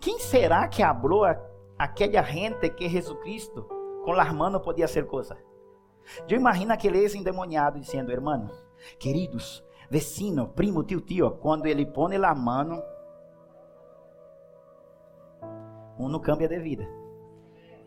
quem 0.00 0.18
será 0.20 0.68
que 0.68 0.82
habló 0.82 1.24
a 1.24 1.36
aquela 1.78 2.22
gente 2.22 2.70
que 2.70 2.88
Jesucristo 2.88 3.64
com 4.04 4.12
las 4.12 4.32
manos 4.32 4.62
podia 4.62 4.84
hacer 4.84 5.06
coisas? 5.06 5.36
Eu 6.28 6.38
imagino 6.38 6.72
aquele 6.72 6.98
ex-endemoniado 6.98 7.78
dizendo, 7.78 8.10
hermanos, 8.10 8.52
queridos, 8.98 9.62
vecino, 9.90 10.48
primo, 10.48 10.84
tio, 10.84 11.00
tio, 11.00 11.30
quando 11.32 11.66
ele 11.66 11.84
põe 11.84 12.16
a 12.16 12.34
mão, 12.34 12.82
um 15.98 16.08
não 16.08 16.20
cambia 16.20 16.48
de 16.48 16.58
vida. 16.58 16.88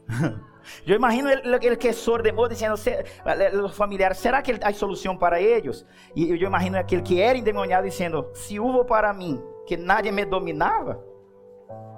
Eu 0.85 0.95
imagino 0.95 1.29
ele 1.29 1.75
que 1.75 1.91
sordo 1.93 2.29
dizendo, 2.47 2.75
os 3.63 3.75
familiares, 3.75 4.17
será 4.17 4.41
que 4.41 4.51
há 4.61 4.73
solução 4.73 5.17
para 5.17 5.41
eles? 5.41 5.85
E 6.15 6.29
eu 6.29 6.47
imagino 6.47 6.77
aquele 6.77 7.01
que 7.01 7.19
era 7.19 7.37
endemoniado 7.37 7.87
dizendo, 7.87 8.29
se 8.33 8.59
houve 8.59 8.87
para 8.87 9.13
mim 9.13 9.41
que 9.65 9.77
nadie 9.77 10.11
me 10.11 10.25
dominava, 10.25 11.03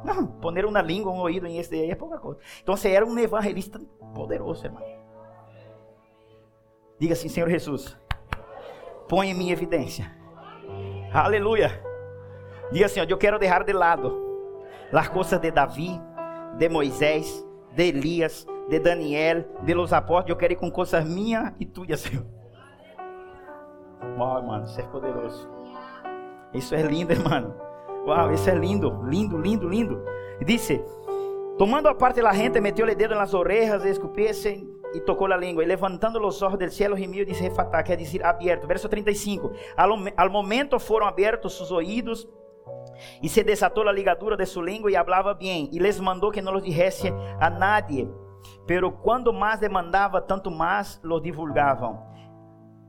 não, 0.03 0.27
poner 0.27 0.65
uma 0.65 0.81
língua, 0.81 1.11
um 1.11 1.19
ouído 1.19 1.47
em 1.47 1.57
esse 1.57 1.73
aí 1.73 1.89
é 1.89 1.95
pouca 1.95 2.17
coisa. 2.17 2.39
Então 2.61 2.75
você 2.75 2.89
era 2.89 3.05
um 3.05 3.17
evangelista 3.17 3.79
poderoso, 4.13 4.65
irmão. 4.65 4.83
Diga 6.99 7.13
assim, 7.13 7.29
Senhor 7.29 7.49
Jesus, 7.49 7.97
põe 9.07 9.29
em 9.29 9.33
minha 9.33 9.53
evidência. 9.53 10.11
Aleluia. 11.13 11.71
Diga 12.71 12.85
assim, 12.85 12.99
ó, 12.99 13.05
eu 13.07 13.17
quero 13.17 13.39
deixar 13.39 13.63
de 13.63 13.73
lado 13.73 14.21
as 14.91 15.07
coisas 15.07 15.39
de 15.39 15.51
Davi, 15.51 15.99
de 16.57 16.69
Moisés, 16.69 17.45
de 17.71 17.83
Elias, 17.83 18.45
de 18.69 18.79
Daniel, 18.79 19.47
de 19.61 19.75
los 19.75 19.93
apóstolos. 19.93 20.29
Eu 20.29 20.37
quero 20.37 20.53
ir 20.53 20.57
com 20.57 20.71
coisas 20.71 21.05
minhas 21.05 21.53
e 21.59 21.65
tuas, 21.65 21.99
Senhor. 22.01 22.25
Uau, 24.17 24.43
mano, 24.43 24.65
isso 24.65 24.79
é 24.79 24.83
poderoso. 24.83 25.49
Isso 26.53 26.75
é 26.75 26.83
lindo, 26.83 27.13
irmão. 27.13 27.55
Uau, 28.05 28.31
isso 28.33 28.49
é 28.49 28.55
lindo, 28.55 29.01
lindo, 29.05 29.37
lindo, 29.37 29.67
lindo. 29.67 30.03
Disse: 30.45 30.83
Tomando 31.57 31.87
a 31.87 31.95
parte 31.95 32.21
la 32.21 32.33
gente, 32.33 32.59
metió-lhe 32.59 32.95
dedo 32.95 33.15
nas 33.15 33.33
orejas, 33.33 33.85
escupisse 33.85 34.67
e 34.93 34.99
tocou 34.99 35.31
a 35.31 35.37
língua. 35.37 35.63
E 35.63 35.67
levantando 35.67 36.19
os 36.25 36.41
olhos 36.41 36.59
del 36.59 36.71
cielo, 36.71 36.97
gemiu 36.97 37.23
e 37.23 37.25
disse: 37.25 37.41
Refatá, 37.41 37.81
quer 37.81 37.97
dizer 37.97 38.23
aberto. 38.25 38.67
Verso 38.67 38.89
35. 38.89 39.51
Al, 39.75 39.91
al 40.15 40.29
momento 40.29 40.79
foram 40.79 41.07
abertos 41.07 41.55
seus 41.57 41.71
ouvidos 41.71 42.27
e 43.21 43.29
se 43.29 43.43
desatou 43.43 43.87
a 43.87 43.91
ligadura 43.91 44.37
de 44.37 44.45
sua 44.45 44.63
língua 44.63 44.91
e 44.91 44.95
falava 44.95 45.33
bem. 45.33 45.69
E 45.71 45.79
les 45.79 45.99
mandou 45.99 46.31
que 46.31 46.41
não 46.41 46.53
los 46.53 46.63
dijese 46.63 47.11
a 47.39 47.49
nadie. 47.49 48.07
Pero 48.65 48.91
quando 48.91 49.33
mais 49.33 49.59
demandava, 49.59 50.21
tanto 50.21 50.49
mais 50.49 50.99
los 51.03 51.21
divulgavam. 51.21 51.99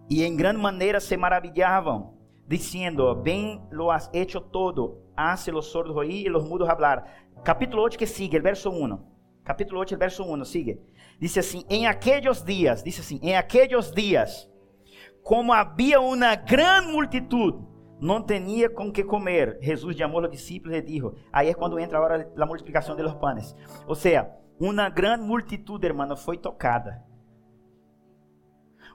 E 0.08 0.22
em 0.22 0.36
grande 0.36 0.60
maneira 0.60 1.00
se 1.00 1.16
maravilhavam, 1.16 2.14
dizendo: 2.46 3.14
Bem 3.14 3.62
lo 3.70 3.90
has 3.90 4.10
hecho 4.12 4.40
todo, 4.40 5.02
hace 5.16 5.50
los 5.50 5.66
sordos 5.66 5.96
oír 5.96 6.26
e 6.26 6.30
los 6.30 6.44
mudos 6.48 6.68
hablar. 6.68 7.04
Capítulo 7.42 7.82
8 7.82 7.98
que 7.98 8.06
sigue, 8.06 8.38
verso 8.40 8.70
1. 8.70 9.14
Capítulo 9.44 9.80
8, 9.80 9.94
el 9.94 9.98
verso 9.98 10.24
1, 10.24 10.44
sigue. 10.44 10.80
Dice 11.20 11.40
assim: 11.40 11.64
Em 11.68 11.86
aqueles 11.86 12.42
dias, 12.44 12.82
dice 12.82 13.00
assim: 13.00 13.20
Em 13.22 13.36
aqueles 13.36 13.92
dias, 13.92 14.50
como 15.22 15.52
havia 15.52 16.00
uma 16.00 16.34
grande 16.34 16.92
multitud, 16.92 17.58
não 18.00 18.22
tinha 18.22 18.68
com 18.68 18.92
que 18.92 19.04
comer. 19.04 19.58
Jesus 19.60 19.96
chamou 19.96 20.22
os 20.22 20.30
discípulos 20.30 20.76
e 20.76 20.82
disse: 20.82 21.10
Aí 21.32 21.48
é 21.48 21.54
quando 21.54 21.78
entra 21.78 21.98
a 21.98 22.02
hora 22.02 22.24
da 22.36 22.46
multiplicação 22.46 22.94
de 22.96 23.02
los 23.02 23.14
panes. 23.14 23.54
Ou 23.86 23.94
seja, 23.94 24.30
uma 24.58 24.88
grande 24.88 25.24
multitud, 25.24 25.84
hermano, 25.84 26.16
foi 26.16 26.38
tocada. 26.38 27.02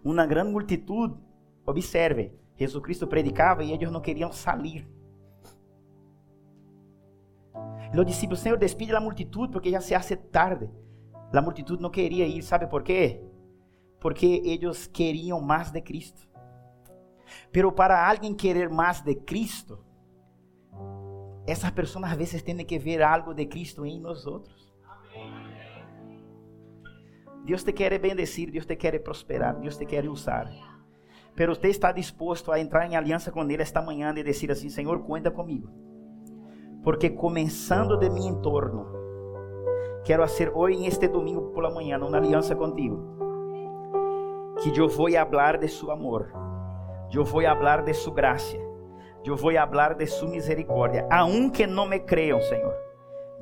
Uma 0.03 0.25
grande 0.25 0.51
multitud, 0.51 1.17
observe, 1.65 2.33
Jesus 2.55 2.83
Cristo 2.83 3.07
predicava 3.07 3.63
e 3.63 3.71
eles 3.71 3.91
não 3.91 4.01
queriam 4.01 4.31
sair. 4.31 4.87
Los 7.93 8.05
discípulos, 8.05 8.39
Senhor, 8.39 8.57
despide 8.57 8.95
a 8.95 8.99
multitud 8.99 9.51
porque 9.51 9.71
já 9.71 9.81
se 9.81 9.95
hace 9.95 10.15
tarde. 10.15 10.69
A 11.33 11.41
multitud 11.41 11.81
não 11.81 11.89
queria 11.89 12.25
ir, 12.25 12.41
¿sabe 12.43 12.67
por 12.67 12.83
quê? 12.83 13.21
Porque 13.99 14.41
eles 14.45 14.87
queriam 14.87 15.41
mais 15.41 15.71
de 15.71 15.81
Cristo. 15.81 16.27
Pero 17.51 17.71
para 17.71 18.09
alguém 18.09 18.33
querer 18.33 18.69
mais 18.69 19.01
de 19.01 19.15
Cristo, 19.15 19.83
essas 21.45 21.71
pessoas 21.71 22.05
às 22.05 22.17
vezes 22.17 22.41
têm 22.41 22.57
que 22.65 22.79
ver 22.79 23.01
algo 23.01 23.33
de 23.33 23.45
Cristo 23.45 23.85
em 23.85 23.99
nós 23.99 24.25
outros. 24.25 24.68
Deus 27.49 27.63
te 27.63 27.73
quer 27.73 27.97
bendecir, 27.97 28.51
Deus 28.51 28.67
te 28.67 28.75
quer 28.75 29.01
prosperar, 29.01 29.55
Deus 29.59 29.75
te 29.75 29.83
quer 29.83 30.07
usar. 30.07 30.51
Pero 31.35 31.55
você 31.55 31.69
está 31.69 31.91
disposto 31.91 32.51
a 32.51 32.59
entrar 32.59 32.85
em 32.85 32.95
aliança 32.95 33.31
com 33.31 33.41
Ele 33.41 33.63
esta 33.63 33.81
manhã 33.81 34.13
e 34.15 34.21
dizer 34.21 34.51
assim: 34.51 34.69
Senhor, 34.69 34.99
conta 34.99 35.31
comigo. 35.31 35.67
Porque 36.83 37.09
começando 37.09 37.97
de 37.97 38.07
mi 38.07 38.27
entorno, 38.27 38.85
quero 40.05 40.21
fazer 40.27 40.51
hoje, 40.53 40.77
em 40.77 40.85
este 40.85 41.07
domingo 41.07 41.49
por 41.51 41.63
la 41.63 41.71
manhã, 41.71 41.97
uma 41.97 42.17
aliança 42.17 42.55
contigo. 42.55 43.17
Que 44.61 44.69
eu 44.79 44.87
vou 44.87 45.09
falar 45.09 45.57
de 45.57 45.67
su 45.67 45.89
amor, 45.89 46.31
eu 47.11 47.25
vou 47.25 47.41
falar 47.41 47.81
de 47.81 47.95
su 47.95 48.11
graça, 48.11 48.57
eu 49.25 49.35
vou 49.35 49.51
falar 49.51 49.95
de 49.95 50.05
su 50.05 50.27
misericórdia. 50.27 51.07
Aunque 51.09 51.65
não 51.65 51.87
me 51.87 51.99
creiam, 51.99 52.39
Senhor, 52.41 52.75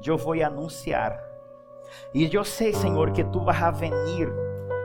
eu 0.01 0.17
vou 0.17 0.41
anunciar. 0.41 1.26
E 2.13 2.33
eu 2.33 2.43
sei, 2.43 2.73
Senhor, 2.73 3.11
que 3.11 3.23
tu 3.23 3.39
vas 3.41 3.61
a 3.61 3.71
venir 3.71 4.31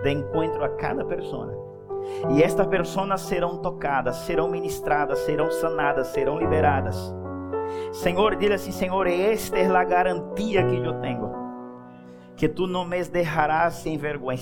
de 0.03 0.11
encontro 0.11 0.65
a 0.65 0.69
cada 0.71 1.05
pessoa. 1.05 1.63
E 2.31 2.43
estas 2.43 2.67
pessoas 2.67 3.21
serão 3.23 3.59
tocadas, 3.59 4.17
serão 4.17 4.49
ministradas, 4.49 5.21
serão 5.21 5.51
sanadas, 5.51 6.09
serão 6.09 6.39
liberadas. 6.39 7.15
Senhor, 7.93 8.37
dile 8.37 8.55
assim: 8.55 8.73
Senhor, 8.73 9.07
esta 9.07 9.59
é 9.59 9.67
a 9.67 9.85
garantia 9.85 10.65
que 10.65 10.77
eu 10.77 10.95
tenho, 11.01 11.31
que 12.37 12.49
tu 12.49 12.67
não 12.67 12.85
me 12.85 13.03
deixarás 13.05 13.75
sem 13.75 13.97
vergonha, 13.97 14.39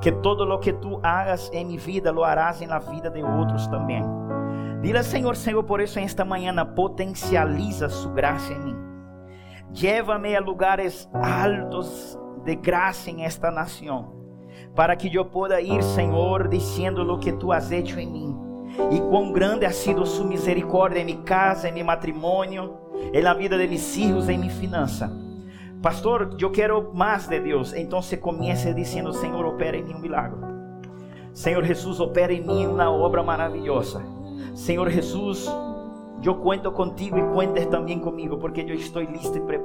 que 0.00 0.12
todo 0.12 0.44
lo 0.44 0.58
que 0.58 0.72
tu 0.72 0.98
hagas 1.02 1.50
em 1.52 1.64
minha 1.64 1.78
vida 1.78 2.12
lo 2.12 2.24
harás 2.24 2.60
em 2.60 2.66
la 2.66 2.78
vida 2.78 3.10
de 3.10 3.22
outros 3.22 3.66
também. 3.68 4.02
Dile, 4.82 5.02
Senhor, 5.02 5.36
Senhor, 5.36 5.64
por 5.64 5.80
isso 5.80 5.98
esta 5.98 6.24
manhã 6.24 6.54
potencializa 6.64 7.88
su 7.88 8.10
graça 8.10 8.52
em 8.52 8.60
mim. 8.60 8.85
Llévame 9.76 10.34
a 10.34 10.40
lugares 10.40 11.06
altos 11.12 12.18
de 12.46 12.54
graça 12.54 13.10
em 13.10 13.24
esta 13.24 13.50
nação, 13.50 14.14
para 14.74 14.96
que 14.96 15.14
eu 15.14 15.24
possa 15.26 15.60
ir, 15.60 15.82
Senhor, 15.82 16.48
dizendo 16.48 17.02
lo 17.02 17.18
que 17.18 17.30
tu 17.32 17.52
has 17.52 17.70
hecho 17.70 18.00
em 18.00 18.10
mim 18.10 18.36
e 18.90 18.98
quão 19.00 19.32
grande 19.32 19.66
ha 19.66 19.70
sido 19.70 20.06
su 20.06 20.24
misericórdia 20.24 21.00
em 21.00 21.04
minha 21.04 21.22
casa, 21.22 21.68
em 21.68 21.72
meu 21.72 21.84
matrimônio, 21.84 22.74
em 23.12 23.20
la 23.20 23.34
vida 23.34 23.58
de 23.58 23.66
mis 23.66 23.96
hijos, 23.98 24.30
em 24.30 24.38
minha 24.38 24.52
finança. 24.52 25.12
Pastor, 25.82 26.36
eu 26.40 26.50
quero 26.50 26.94
mais 26.94 27.28
de 27.28 27.38
Deus. 27.38 27.74
Então 27.74 28.00
comece 28.20 28.72
dizendo: 28.72 29.12
Senhor, 29.12 29.44
opera 29.44 29.76
em 29.76 29.84
mim 29.84 29.94
um 29.94 30.00
milagre. 30.00 30.40
Senhor 31.34 31.62
Jesus, 31.64 32.00
opera 32.00 32.32
em 32.32 32.40
mim 32.40 32.66
uma 32.66 32.90
obra 32.90 33.22
maravilhosa. 33.22 34.02
Senhor 34.54 34.88
Jesus, 34.88 35.46
eu 36.24 36.34
conto 36.36 36.72
contigo 36.72 37.18
e 37.18 37.22
cuentes 37.34 37.66
também 37.66 37.98
comigo, 37.98 38.38
porque 38.38 38.62
eu 38.62 38.74
estou 38.74 39.02
listo 39.02 39.36
e 39.36 39.40
preparado. 39.40 39.64